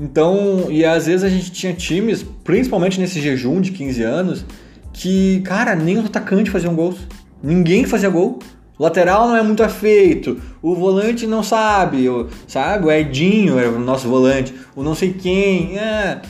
Então, 0.00 0.66
e 0.70 0.84
às 0.84 1.06
vezes 1.06 1.24
a 1.24 1.28
gente 1.28 1.50
tinha 1.50 1.74
times, 1.74 2.24
principalmente 2.44 2.98
nesse 2.98 3.20
jejum 3.20 3.60
de 3.60 3.72
15 3.72 4.02
anos, 4.02 4.44
que, 4.92 5.40
cara, 5.40 5.74
nem 5.74 5.98
os 5.98 6.06
atacantes 6.06 6.52
faziam 6.52 6.74
gols. 6.74 6.96
Ninguém 7.42 7.84
fazia 7.84 8.08
gol. 8.08 8.38
Lateral 8.78 9.28
não 9.28 9.36
é 9.36 9.42
muito 9.42 9.62
afeito, 9.62 10.40
o 10.62 10.74
volante 10.74 11.26
não 11.26 11.42
sabe, 11.42 12.08
o, 12.08 12.28
sabe? 12.46 12.86
O 12.86 12.90
Edinho 12.90 13.58
é 13.58 13.66
o 13.66 13.78
nosso 13.78 14.08
volante, 14.08 14.54
o 14.76 14.82
não 14.82 14.94
sei 14.94 15.12
quem, 15.12 15.78
é. 15.78 16.22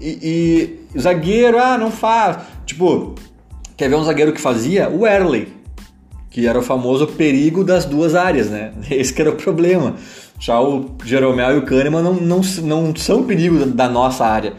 E, 0.00 0.78
e 0.94 1.00
zagueiro, 1.00 1.58
ah, 1.58 1.78
não 1.78 1.90
faz. 1.90 2.38
Tipo, 2.66 3.14
quer 3.76 3.88
ver 3.88 3.96
um 3.96 4.04
zagueiro 4.04 4.32
que 4.32 4.40
fazia? 4.40 4.88
O 4.90 5.06
Erley, 5.06 5.48
que 6.30 6.46
era 6.46 6.58
o 6.58 6.62
famoso 6.62 7.06
perigo 7.06 7.64
das 7.64 7.84
duas 7.84 8.14
áreas, 8.14 8.50
né? 8.50 8.72
Esse 8.90 9.12
que 9.12 9.22
era 9.22 9.30
o 9.30 9.36
problema. 9.36 9.94
Já 10.38 10.60
o 10.60 10.96
Jeromel 11.04 11.54
e 11.54 11.58
o 11.58 11.62
Kahneman 11.62 12.02
não, 12.02 12.14
não, 12.14 12.40
não 12.62 12.96
são 12.96 13.22
perigo 13.22 13.64
da 13.66 13.88
nossa 13.88 14.26
área, 14.26 14.52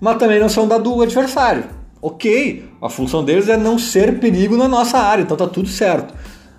mas 0.00 0.18
também 0.18 0.38
não 0.38 0.48
são 0.48 0.68
da 0.68 0.78
do 0.78 1.02
adversário 1.02 1.76
ok, 2.06 2.64
a 2.80 2.88
função 2.88 3.24
deles 3.24 3.48
é 3.48 3.56
não 3.56 3.78
ser 3.78 4.20
perigo 4.20 4.56
na 4.56 4.68
nossa 4.68 4.96
área, 4.96 5.22
então 5.22 5.36
tá 5.36 5.46
tudo 5.46 5.68
certo. 5.68 6.14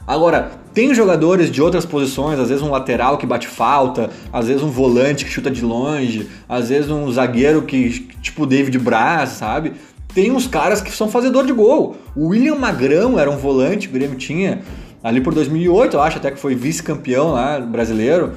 Agora, 0.06 0.52
tem 0.78 0.93
jogadores 0.93 1.49
de 1.49 1.59
outras 1.59 1.88
posições, 1.88 2.38
às 2.38 2.49
vezes 2.49 2.63
um 2.63 2.69
lateral 2.69 3.17
que 3.17 3.25
bate 3.25 3.47
falta, 3.47 4.11
às 4.32 4.47
vezes 4.47 4.61
um 4.61 4.69
volante 4.69 5.25
que 5.25 5.32
chuta 5.32 5.49
de 5.49 5.65
longe, 5.65 6.30
às 6.47 6.69
vezes 6.69 6.91
um 6.91 7.11
zagueiro 7.11 7.63
que, 7.63 8.07
tipo 8.21 8.45
David 8.45 8.78
Braz, 8.78 9.30
sabe? 9.30 9.73
Tem 10.13 10.30
uns 10.30 10.45
caras 10.45 10.80
que 10.80 10.91
são 10.91 11.09
fazedor 11.09 11.47
de 11.47 11.51
gol. 11.51 11.97
O 12.15 12.28
William 12.28 12.53
Magrão 12.53 13.17
era 13.17 13.28
um 13.28 13.38
volante 13.38 13.88
o 13.88 13.91
Grêmio 13.91 14.19
tinha 14.19 14.61
ali 15.03 15.19
por 15.19 15.34
2008, 15.34 15.95
eu 15.95 16.01
acho, 16.03 16.17
até 16.17 16.30
que 16.30 16.38
foi 16.38 16.53
vice-campeão 16.53 17.32
lá 17.32 17.59
brasileiro. 17.59 18.34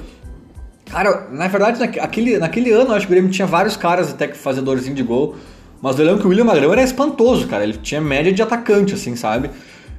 Cara, 0.89 1.27
na 1.31 1.47
verdade, 1.47 1.79
naquele, 1.79 2.39
naquele 2.39 2.71
ano, 2.71 2.89
eu 2.89 2.95
acho 2.95 3.05
que 3.05 3.13
o 3.13 3.15
Grêmio 3.15 3.29
tinha 3.29 3.45
vários 3.45 3.77
caras 3.77 4.09
até 4.09 4.27
que 4.27 4.35
fazedorzinho 4.35 4.95
de 4.95 5.03
gol. 5.03 5.35
Mas 5.79 5.99
eu 5.99 6.05
lembro 6.05 6.21
que 6.21 6.25
o 6.25 6.29
William 6.31 6.45
Magrão 6.45 6.71
era 6.71 6.81
espantoso, 6.81 7.47
cara. 7.47 7.63
Ele 7.63 7.73
tinha 7.73 8.01
média 8.01 8.33
de 8.33 8.41
atacante, 8.41 8.95
assim, 8.95 9.15
sabe? 9.15 9.51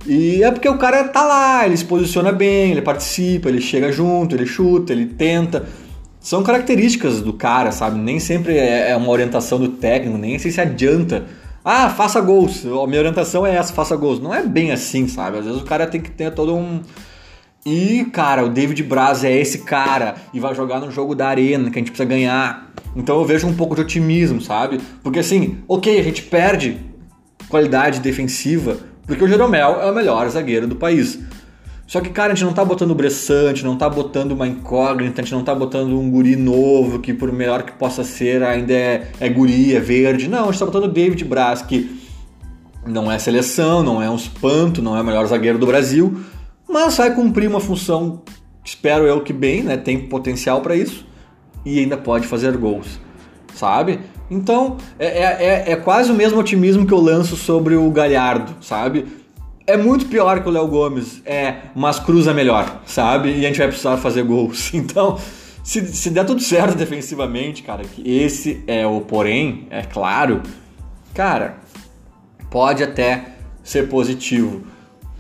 E 0.07 0.43
é 0.43 0.51
porque 0.51 0.69
o 0.69 0.79
cara 0.79 1.05
tá 1.09 1.25
lá, 1.25 1.67
ele 1.67 1.77
se 1.77 1.85
posiciona 1.85 2.33
bem, 2.33 2.73
ele 2.73 2.83
participa, 2.83 3.49
ele 3.49 3.61
chega 3.61 3.93
junto, 3.93 4.35
ele 4.35 4.47
chuta, 4.47 4.93
ele 4.93 5.07
tenta. 5.07 5.67
São 6.21 6.43
características 6.43 7.21
do 7.21 7.33
cara, 7.33 7.73
sabe? 7.73 7.99
Nem 7.99 8.19
sempre 8.19 8.57
é, 8.57 8.91
é 8.91 8.97
uma 8.97 9.11
orientação 9.11 9.59
do 9.59 9.69
técnico, 9.69 10.19
nem 10.19 10.39
sei 10.39 10.51
se 10.51 10.61
adianta. 10.61 11.27
Ah, 11.65 11.89
faça 11.89 12.21
gols. 12.21 12.65
A 12.67 12.87
minha 12.87 13.01
orientação 13.01 13.47
é 13.47 13.55
essa, 13.55 13.73
faça 13.73 13.97
gols. 13.97 14.21
Não 14.21 14.35
é 14.35 14.45
bem 14.45 14.73
assim, 14.73 15.07
sabe? 15.07 15.39
Às 15.39 15.45
vezes 15.45 15.61
o 15.61 15.65
cara 15.65 15.87
tem 15.87 16.01
que 16.01 16.11
ter 16.11 16.33
todo 16.33 16.55
um 16.55 16.81
e, 17.65 18.07
cara, 18.13 18.45
o 18.45 18.49
David 18.49 18.83
Braz 18.83 19.23
é 19.23 19.33
esse 19.33 19.59
cara 19.59 20.17
e 20.35 20.41
vai 20.41 20.53
jogar 20.53 20.81
no 20.81 20.91
jogo 20.91 21.15
da 21.15 21.29
arena 21.29 21.71
que 21.71 21.79
a 21.79 21.81
gente 21.81 21.93
precisa 21.93 22.09
ganhar. 22.09 22.73
Então 22.97 23.19
eu 23.19 23.25
vejo 23.25 23.47
um 23.47 23.55
pouco 23.55 23.77
de 23.77 23.83
otimismo, 23.83 24.41
sabe? 24.41 24.81
Porque 25.03 25.21
assim, 25.21 25.59
ok, 25.69 25.99
a 25.99 26.03
gente 26.03 26.23
perde 26.23 26.79
qualidade 27.49 28.01
defensiva 28.01 28.79
porque 29.07 29.25
o 29.25 29.29
Jeromel 29.29 29.81
é 29.81 29.91
o 29.91 29.95
melhor 29.95 30.29
zagueiro 30.29 30.67
do 30.67 30.77
país. 30.77 31.19
Só 31.87 32.01
que, 32.01 32.09
cara, 32.09 32.33
a 32.33 32.35
gente 32.35 32.47
não 32.47 32.55
tá 32.55 32.65
botando 32.65 32.93
o 32.93 32.95
Bressante, 32.95 33.65
não 33.65 33.77
tá 33.77 33.89
botando 33.89 34.33
uma 34.33 34.47
incógnita, 34.47 35.21
a 35.21 35.25
gente 35.25 35.35
não 35.35 35.45
tá 35.45 35.55
botando 35.55 35.99
um 35.99 36.11
guri 36.11 36.37
novo 36.37 36.99
que, 36.99 37.13
por 37.13 37.31
melhor 37.31 37.65
que 37.65 37.73
possa 37.73 38.03
ser, 38.03 38.43
ainda 38.43 38.73
é, 38.73 39.09
é 39.21 39.29
guri, 39.29 39.77
é 39.77 39.81
verde. 39.81 40.27
Não, 40.29 40.45
a 40.45 40.53
gente 40.53 40.59
tá 40.59 40.65
botando 40.65 40.85
o 40.85 40.89
David 40.89 41.23
Braz, 41.25 41.61
que 41.61 42.01
não 42.87 43.13
é 43.13 43.19
seleção, 43.19 43.83
não 43.83 44.03
é 44.03 44.09
um 44.09 44.17
espanto, 44.17 44.81
não 44.81 44.97
é 44.97 45.03
o 45.03 45.05
melhor 45.05 45.27
zagueiro 45.27 45.59
do 45.59 45.67
Brasil, 45.67 46.19
mas 46.69 46.97
vai 46.97 47.15
cumprir 47.15 47.49
uma 47.49 47.61
função, 47.61 48.23
espero 48.65 49.05
eu 49.05 49.21
que 49.21 49.33
bem, 49.33 49.63
né? 49.63 49.77
Tem 49.77 49.99
potencial 49.99 50.63
para 50.63 50.75
isso 50.75 51.07
e 51.65 51.79
ainda 51.79 51.97
pode 51.97 52.27
fazer 52.27 52.57
gols, 52.57 52.99
sabe? 53.55 54.01
Então 54.33 54.77
é, 54.99 55.07
é, 55.07 55.23
é, 55.23 55.73
é 55.73 55.77
quase 55.77 56.11
o 56.11 56.15
mesmo 56.15 56.39
otimismo 56.39 56.87
que 56.87 56.93
eu 56.93 57.01
lanço 57.01 57.37
sobre 57.37 57.77
o 57.77 57.91
Galhardo, 57.91 58.55
sabe? 58.61 59.07
É 59.67 59.77
muito 59.77 60.07
pior 60.07 60.43
que 60.43 60.49
o 60.49 60.53
Léo 60.53 60.67
Gomes, 60.67 61.23
é, 61.25 61.55
mas 61.75 61.99
cruza 61.99 62.35
melhor, 62.35 62.83
sabe? 62.85 63.31
E 63.31 63.45
a 63.45 63.49
gente 63.49 63.59
vai 63.59 63.69
precisar 63.69 63.97
fazer 63.97 64.23
gols. 64.25 64.73
Então, 64.75 65.19
se, 65.63 65.87
se 65.87 66.11
der 66.11 66.25
tudo 66.27 66.43
certo 66.43 66.77
defensivamente, 66.77 67.63
cara, 67.63 67.85
que 67.85 68.03
esse 68.11 68.65
é 68.67 68.85
o 68.85 69.01
porém, 69.01 69.69
é 69.71 69.83
claro, 69.83 70.43
cara, 71.15 71.59
pode 72.51 72.83
até 72.83 73.27
ser 73.63 73.89
positivo 73.89 74.73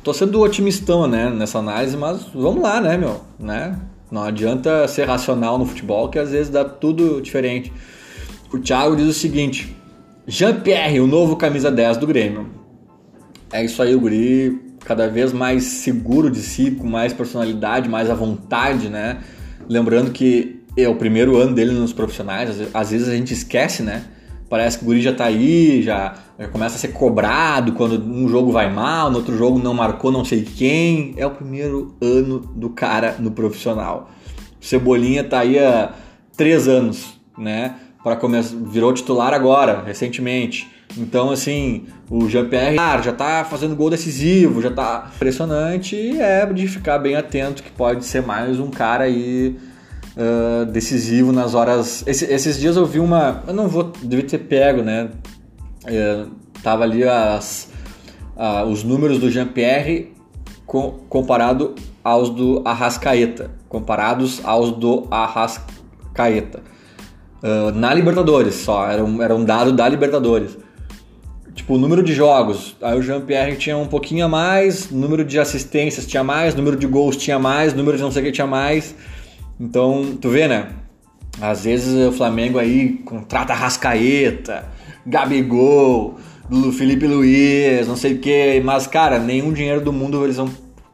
tô 0.02 0.12
sendo 0.12 0.40
otimistão, 0.40 1.06
né, 1.06 1.30
nessa 1.30 1.58
análise, 1.58 1.96
mas 1.96 2.26
vamos 2.34 2.62
lá, 2.62 2.80
né, 2.80 2.96
meu, 2.96 3.20
né? 3.38 3.78
Não 4.10 4.22
adianta 4.22 4.86
ser 4.88 5.04
racional 5.04 5.56
no 5.56 5.64
futebol, 5.64 6.08
que 6.08 6.18
às 6.18 6.30
vezes 6.30 6.50
dá 6.50 6.64
tudo 6.64 7.20
diferente. 7.22 7.72
O 8.52 8.58
Thiago 8.58 8.94
diz 8.94 9.06
o 9.06 9.12
seguinte: 9.12 9.74
Jean-Pierre, 10.26 11.00
o 11.00 11.06
novo 11.06 11.36
camisa 11.36 11.70
10 11.70 11.96
do 11.96 12.06
Grêmio. 12.06 12.46
É 13.50 13.64
isso 13.64 13.82
aí, 13.82 13.94
o 13.94 14.00
Guri, 14.00 14.76
cada 14.80 15.08
vez 15.08 15.32
mais 15.32 15.64
seguro 15.64 16.30
de 16.30 16.40
si, 16.40 16.70
com 16.70 16.86
mais 16.86 17.12
personalidade, 17.12 17.88
mais 17.88 18.10
à 18.10 18.14
vontade, 18.14 18.88
né? 18.88 19.18
Lembrando 19.68 20.10
que 20.10 20.62
é 20.76 20.88
o 20.88 20.96
primeiro 20.96 21.36
ano 21.36 21.54
dele 21.54 21.72
nos 21.72 21.92
profissionais, 21.92 22.50
às 22.72 22.90
vezes 22.90 23.08
a 23.08 23.14
gente 23.14 23.32
esquece, 23.32 23.82
né? 23.82 24.04
Parece 24.48 24.78
que 24.78 24.84
o 24.84 24.86
Guri 24.86 25.00
já 25.00 25.14
tá 25.14 25.24
aí, 25.24 25.82
já 25.82 26.14
é, 26.38 26.46
começa 26.46 26.76
a 26.76 26.78
ser 26.78 26.88
cobrado 26.88 27.72
quando 27.72 28.02
um 28.04 28.28
jogo 28.28 28.52
vai 28.52 28.70
mal, 28.70 29.10
no 29.10 29.18
outro 29.18 29.36
jogo 29.36 29.58
não 29.58 29.72
marcou 29.72 30.12
não 30.12 30.26
sei 30.26 30.42
quem. 30.42 31.14
É 31.16 31.26
o 31.26 31.30
primeiro 31.30 31.94
ano 32.02 32.38
do 32.38 32.68
cara 32.68 33.16
no 33.18 33.30
profissional. 33.30 34.10
Cebolinha 34.60 35.24
tá 35.24 35.40
aí 35.40 35.58
há 35.58 35.94
três 36.36 36.68
anos, 36.68 37.14
né? 37.38 37.76
Para 38.02 38.16
começar, 38.16 38.56
virou 38.56 38.92
titular 38.92 39.32
agora, 39.32 39.82
recentemente. 39.84 40.70
Então, 40.98 41.30
assim, 41.30 41.86
o 42.10 42.28
Jean-Pierre 42.28 42.76
já 43.02 43.12
tá 43.12 43.46
fazendo 43.48 43.76
gol 43.76 43.88
decisivo, 43.88 44.60
já 44.60 44.70
tá 44.70 45.10
impressionante 45.14 45.96
e 45.96 46.20
é 46.20 46.44
de 46.46 46.66
ficar 46.68 46.98
bem 46.98 47.16
atento 47.16 47.62
que 47.62 47.70
pode 47.70 48.04
ser 48.04 48.22
mais 48.22 48.58
um 48.58 48.70
cara 48.70 49.04
aí 49.04 49.56
uh, 50.16 50.66
decisivo 50.66 51.32
nas 51.32 51.54
horas. 51.54 52.04
Esse, 52.06 52.24
esses 52.26 52.58
dias 52.58 52.76
eu 52.76 52.84
vi 52.84 52.98
uma. 52.98 53.42
Eu 53.46 53.54
não 53.54 53.68
vou. 53.68 53.92
Devia 54.02 54.26
ter 54.26 54.38
pego, 54.38 54.82
né? 54.82 55.08
é, 55.84 56.24
tava 56.62 56.84
ali 56.84 57.04
as, 57.04 57.70
os 58.68 58.82
números 58.84 59.18
do 59.18 59.30
Jean-Pierre 59.30 60.12
com, 60.66 61.00
comparado 61.08 61.74
aos 62.02 62.30
do 62.30 62.62
Arrascaeta, 62.64 63.50
comparados 63.68 64.40
aos 64.44 64.72
do 64.72 65.06
Arrascaeta. 65.10 66.62
Uh, 67.42 67.72
na 67.72 67.92
Libertadores 67.92 68.54
só, 68.54 68.88
era 68.88 69.04
um, 69.04 69.20
era 69.20 69.34
um 69.34 69.44
dado 69.44 69.72
da 69.72 69.88
Libertadores. 69.88 70.56
Tipo, 71.54 71.74
o 71.74 71.78
número 71.78 72.02
de 72.02 72.14
jogos, 72.14 72.76
aí 72.80 72.98
o 72.98 73.02
Jean-Pierre 73.02 73.56
tinha 73.56 73.76
um 73.76 73.86
pouquinho 73.86 74.24
a 74.24 74.28
mais, 74.28 74.90
número 74.90 75.24
de 75.24 75.38
assistências 75.38 76.06
tinha 76.06 76.24
mais, 76.24 76.54
número 76.54 76.76
de 76.76 76.86
gols 76.86 77.16
tinha 77.16 77.38
mais, 77.38 77.74
número 77.74 77.96
de 77.96 78.02
não 78.02 78.10
sei 78.10 78.22
o 78.22 78.24
que 78.26 78.32
tinha 78.32 78.46
mais. 78.46 78.94
Então, 79.60 80.16
tu 80.20 80.30
vê, 80.30 80.48
né? 80.48 80.68
Às 81.40 81.64
vezes 81.64 82.08
o 82.08 82.12
Flamengo 82.12 82.58
aí 82.58 82.94
contrata 83.04 83.52
Rascaeta, 83.52 84.64
Gabigol, 85.04 86.18
Felipe 86.76 87.06
Luiz, 87.06 87.88
não 87.88 87.96
sei 87.96 88.14
o 88.14 88.18
que, 88.18 88.60
mas 88.64 88.86
cara, 88.86 89.18
nenhum 89.18 89.52
dinheiro 89.52 89.80
do 89.80 89.92
mundo 89.92 90.22
eles 90.24 90.36
vão 90.36 90.48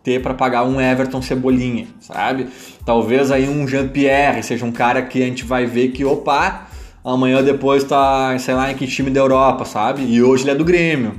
ter 0.09 0.23
para 0.23 0.33
pagar 0.33 0.65
um 0.65 0.81
Everton 0.81 1.21
Cebolinha, 1.21 1.87
sabe? 2.01 2.47
Talvez 2.83 3.31
aí 3.31 3.47
um 3.47 3.69
Jean-Pierre 3.69 4.43
seja 4.43 4.65
um 4.65 4.73
cara 4.73 5.03
que 5.03 5.23
a 5.23 5.27
gente 5.27 5.45
vai 5.45 5.67
ver 5.67 5.89
que, 5.89 6.03
opa, 6.03 6.67
amanhã 7.05 7.43
depois 7.43 7.85
tá, 7.85 8.35
sei 8.39 8.55
lá, 8.55 8.73
em 8.73 8.75
que 8.75 8.87
time 8.87 9.11
da 9.11 9.21
Europa, 9.21 9.67
sabe? 9.67 10.03
E 10.03 10.23
hoje 10.23 10.45
ele 10.45 10.53
é 10.53 10.55
do 10.55 10.65
Grêmio. 10.65 11.15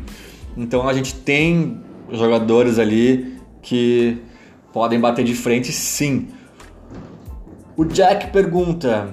Então 0.57 0.89
a 0.89 0.93
gente 0.93 1.13
tem 1.13 1.79
jogadores 2.11 2.79
ali 2.79 3.37
que 3.61 4.17
podem 4.73 4.99
bater 4.99 5.23
de 5.23 5.35
frente 5.35 5.71
sim. 5.71 6.29
O 7.77 7.85
Jack 7.85 8.31
pergunta: 8.31 9.09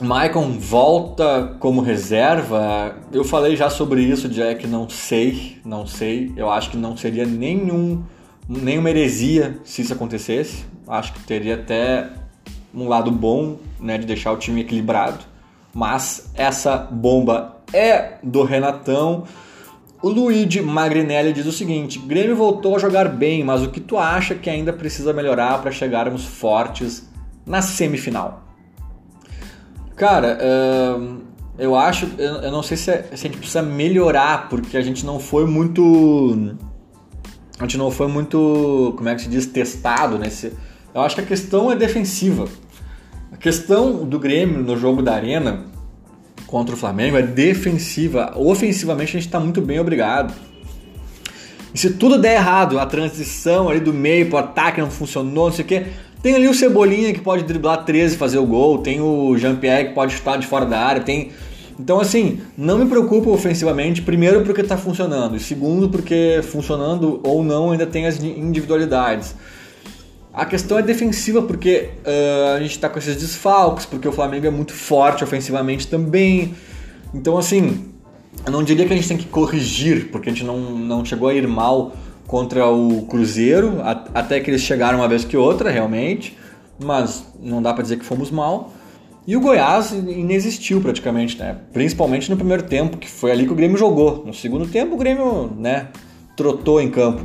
Maicon 0.00 0.52
volta 0.52 1.56
como 1.58 1.80
reserva? 1.80 2.94
Eu 3.12 3.24
falei 3.24 3.56
já 3.56 3.68
sobre 3.68 4.02
isso, 4.02 4.28
Jack, 4.28 4.68
não 4.68 4.88
sei, 4.88 5.58
não 5.64 5.84
sei. 5.84 6.32
Eu 6.36 6.48
acho 6.48 6.70
que 6.70 6.76
não 6.76 6.96
seria 6.96 7.26
nenhum, 7.26 8.04
nenhuma 8.50 8.90
heresia 8.90 9.58
se 9.64 9.82
isso 9.82 9.92
acontecesse. 9.92 10.64
Acho 10.88 11.12
que 11.12 11.20
teria 11.20 11.54
até 11.54 12.10
um 12.74 12.88
lado 12.88 13.10
bom, 13.10 13.58
né, 13.78 13.96
de 13.96 14.06
deixar 14.06 14.32
o 14.32 14.36
time 14.36 14.62
equilibrado. 14.62 15.18
Mas 15.72 16.30
essa 16.34 16.76
bomba 16.76 17.56
é 17.72 18.14
do 18.22 18.42
Renatão. 18.42 19.24
O 20.02 20.08
Luigi 20.08 20.60
Magrinelli 20.60 21.32
diz 21.32 21.46
o 21.46 21.52
seguinte: 21.52 21.98
Grêmio 22.00 22.34
voltou 22.34 22.74
a 22.74 22.78
jogar 22.78 23.08
bem, 23.08 23.44
mas 23.44 23.62
o 23.62 23.70
que 23.70 23.80
tu 23.80 23.96
acha 23.96 24.34
que 24.34 24.50
ainda 24.50 24.72
precisa 24.72 25.12
melhorar 25.12 25.62
para 25.62 25.70
chegarmos 25.70 26.24
fortes 26.24 27.08
na 27.46 27.62
semifinal? 27.62 28.42
Cara, 29.94 30.38
eu 31.58 31.76
acho, 31.76 32.08
eu, 32.16 32.50
não 32.50 32.62
sei 32.62 32.76
se, 32.76 32.90
é, 32.90 33.02
se, 33.02 33.12
a 33.12 33.16
gente 33.16 33.36
precisa 33.36 33.60
melhorar, 33.60 34.48
porque 34.48 34.78
a 34.78 34.80
gente 34.80 35.04
não 35.04 35.20
foi 35.20 35.44
muito. 35.44 36.56
A 37.60 37.64
gente 37.64 37.76
não 37.76 37.90
foi 37.90 38.08
muito, 38.08 38.94
como 38.96 39.06
é 39.10 39.14
que 39.14 39.20
se 39.20 39.28
diz, 39.28 39.44
testado 39.44 40.18
nesse. 40.18 40.54
Eu 40.94 41.02
acho 41.02 41.14
que 41.14 41.20
a 41.20 41.26
questão 41.26 41.70
é 41.70 41.76
defensiva. 41.76 42.48
A 43.30 43.36
questão 43.36 44.06
do 44.06 44.18
Grêmio 44.18 44.62
no 44.62 44.78
jogo 44.78 45.02
da 45.02 45.14
Arena 45.14 45.66
contra 46.46 46.74
o 46.74 46.78
Flamengo 46.78 47.18
é 47.18 47.22
defensiva. 47.22 48.32
Ofensivamente 48.34 49.10
a 49.10 49.20
gente 49.20 49.26
está 49.26 49.38
muito 49.38 49.60
bem, 49.60 49.78
obrigado. 49.78 50.32
E 51.74 51.78
se 51.78 51.90
tudo 51.90 52.18
der 52.18 52.36
errado, 52.36 52.78
a 52.78 52.86
transição 52.86 53.68
ali 53.68 53.78
do 53.78 53.92
meio 53.92 54.30
para 54.30 54.36
o 54.36 54.38
ataque 54.38 54.80
não 54.80 54.90
funcionou, 54.90 55.46
não 55.46 55.52
sei 55.52 55.64
o 55.64 55.68
quê, 55.68 55.86
tem 56.22 56.34
ali 56.34 56.48
o 56.48 56.54
Cebolinha 56.54 57.12
que 57.12 57.20
pode 57.20 57.44
driblar 57.44 57.84
13 57.84 58.14
e 58.14 58.18
fazer 58.18 58.38
o 58.38 58.46
gol, 58.46 58.78
tem 58.78 59.02
o 59.02 59.36
Jean-Pierre 59.36 59.88
que 59.88 59.94
pode 59.94 60.14
chutar 60.14 60.38
de 60.38 60.46
fora 60.46 60.64
da 60.64 60.80
área, 60.80 61.02
tem... 61.02 61.30
Então 61.80 61.98
assim, 61.98 62.40
não 62.58 62.78
me 62.78 62.84
preocupa 62.84 63.30
ofensivamente, 63.30 64.02
primeiro 64.02 64.42
porque 64.42 64.60
está 64.60 64.76
funcionando, 64.76 65.36
e 65.36 65.40
segundo 65.40 65.88
porque 65.88 66.40
funcionando 66.42 67.20
ou 67.24 67.42
não 67.42 67.70
ainda 67.70 67.86
tem 67.86 68.06
as 68.06 68.22
individualidades. 68.22 69.34
A 70.32 70.44
questão 70.44 70.78
é 70.78 70.82
defensiva 70.82 71.40
porque 71.42 71.90
uh, 72.04 72.56
a 72.56 72.60
gente 72.60 72.72
está 72.72 72.88
com 72.88 72.98
esses 72.98 73.16
desfalques, 73.16 73.86
porque 73.86 74.06
o 74.06 74.12
Flamengo 74.12 74.46
é 74.46 74.50
muito 74.50 74.74
forte 74.74 75.24
ofensivamente 75.24 75.86
também. 75.86 76.54
Então 77.14 77.38
assim, 77.38 77.86
eu 78.44 78.52
não 78.52 78.62
diria 78.62 78.86
que 78.86 78.92
a 78.92 78.96
gente 78.96 79.08
tem 79.08 79.16
que 79.16 79.26
corrigir, 79.26 80.10
porque 80.10 80.28
a 80.28 80.32
gente 80.32 80.44
não, 80.44 80.60
não 80.60 81.02
chegou 81.02 81.28
a 81.28 81.34
ir 81.34 81.48
mal 81.48 81.92
contra 82.26 82.68
o 82.68 83.06
Cruzeiro, 83.06 83.78
até 84.14 84.38
que 84.38 84.50
eles 84.50 84.60
chegaram 84.60 84.98
uma 84.98 85.08
vez 85.08 85.24
que 85.24 85.36
outra, 85.36 85.70
realmente, 85.70 86.36
mas 86.78 87.24
não 87.42 87.62
dá 87.62 87.72
para 87.72 87.82
dizer 87.82 87.96
que 87.96 88.04
fomos 88.04 88.30
mal. 88.30 88.70
E 89.26 89.36
o 89.36 89.40
Goiás 89.40 89.92
inexistiu 89.92 90.80
praticamente, 90.80 91.38
né? 91.38 91.56
Principalmente 91.72 92.30
no 92.30 92.36
primeiro 92.36 92.62
tempo, 92.62 92.96
que 92.96 93.08
foi 93.08 93.30
ali 93.30 93.46
que 93.46 93.52
o 93.52 93.54
Grêmio 93.54 93.76
jogou. 93.76 94.24
No 94.26 94.32
segundo 94.34 94.66
tempo 94.66 94.94
o 94.94 94.98
Grêmio, 94.98 95.50
né, 95.58 95.88
trotou 96.36 96.80
em 96.80 96.90
campo. 96.90 97.22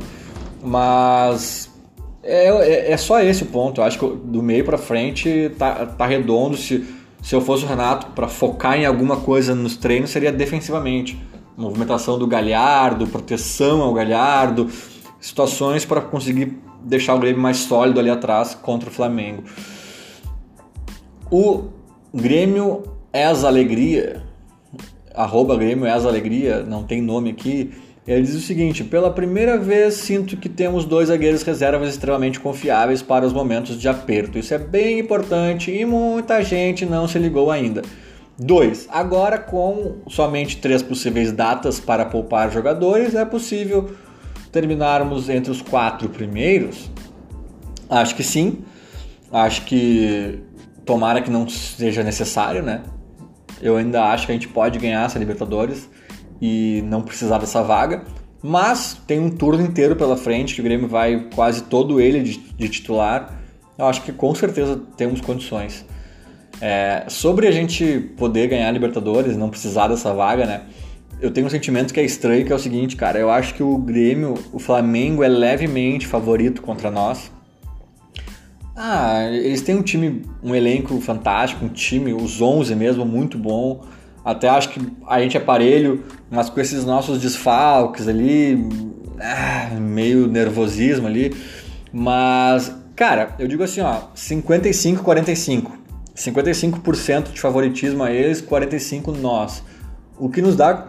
Mas 0.62 1.70
é, 2.22 2.48
é, 2.48 2.92
é 2.92 2.96
só 2.96 3.20
esse 3.20 3.44
o 3.44 3.46
ponto. 3.46 3.80
Eu 3.80 3.84
acho 3.84 3.98
que 3.98 4.06
do 4.06 4.42
meio 4.42 4.64
para 4.64 4.76
frente 4.76 5.50
tá, 5.58 5.86
tá 5.86 6.06
redondo. 6.06 6.56
Se, 6.56 6.84
se 7.22 7.34
eu 7.34 7.40
fosse 7.40 7.64
o 7.64 7.68
Renato, 7.68 8.08
para 8.08 8.28
focar 8.28 8.78
em 8.78 8.84
alguma 8.84 9.16
coisa 9.16 9.54
nos 9.54 9.76
treinos, 9.76 10.10
seria 10.10 10.32
defensivamente. 10.32 11.18
Movimentação 11.56 12.18
do 12.18 12.26
Galhardo, 12.26 13.06
proteção 13.06 13.80
ao 13.80 13.94
Galhardo, 13.94 14.68
situações 15.18 15.86
para 15.86 16.02
conseguir 16.02 16.58
deixar 16.82 17.14
o 17.14 17.18
Grêmio 17.18 17.40
mais 17.40 17.56
sólido 17.56 17.98
ali 17.98 18.10
atrás 18.10 18.54
contra 18.54 18.90
o 18.90 18.92
Flamengo. 18.92 19.44
O 21.30 21.75
Grêmio 22.16 22.82
as 23.12 23.44
Alegria, 23.44 24.22
arroba 25.14 25.56
Grêmio 25.56 25.86
as 25.86 26.06
Alegria, 26.06 26.62
não 26.62 26.82
tem 26.82 27.02
nome 27.02 27.30
aqui, 27.30 27.72
ele 28.06 28.22
diz 28.22 28.34
o 28.34 28.40
seguinte: 28.40 28.82
pela 28.82 29.10
primeira 29.10 29.58
vez 29.58 29.94
sinto 29.94 30.36
que 30.36 30.48
temos 30.48 30.84
dois 30.84 31.08
zagueiros 31.08 31.42
reservas 31.42 31.90
extremamente 31.90 32.40
confiáveis 32.40 33.02
para 33.02 33.26
os 33.26 33.32
momentos 33.32 33.78
de 33.78 33.86
aperto. 33.86 34.38
Isso 34.38 34.54
é 34.54 34.58
bem 34.58 34.98
importante 34.98 35.70
e 35.70 35.84
muita 35.84 36.42
gente 36.42 36.86
não 36.86 37.06
se 37.06 37.18
ligou 37.18 37.50
ainda. 37.50 37.82
2. 38.38 38.88
Agora, 38.90 39.38
com 39.38 39.96
somente 40.08 40.58
três 40.58 40.82
possíveis 40.82 41.32
datas 41.32 41.80
para 41.80 42.04
poupar 42.04 42.52
jogadores, 42.52 43.14
é 43.14 43.24
possível 43.24 43.90
terminarmos 44.52 45.28
entre 45.28 45.50
os 45.50 45.60
quatro 45.60 46.08
primeiros? 46.08 46.90
Acho 47.90 48.14
que 48.14 48.22
sim. 48.22 48.58
Acho 49.32 49.64
que 49.64 50.38
tomara 50.86 51.20
que 51.20 51.30
não 51.30 51.46
seja 51.48 52.02
necessário, 52.02 52.62
né? 52.62 52.82
Eu 53.60 53.76
ainda 53.76 54.04
acho 54.04 54.24
que 54.26 54.32
a 54.32 54.34
gente 54.34 54.48
pode 54.48 54.78
ganhar 54.78 55.04
essa 55.04 55.18
Libertadores 55.18 55.90
e 56.40 56.82
não 56.86 57.02
precisar 57.02 57.38
dessa 57.38 57.62
vaga. 57.62 58.04
Mas 58.42 59.00
tem 59.06 59.18
um 59.18 59.30
turno 59.30 59.62
inteiro 59.62 59.96
pela 59.96 60.16
frente, 60.16 60.54
que 60.54 60.60
o 60.60 60.64
Grêmio 60.64 60.86
vai 60.86 61.28
quase 61.34 61.64
todo 61.64 62.00
ele 62.00 62.22
de, 62.22 62.38
de 62.38 62.68
titular. 62.68 63.40
Eu 63.76 63.86
acho 63.86 64.02
que 64.02 64.12
com 64.12 64.34
certeza 64.34 64.80
temos 64.96 65.20
condições. 65.20 65.84
É, 66.60 67.04
sobre 67.08 67.46
a 67.48 67.50
gente 67.50 68.12
poder 68.16 68.46
ganhar 68.48 68.68
a 68.68 68.70
Libertadores, 68.70 69.36
não 69.36 69.50
precisar 69.50 69.88
dessa 69.88 70.14
vaga, 70.14 70.46
né? 70.46 70.62
Eu 71.20 71.30
tenho 71.30 71.46
um 71.46 71.50
sentimento 71.50 71.92
que 71.92 72.00
é 72.00 72.04
estranho, 72.04 72.44
que 72.44 72.52
é 72.52 72.54
o 72.54 72.58
seguinte, 72.58 72.94
cara. 72.94 73.18
Eu 73.18 73.30
acho 73.30 73.54
que 73.54 73.62
o 73.62 73.78
Grêmio, 73.78 74.34
o 74.52 74.58
Flamengo 74.58 75.24
é 75.24 75.28
levemente 75.28 76.06
favorito 76.06 76.62
contra 76.62 76.90
nós. 76.90 77.32
Ah, 78.76 79.24
eles 79.30 79.62
têm 79.62 79.74
um 79.74 79.82
time, 79.82 80.22
um 80.42 80.54
elenco 80.54 81.00
fantástico, 81.00 81.64
um 81.64 81.68
time, 81.68 82.12
os 82.12 82.42
11 82.42 82.74
mesmo, 82.74 83.06
muito 83.06 83.38
bom. 83.38 83.82
Até 84.22 84.48
acho 84.48 84.68
que 84.68 84.80
a 85.06 85.20
gente 85.22 85.36
é 85.36 85.40
parelho, 85.40 86.04
mas 86.30 86.50
com 86.50 86.60
esses 86.60 86.84
nossos 86.84 87.18
desfalques 87.20 88.06
ali, 88.06 88.68
ah, 89.18 89.70
meio 89.80 90.26
nervosismo 90.26 91.06
ali. 91.06 91.34
Mas, 91.90 92.70
cara, 92.94 93.34
eu 93.38 93.48
digo 93.48 93.62
assim, 93.62 93.80
ó, 93.80 94.08
55-45. 94.14 95.70
55% 96.14 97.32
de 97.32 97.40
favoritismo 97.40 98.02
a 98.02 98.10
eles, 98.10 98.42
45% 98.42 99.16
nós. 99.16 99.62
O 100.18 100.28
que 100.28 100.42
nos 100.42 100.54
dá 100.54 100.88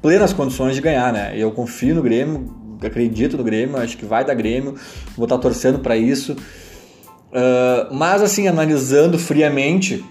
plenas 0.00 0.32
condições 0.32 0.76
de 0.76 0.80
ganhar, 0.80 1.12
né? 1.12 1.32
Eu 1.36 1.50
confio 1.50 1.94
no 1.96 2.02
Grêmio, 2.02 2.54
acredito 2.80 3.36
no 3.36 3.42
Grêmio, 3.42 3.76
acho 3.76 3.96
que 3.96 4.04
vai 4.04 4.24
dar 4.24 4.34
Grêmio, 4.34 4.76
vou 5.16 5.24
estar 5.24 5.38
torcendo 5.38 5.78
para 5.80 5.96
isso. 5.96 6.36
Uh, 7.36 7.94
mas 7.94 8.22
assim, 8.22 8.48
analisando 8.48 9.18
friamente, 9.18 10.02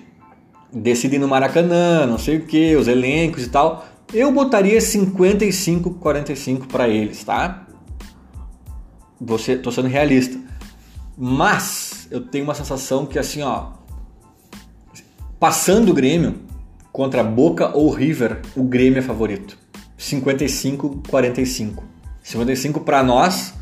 decidem 0.72 1.18
no 1.18 1.28
Maracanã, 1.28 2.06
não 2.06 2.20
sei 2.20 2.38
o 2.38 2.46
que, 2.46 2.76
os 2.76 2.88
elencos 2.88 3.46
e 3.46 3.50
tal. 3.50 3.84
Eu 4.14 4.32
botaria 4.32 4.78
55-45 4.78 6.68
para 6.68 6.88
eles, 6.88 7.24
tá? 7.24 7.66
Você, 9.20 9.58
tô 9.58 9.72
sendo 9.72 9.88
realista. 9.88 10.40
Mas 11.18 12.08
eu 12.12 12.22
tenho 12.22 12.44
uma 12.44 12.54
sensação 12.54 13.08
que 13.08 13.18
assim, 13.18 13.42
ó, 13.42 13.70
passando 15.40 15.90
o 15.90 15.94
Grêmio 15.96 16.36
contra 16.92 17.24
Boca 17.24 17.76
ou 17.76 17.90
River, 17.90 18.42
o 18.56 18.64
Grêmio 18.64 19.00
é 19.00 19.02
favorito. 19.02 19.58
55-45. 19.98 21.82
55 22.22 22.82
para 22.82 23.02
nós, 23.02 23.56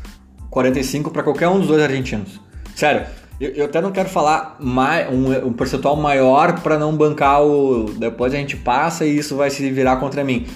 45 0.50 1.10
para 1.10 1.22
qualquer 1.22 1.48
um 1.48 1.58
dos 1.58 1.68
dois 1.68 1.82
argentinos. 1.82 2.38
Sério, 2.74 3.06
eu, 3.44 3.50
eu, 3.54 3.64
até 3.66 3.80
não 3.80 3.92
quero 3.92 4.08
falar 4.08 4.56
mais, 4.58 5.12
um, 5.12 5.48
um 5.48 5.52
percentual 5.52 5.96
maior 5.96 6.60
para 6.60 6.78
não 6.78 6.96
bancar 6.96 7.42
o. 7.42 7.84
Depois 7.98 8.32
a 8.32 8.36
gente 8.38 8.56
passa 8.56 9.04
e 9.04 9.18
isso 9.18 9.36
vai 9.36 9.50
se 9.50 9.70
virar 9.70 9.96
contra 9.96 10.24
mim. 10.24 10.46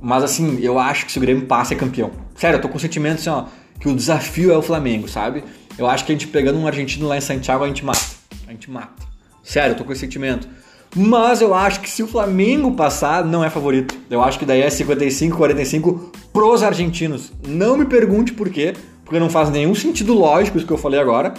Mas 0.00 0.22
assim, 0.22 0.58
eu 0.60 0.78
acho 0.78 1.06
que 1.06 1.12
se 1.12 1.18
o 1.18 1.20
Grêmio 1.20 1.46
passa 1.46 1.74
é 1.74 1.76
campeão. 1.76 2.12
Sério, 2.36 2.58
eu 2.58 2.60
tô 2.60 2.68
com 2.68 2.76
o 2.76 2.80
sentimento 2.80 3.14
assim, 3.14 3.30
ó, 3.30 3.46
que 3.80 3.88
o 3.88 3.96
desafio 3.96 4.52
é 4.52 4.56
o 4.56 4.62
Flamengo, 4.62 5.08
sabe? 5.08 5.42
Eu 5.76 5.88
acho 5.88 6.04
que 6.04 6.12
a 6.12 6.14
gente 6.14 6.28
pegando 6.28 6.58
um 6.58 6.66
argentino 6.66 7.08
lá 7.08 7.16
em 7.16 7.20
Santiago, 7.20 7.64
a 7.64 7.66
gente 7.66 7.84
mata. 7.84 8.00
A 8.46 8.52
gente 8.52 8.70
mata. 8.70 9.02
Sério, 9.42 9.72
eu 9.72 9.76
tô 9.76 9.84
com 9.84 9.92
esse 9.92 10.02
sentimento. 10.02 10.46
Mas 10.94 11.40
eu 11.40 11.52
acho 11.52 11.80
que 11.80 11.90
se 11.90 12.02
o 12.02 12.06
Flamengo 12.06 12.72
passar, 12.72 13.24
não 13.24 13.42
é 13.42 13.50
favorito. 13.50 13.96
Eu 14.08 14.22
acho 14.22 14.38
que 14.38 14.44
daí 14.44 14.62
é 14.62 14.70
55, 14.70 15.36
45 15.36 16.12
pros 16.32 16.62
argentinos. 16.62 17.32
Não 17.44 17.76
me 17.76 17.86
pergunte 17.86 18.32
por 18.32 18.48
quê, 18.50 18.74
porque 19.04 19.18
não 19.18 19.28
faz 19.28 19.50
nenhum 19.50 19.74
sentido 19.74 20.14
lógico 20.14 20.56
isso 20.56 20.66
que 20.66 20.72
eu 20.72 20.78
falei 20.78 21.00
agora 21.00 21.34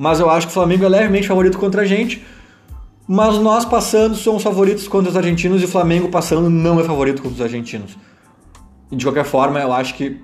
mas 0.00 0.18
eu 0.18 0.30
acho 0.30 0.46
que 0.46 0.50
o 0.52 0.54
Flamengo 0.54 0.82
é 0.86 0.88
levemente 0.88 1.28
favorito 1.28 1.58
contra 1.58 1.82
a 1.82 1.84
gente. 1.84 2.24
Mas 3.06 3.36
nós 3.36 3.66
passando 3.66 4.14
somos 4.14 4.42
favoritos 4.42 4.88
contra 4.88 5.10
os 5.10 5.16
argentinos 5.16 5.60
e 5.60 5.66
o 5.66 5.68
Flamengo 5.68 6.08
passando 6.08 6.48
não 6.48 6.80
é 6.80 6.84
favorito 6.84 7.20
contra 7.20 7.34
os 7.34 7.42
argentinos. 7.42 7.98
E 8.90 8.96
de 8.96 9.04
qualquer 9.04 9.26
forma, 9.26 9.60
eu 9.60 9.70
acho 9.70 9.92
que 9.92 10.18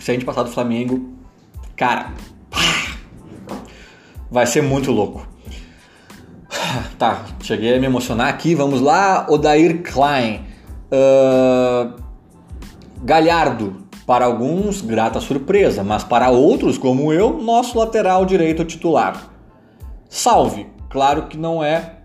se 0.00 0.10
a 0.10 0.14
gente 0.14 0.24
passar 0.24 0.42
do 0.42 0.50
Flamengo, 0.50 1.14
cara, 1.76 2.14
vai 4.28 4.44
ser 4.44 4.60
muito 4.60 4.90
louco. 4.90 5.24
Tá, 6.98 7.26
cheguei 7.42 7.76
a 7.76 7.78
me 7.78 7.86
emocionar 7.86 8.28
aqui. 8.28 8.56
Vamos 8.56 8.80
lá, 8.80 9.24
Odair 9.28 9.82
Klein. 9.82 10.46
Uh, 10.90 11.94
Galhardo, 13.04 13.81
para 14.06 14.24
alguns, 14.24 14.80
grata 14.80 15.20
surpresa, 15.20 15.82
mas 15.82 16.02
para 16.02 16.30
outros, 16.30 16.76
como 16.76 17.12
eu, 17.12 17.38
nosso 17.38 17.78
lateral 17.78 18.24
direito 18.24 18.64
titular. 18.64 19.30
Salve, 20.08 20.66
claro 20.90 21.26
que 21.26 21.36
não 21.36 21.62
é. 21.62 21.98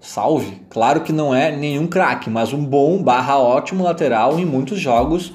Salve, 0.00 0.62
claro 0.70 1.00
que 1.00 1.12
não 1.12 1.34
é 1.34 1.54
nenhum 1.54 1.86
craque, 1.86 2.30
mas 2.30 2.52
um 2.52 2.64
bom 2.64 3.02
barra 3.02 3.38
ótimo 3.38 3.84
lateral 3.84 4.38
em 4.38 4.44
muitos 4.44 4.78
jogos 4.78 5.32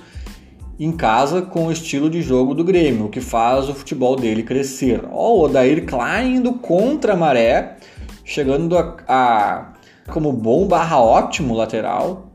em 0.84 0.92
casa 0.92 1.44
com 1.44 1.68
o 1.68 1.72
estilo 1.72 2.10
de 2.10 2.24
jogo 2.24 2.56
do 2.56 2.64
Grêmio, 2.64 3.06
o 3.06 3.10
que 3.10 3.22
faz 3.22 3.70
o 3.70 3.74
futebol 3.76 4.16
dele 4.16 4.42
crescer. 4.42 5.04
Ó, 5.12 5.36
o 5.36 5.42
Odair 5.44 5.86
Klein 5.86 6.38
indo 6.38 6.54
contra 6.54 7.14
a 7.14 7.16
maré, 7.16 7.78
chegando 8.26 8.76
a, 8.76 8.98
a 9.08 9.74
como 10.12 10.34
bom 10.34 10.68
barra 10.68 11.00
ótimo 11.00 11.54
lateral 11.54 12.32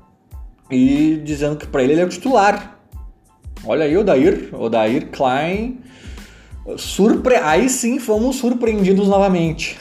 e 0.70 1.20
dizendo 1.24 1.56
que 1.56 1.66
para 1.66 1.82
ele 1.82 1.94
ele 1.94 2.02
é 2.02 2.04
o 2.04 2.08
titular. 2.08 2.75
Olha 3.66 3.84
aí 3.84 3.96
o 3.96 4.04
Dair, 4.04 4.48
o 4.52 4.68
Dair 4.68 5.08
Klein. 5.10 5.80
Surpre... 6.76 7.36
Aí 7.36 7.68
sim 7.68 7.98
fomos 7.98 8.36
surpreendidos 8.36 9.08
novamente. 9.08 9.78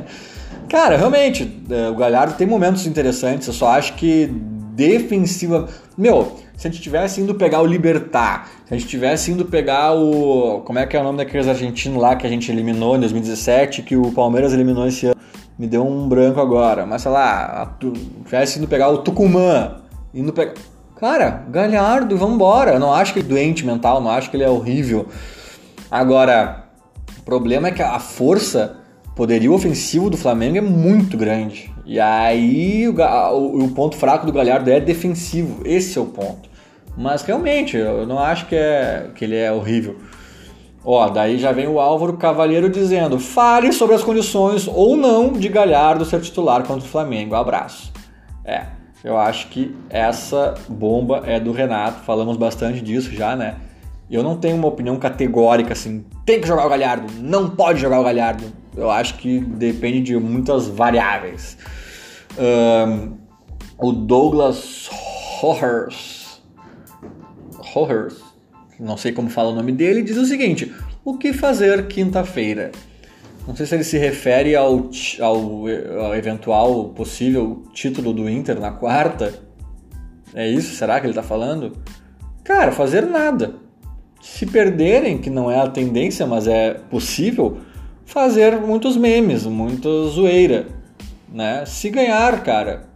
Cara, 0.68 0.96
realmente, 0.96 1.62
é, 1.70 1.88
o 1.88 1.94
Galhardo 1.94 2.34
tem 2.34 2.46
momentos 2.46 2.86
interessantes. 2.86 3.46
Eu 3.46 3.54
só 3.54 3.68
acho 3.68 3.94
que 3.94 4.26
defensiva. 4.74 5.68
Meu, 5.96 6.36
se 6.56 6.66
a 6.66 6.70
gente 6.70 6.82
tivesse 6.82 7.20
indo 7.20 7.34
pegar 7.34 7.62
o 7.62 7.66
Libertar, 7.66 8.48
se 8.66 8.74
a 8.74 8.78
gente 8.78 8.88
tivesse 8.88 9.30
indo 9.30 9.44
pegar 9.44 9.94
o. 9.94 10.62
Como 10.62 10.78
é 10.78 10.86
que 10.86 10.96
é 10.96 11.00
o 11.00 11.04
nome 11.04 11.18
daqueles 11.18 11.48
argentinos 11.48 12.00
lá 12.00 12.16
que 12.16 12.26
a 12.26 12.30
gente 12.30 12.50
eliminou 12.50 12.96
em 12.96 13.00
2017, 13.00 13.82
que 13.82 13.96
o 13.96 14.12
Palmeiras 14.12 14.52
eliminou 14.52 14.86
esse 14.86 15.06
ano? 15.06 15.16
Me 15.58 15.66
deu 15.66 15.86
um 15.86 16.08
branco 16.08 16.40
agora. 16.40 16.84
Mas 16.84 17.02
sei 17.02 17.10
lá, 17.10 17.76
tivesse 18.24 18.58
indo 18.58 18.68
pegar 18.68 18.88
o 18.88 18.98
Tucumã, 18.98 19.76
indo 20.14 20.32
pegar. 20.32 20.54
Cara, 20.96 21.44
Galhardo, 21.50 22.16
vambora. 22.16 22.72
Eu 22.72 22.80
não 22.80 22.92
acho 22.92 23.12
que 23.12 23.18
ele 23.18 23.26
é 23.26 23.28
doente 23.28 23.66
mental, 23.66 24.00
não 24.00 24.10
acho 24.10 24.30
que 24.30 24.36
ele 24.36 24.44
é 24.44 24.48
horrível. 24.48 25.06
Agora, 25.90 26.64
o 27.18 27.22
problema 27.22 27.68
é 27.68 27.70
que 27.70 27.82
a 27.82 27.98
força, 27.98 28.78
poderio 29.14 29.52
ofensivo 29.52 30.08
do 30.08 30.16
Flamengo 30.16 30.56
é 30.56 30.62
muito 30.62 31.16
grande. 31.16 31.70
E 31.84 32.00
aí 32.00 32.88
o, 32.88 33.64
o, 33.64 33.68
ponto 33.72 33.96
fraco 33.96 34.24
do 34.24 34.32
Galhardo 34.32 34.70
é 34.70 34.80
defensivo. 34.80 35.60
Esse 35.66 35.98
é 35.98 36.00
o 36.00 36.06
ponto. 36.06 36.48
Mas 36.96 37.22
realmente, 37.22 37.76
eu 37.76 38.06
não 38.06 38.18
acho 38.18 38.46
que, 38.46 38.56
é, 38.56 39.10
que 39.14 39.24
ele 39.24 39.36
é 39.36 39.52
horrível. 39.52 39.96
Ó, 40.82 41.10
daí 41.10 41.36
já 41.36 41.52
vem 41.52 41.68
o 41.68 41.78
Álvaro 41.78 42.16
Cavalheiro 42.16 42.70
dizendo: 42.70 43.18
fale 43.18 43.70
sobre 43.70 43.94
as 43.94 44.02
condições 44.02 44.66
ou 44.66 44.96
não 44.96 45.32
de 45.32 45.48
Galhardo 45.48 46.06
ser 46.06 46.22
titular 46.22 46.62
contra 46.62 46.86
o 46.86 46.90
Flamengo. 46.90 47.34
Abraço. 47.34 47.92
É. 48.44 48.75
Eu 49.06 49.16
acho 49.16 49.46
que 49.50 49.72
essa 49.88 50.54
bomba 50.68 51.22
é 51.24 51.38
do 51.38 51.52
Renato. 51.52 52.02
Falamos 52.02 52.36
bastante 52.36 52.80
disso 52.80 53.14
já, 53.14 53.36
né? 53.36 53.54
Eu 54.10 54.20
não 54.20 54.36
tenho 54.36 54.56
uma 54.56 54.66
opinião 54.66 54.96
categórica 54.96 55.74
assim, 55.74 56.04
tem 56.24 56.40
que 56.40 56.46
jogar 56.48 56.66
o 56.66 56.68
Galhardo, 56.68 57.06
não 57.20 57.48
pode 57.48 57.80
jogar 57.80 58.00
o 58.00 58.02
Galhardo. 58.02 58.44
Eu 58.76 58.90
acho 58.90 59.14
que 59.14 59.38
depende 59.38 60.00
de 60.00 60.16
muitas 60.16 60.66
variáveis. 60.66 61.56
Um, 62.36 63.16
o 63.78 63.92
Douglas 63.92 64.90
Hohers, 65.40 66.42
Hohers, 67.74 68.20
não 68.80 68.96
sei 68.96 69.12
como 69.12 69.30
fala 69.30 69.50
o 69.50 69.54
nome 69.54 69.70
dele, 69.70 70.02
diz 70.02 70.16
o 70.16 70.26
seguinte: 70.26 70.74
o 71.04 71.16
que 71.16 71.32
fazer 71.32 71.86
quinta-feira? 71.86 72.72
Não 73.46 73.54
sei 73.54 73.64
se 73.64 73.74
ele 73.76 73.84
se 73.84 73.96
refere 73.96 74.56
ao, 74.56 74.90
ao, 75.20 75.36
ao, 76.04 76.14
eventual 76.16 76.88
possível 76.88 77.62
título 77.72 78.12
do 78.12 78.28
Inter 78.28 78.58
na 78.58 78.72
quarta. 78.72 79.34
É 80.34 80.48
isso? 80.48 80.74
Será 80.74 80.98
que 80.98 81.06
ele 81.06 81.12
está 81.12 81.22
falando? 81.22 81.72
Cara, 82.42 82.72
fazer 82.72 83.06
nada. 83.06 83.54
Se 84.20 84.46
perderem, 84.46 85.18
que 85.18 85.30
não 85.30 85.48
é 85.48 85.60
a 85.60 85.68
tendência, 85.68 86.26
mas 86.26 86.48
é 86.48 86.74
possível, 86.74 87.58
fazer 88.04 88.60
muitos 88.60 88.96
memes, 88.96 89.46
muita 89.46 89.88
zoeira. 90.08 90.66
Né? 91.32 91.64
Se 91.66 91.88
ganhar, 91.88 92.42
cara, 92.42 92.88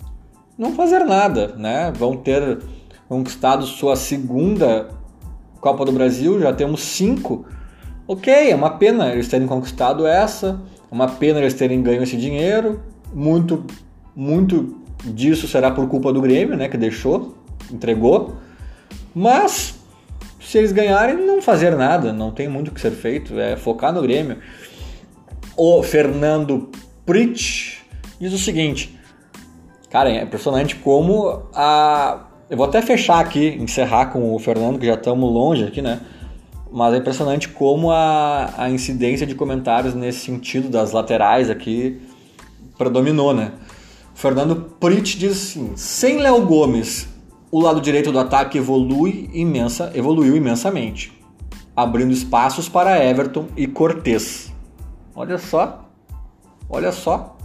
não 0.59 0.73
fazer 0.73 1.05
nada. 1.05 1.55
Né? 1.57 1.93
Vão 1.97 2.17
ter 2.17 2.59
conquistado 3.09 3.65
sua 3.67 3.95
segunda 3.95 4.89
Copa 5.61 5.85
do 5.85 5.93
Brasil, 5.93 6.41
já 6.41 6.53
temos 6.53 6.81
cinco 6.81 7.45
Ok, 8.13 8.51
é 8.51 8.57
uma 8.57 8.71
pena 8.71 9.13
eles 9.13 9.29
terem 9.29 9.47
conquistado 9.47 10.05
essa, 10.05 10.61
é 10.91 10.93
uma 10.93 11.07
pena 11.07 11.39
eles 11.39 11.55
terem 11.55 11.81
ganho 11.81 12.03
esse 12.03 12.17
dinheiro. 12.17 12.83
Muito, 13.15 13.65
muito 14.17 14.83
disso 15.05 15.47
será 15.47 15.71
por 15.71 15.89
culpa 15.89 16.13
do 16.13 16.21
Grêmio, 16.21 16.57
né? 16.57 16.69
Que 16.69 16.77
deixou, 16.77 17.37
entregou. 17.71 18.35
Mas 19.15 19.79
se 20.41 20.59
eles 20.59 20.73
ganharem, 20.73 21.25
não 21.25 21.41
fazer 21.41 21.77
nada, 21.77 22.13
não 22.13 22.33
tem 22.33 22.49
muito 22.49 22.73
o 22.73 22.75
que 22.75 22.81
ser 22.81 22.91
feito, 22.91 23.39
é 23.39 23.55
focar 23.55 23.93
no 23.93 24.03
Grêmio. 24.03 24.39
O 25.57 25.81
Fernando 25.81 26.69
Pritch 27.07 27.79
diz 28.19 28.33
o 28.33 28.39
seguinte: 28.39 28.99
Cara, 29.89 30.11
é 30.11 30.21
impressionante 30.21 30.75
como 30.75 31.45
a. 31.55 32.27
Eu 32.51 32.57
vou 32.57 32.67
até 32.67 32.83
fechar 32.83 33.21
aqui, 33.21 33.57
encerrar 33.61 34.07
com 34.07 34.35
o 34.35 34.39
Fernando, 34.41 34.81
que 34.81 34.87
já 34.87 34.95
estamos 34.95 35.33
longe 35.33 35.63
aqui, 35.63 35.81
né? 35.81 36.01
Mas 36.73 36.95
é 36.95 36.99
impressionante 36.99 37.49
como 37.49 37.91
a, 37.91 38.53
a 38.57 38.71
incidência 38.71 39.27
de 39.27 39.35
comentários 39.35 39.95
nesse 39.95 40.21
sentido 40.21 40.69
das 40.69 40.93
laterais 40.93 41.51
aqui 41.51 42.01
predominou, 42.79 43.35
né? 43.35 43.53
Fernando 44.15 44.55
Prit 44.79 45.19
diz 45.19 45.33
assim: 45.33 45.73
sem 45.77 46.19
Léo 46.19 46.47
Gomes, 46.47 47.09
o 47.51 47.61
lado 47.61 47.81
direito 47.81 48.13
do 48.13 48.19
ataque 48.19 48.59
evolui 48.59 49.29
imensa, 49.33 49.91
evoluiu 49.95 50.37
imensamente, 50.37 51.13
abrindo 51.75 52.13
espaços 52.13 52.69
para 52.69 53.05
Everton 53.05 53.47
e 53.57 53.67
Cortez. 53.67 54.53
Olha 55.15 55.39
só, 55.39 55.91
olha 56.69 56.93
só. 56.93 57.37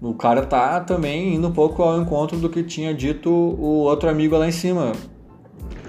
O 0.00 0.14
cara 0.14 0.46
tá 0.46 0.78
também 0.80 1.34
indo 1.34 1.48
um 1.48 1.52
pouco 1.52 1.82
ao 1.82 2.00
encontro 2.00 2.38
do 2.38 2.48
que 2.48 2.62
tinha 2.62 2.94
dito 2.94 3.28
o 3.28 3.80
outro 3.80 4.08
amigo 4.08 4.36
lá 4.36 4.46
em 4.46 4.52
cima. 4.52 4.92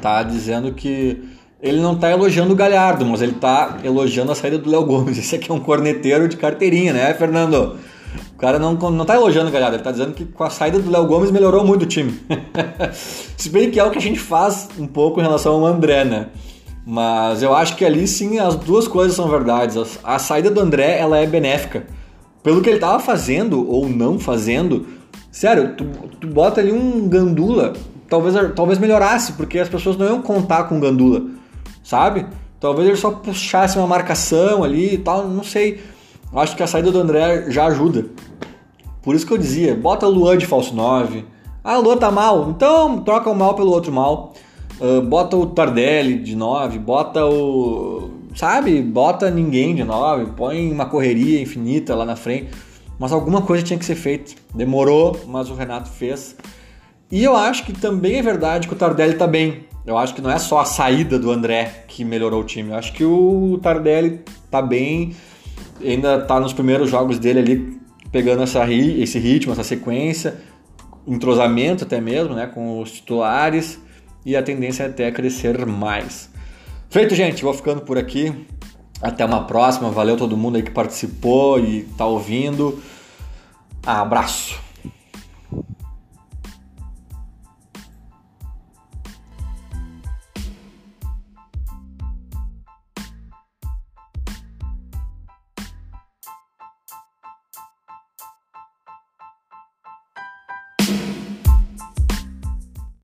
Tá 0.02 0.24
dizendo 0.24 0.74
que 0.74 1.29
ele 1.62 1.82
não 1.82 1.95
tá 1.95 2.10
elogiando 2.10 2.53
o 2.53 2.55
Galhardo, 2.55 3.05
mas 3.05 3.22
ele 3.22 3.34
tá 3.34 3.80
elogiando 3.84 4.32
a 4.32 4.36
saída 4.36 4.57
do 4.57 4.70
Léo 4.70 4.86
Gomes. 4.86 5.18
Esse 5.20 5.36
aqui 5.36 5.51
é 5.51 5.53
um 5.53 5.60
corneteiro 5.60 6.28
de 6.28 6.38
carteirinha, 6.38 6.93
né, 6.93 7.14
Fernando? 7.14 7.78
O 8.34 8.38
cara 8.39 8.57
não, 8.57 8.74
não 8.74 9.05
tá 9.05 9.16
elogiando 9.16 9.49
o 9.49 9.51
Galhardo, 9.51 9.76
ele 9.76 9.84
tá 9.84 9.91
dizendo 9.91 10.14
que 10.14 10.26
com 10.26 10.43
a 10.43 10.49
saída 10.49 10.80
do 10.80 10.89
Léo 10.89 11.05
Gomes 11.05 11.30
melhorou 11.30 11.66
muito 11.66 11.84
o 11.84 11.86
time. 11.86 12.18
Se 13.36 13.49
bem 13.49 13.70
que 13.70 13.80
é 13.80 13.84
o 13.84 13.91
que 13.91 13.97
a 13.97 14.01
gente 14.01 14.20
faz 14.20 14.70
um 14.80 14.88
pouco 14.88 15.20
em 15.20 15.24
relação 15.24 15.53
ao 15.53 15.66
André, 15.66 16.05
né? 16.05 16.28
Mas 16.86 17.43
eu 17.43 17.53
acho 17.53 17.76
que 17.76 17.84
ali 17.84 18.07
sim 18.07 18.39
as 18.39 18.55
duas 18.55 18.88
coisas 18.88 19.16
são 19.16 19.28
verdades. 19.28 19.99
A, 20.03 20.16
a 20.16 20.20
saída 20.20 20.49
do 20.49 20.62
André, 20.62 20.97
ela 20.97 21.20
é 21.20 21.28
benéfica. 21.28 21.86
Pelo 22.41 22.62
que 22.62 22.70
ele 22.70 22.80
tava 22.80 22.99
fazendo 22.99 23.70
ou 23.70 23.88
não 23.88 24.18
fazendo, 24.18 24.88
sério, 25.30 25.76
tu, 25.76 25.86
tu 26.20 26.28
bota 26.28 26.62
ali 26.62 26.72
um 26.72 27.07
gandula, 27.07 27.74
talvez, 28.10 28.34
talvez 28.55 28.80
melhorasse, 28.80 29.34
porque 29.34 29.60
as 29.60 29.68
pessoas 29.68 29.97
não 29.97 30.07
iam 30.07 30.22
contar 30.22 30.64
com 30.64 30.80
gandula 30.80 31.39
sabe? 31.90 32.28
Talvez 32.60 32.88
ele 32.88 32.98
só 32.98 33.10
puxasse 33.10 33.76
uma 33.76 33.88
marcação 33.88 34.64
ali 34.64 34.94
e 34.94 34.98
tal, 35.00 35.28
não 35.28 35.44
sei. 35.44 35.82
Acho 36.36 36.56
que 36.56 36.62
a 36.62 36.68
saída 36.68 36.92
do 36.92 37.00
André 37.00 37.50
já 37.50 37.66
ajuda. 37.66 38.06
Por 39.02 39.16
isso 39.16 39.26
que 39.26 39.34
eu 39.34 39.40
dizia, 39.40 39.74
bota 39.74 40.06
o 40.06 40.10
Luan 40.12 40.38
de 40.38 40.46
falso 40.46 40.76
9. 40.76 41.26
Ah, 41.64 41.80
o 41.80 41.82
Luan 41.82 41.98
tá 41.98 42.12
mal, 42.12 42.52
então 42.52 43.02
troca 43.02 43.28
o 43.32 43.36
mal 43.36 43.56
pelo 43.56 43.72
outro 43.72 43.92
mal. 43.92 44.34
Uh, 44.80 45.02
bota 45.02 45.36
o 45.36 45.48
Tardelli 45.48 46.20
de 46.20 46.36
9, 46.36 46.78
bota 46.78 47.26
o. 47.26 48.12
Sabe? 48.36 48.84
Bota 48.84 49.32
ninguém 49.32 49.74
de 49.74 49.84
9, 49.84 50.34
põe 50.38 50.72
uma 50.72 50.86
correria 50.86 51.42
infinita 51.42 51.96
lá 51.96 52.06
na 52.06 52.16
frente. 52.16 52.52
Mas 53.00 53.12
alguma 53.12 53.42
coisa 53.42 53.64
tinha 53.64 53.80
que 53.80 53.86
ser 53.86 53.96
feita. 53.96 54.34
Demorou, 54.54 55.20
mas 55.28 55.50
o 55.50 55.56
Renato 55.56 55.90
fez. 55.90 56.36
E 57.12 57.24
eu 57.24 57.36
acho 57.36 57.66
que 57.66 57.74
também 57.74 58.18
é 58.18 58.22
verdade 58.22 58.68
que 58.68 58.74
o 58.74 58.78
Tardelli 58.78 59.16
tá 59.16 59.26
bem. 59.26 59.66
Eu 59.86 59.97
acho 59.97 60.14
que 60.14 60.22
não 60.22 60.30
é 60.30 60.38
só 60.38 60.60
a 60.60 60.66
saída 60.66 61.18
do 61.18 61.32
André 61.32 61.86
que 61.88 62.05
melhorou 62.05 62.41
o 62.41 62.43
time. 62.43 62.70
Eu 62.70 62.76
acho 62.76 62.93
que 62.93 63.03
o 63.03 63.60
Tardelli 63.62 64.22
tá 64.51 64.62
bem, 64.62 65.16
ainda 65.84 66.22
tá 66.22 66.39
nos 66.39 66.53
primeiros 66.53 66.89
jogos 66.89 67.18
dele 67.18 67.39
ali, 67.39 67.80
pegando 68.12 68.43
essa, 68.43 68.72
esse 68.72 69.18
ritmo, 69.18 69.51
essa 69.51 69.64
sequência, 69.64 70.39
entrosamento 71.07 71.84
até 71.84 71.99
mesmo, 71.99 72.36
né, 72.36 72.45
com 72.45 72.80
os 72.80 72.91
titulares, 72.91 73.80
e 74.26 74.36
a 74.36 74.43
tendência 74.43 74.84
é 74.84 74.88
até 74.88 75.12
crescer 75.12 75.66
mais. 75.66 76.30
Feito, 76.89 77.16
gente, 77.16 77.43
vou 77.43 77.53
ficando 77.53 77.82
por 77.82 77.97
aqui. 77.97 78.34
Até 79.01 79.24
uma 79.24 79.45
próxima. 79.45 79.89
Valeu 79.89 80.18
todo 80.18 80.36
mundo 80.36 80.57
aí 80.57 80.64
que 80.64 80.72
participou 80.72 81.60
e 81.60 81.84
tá 81.97 82.05
ouvindo. 82.05 82.82
Abraço. 83.86 84.68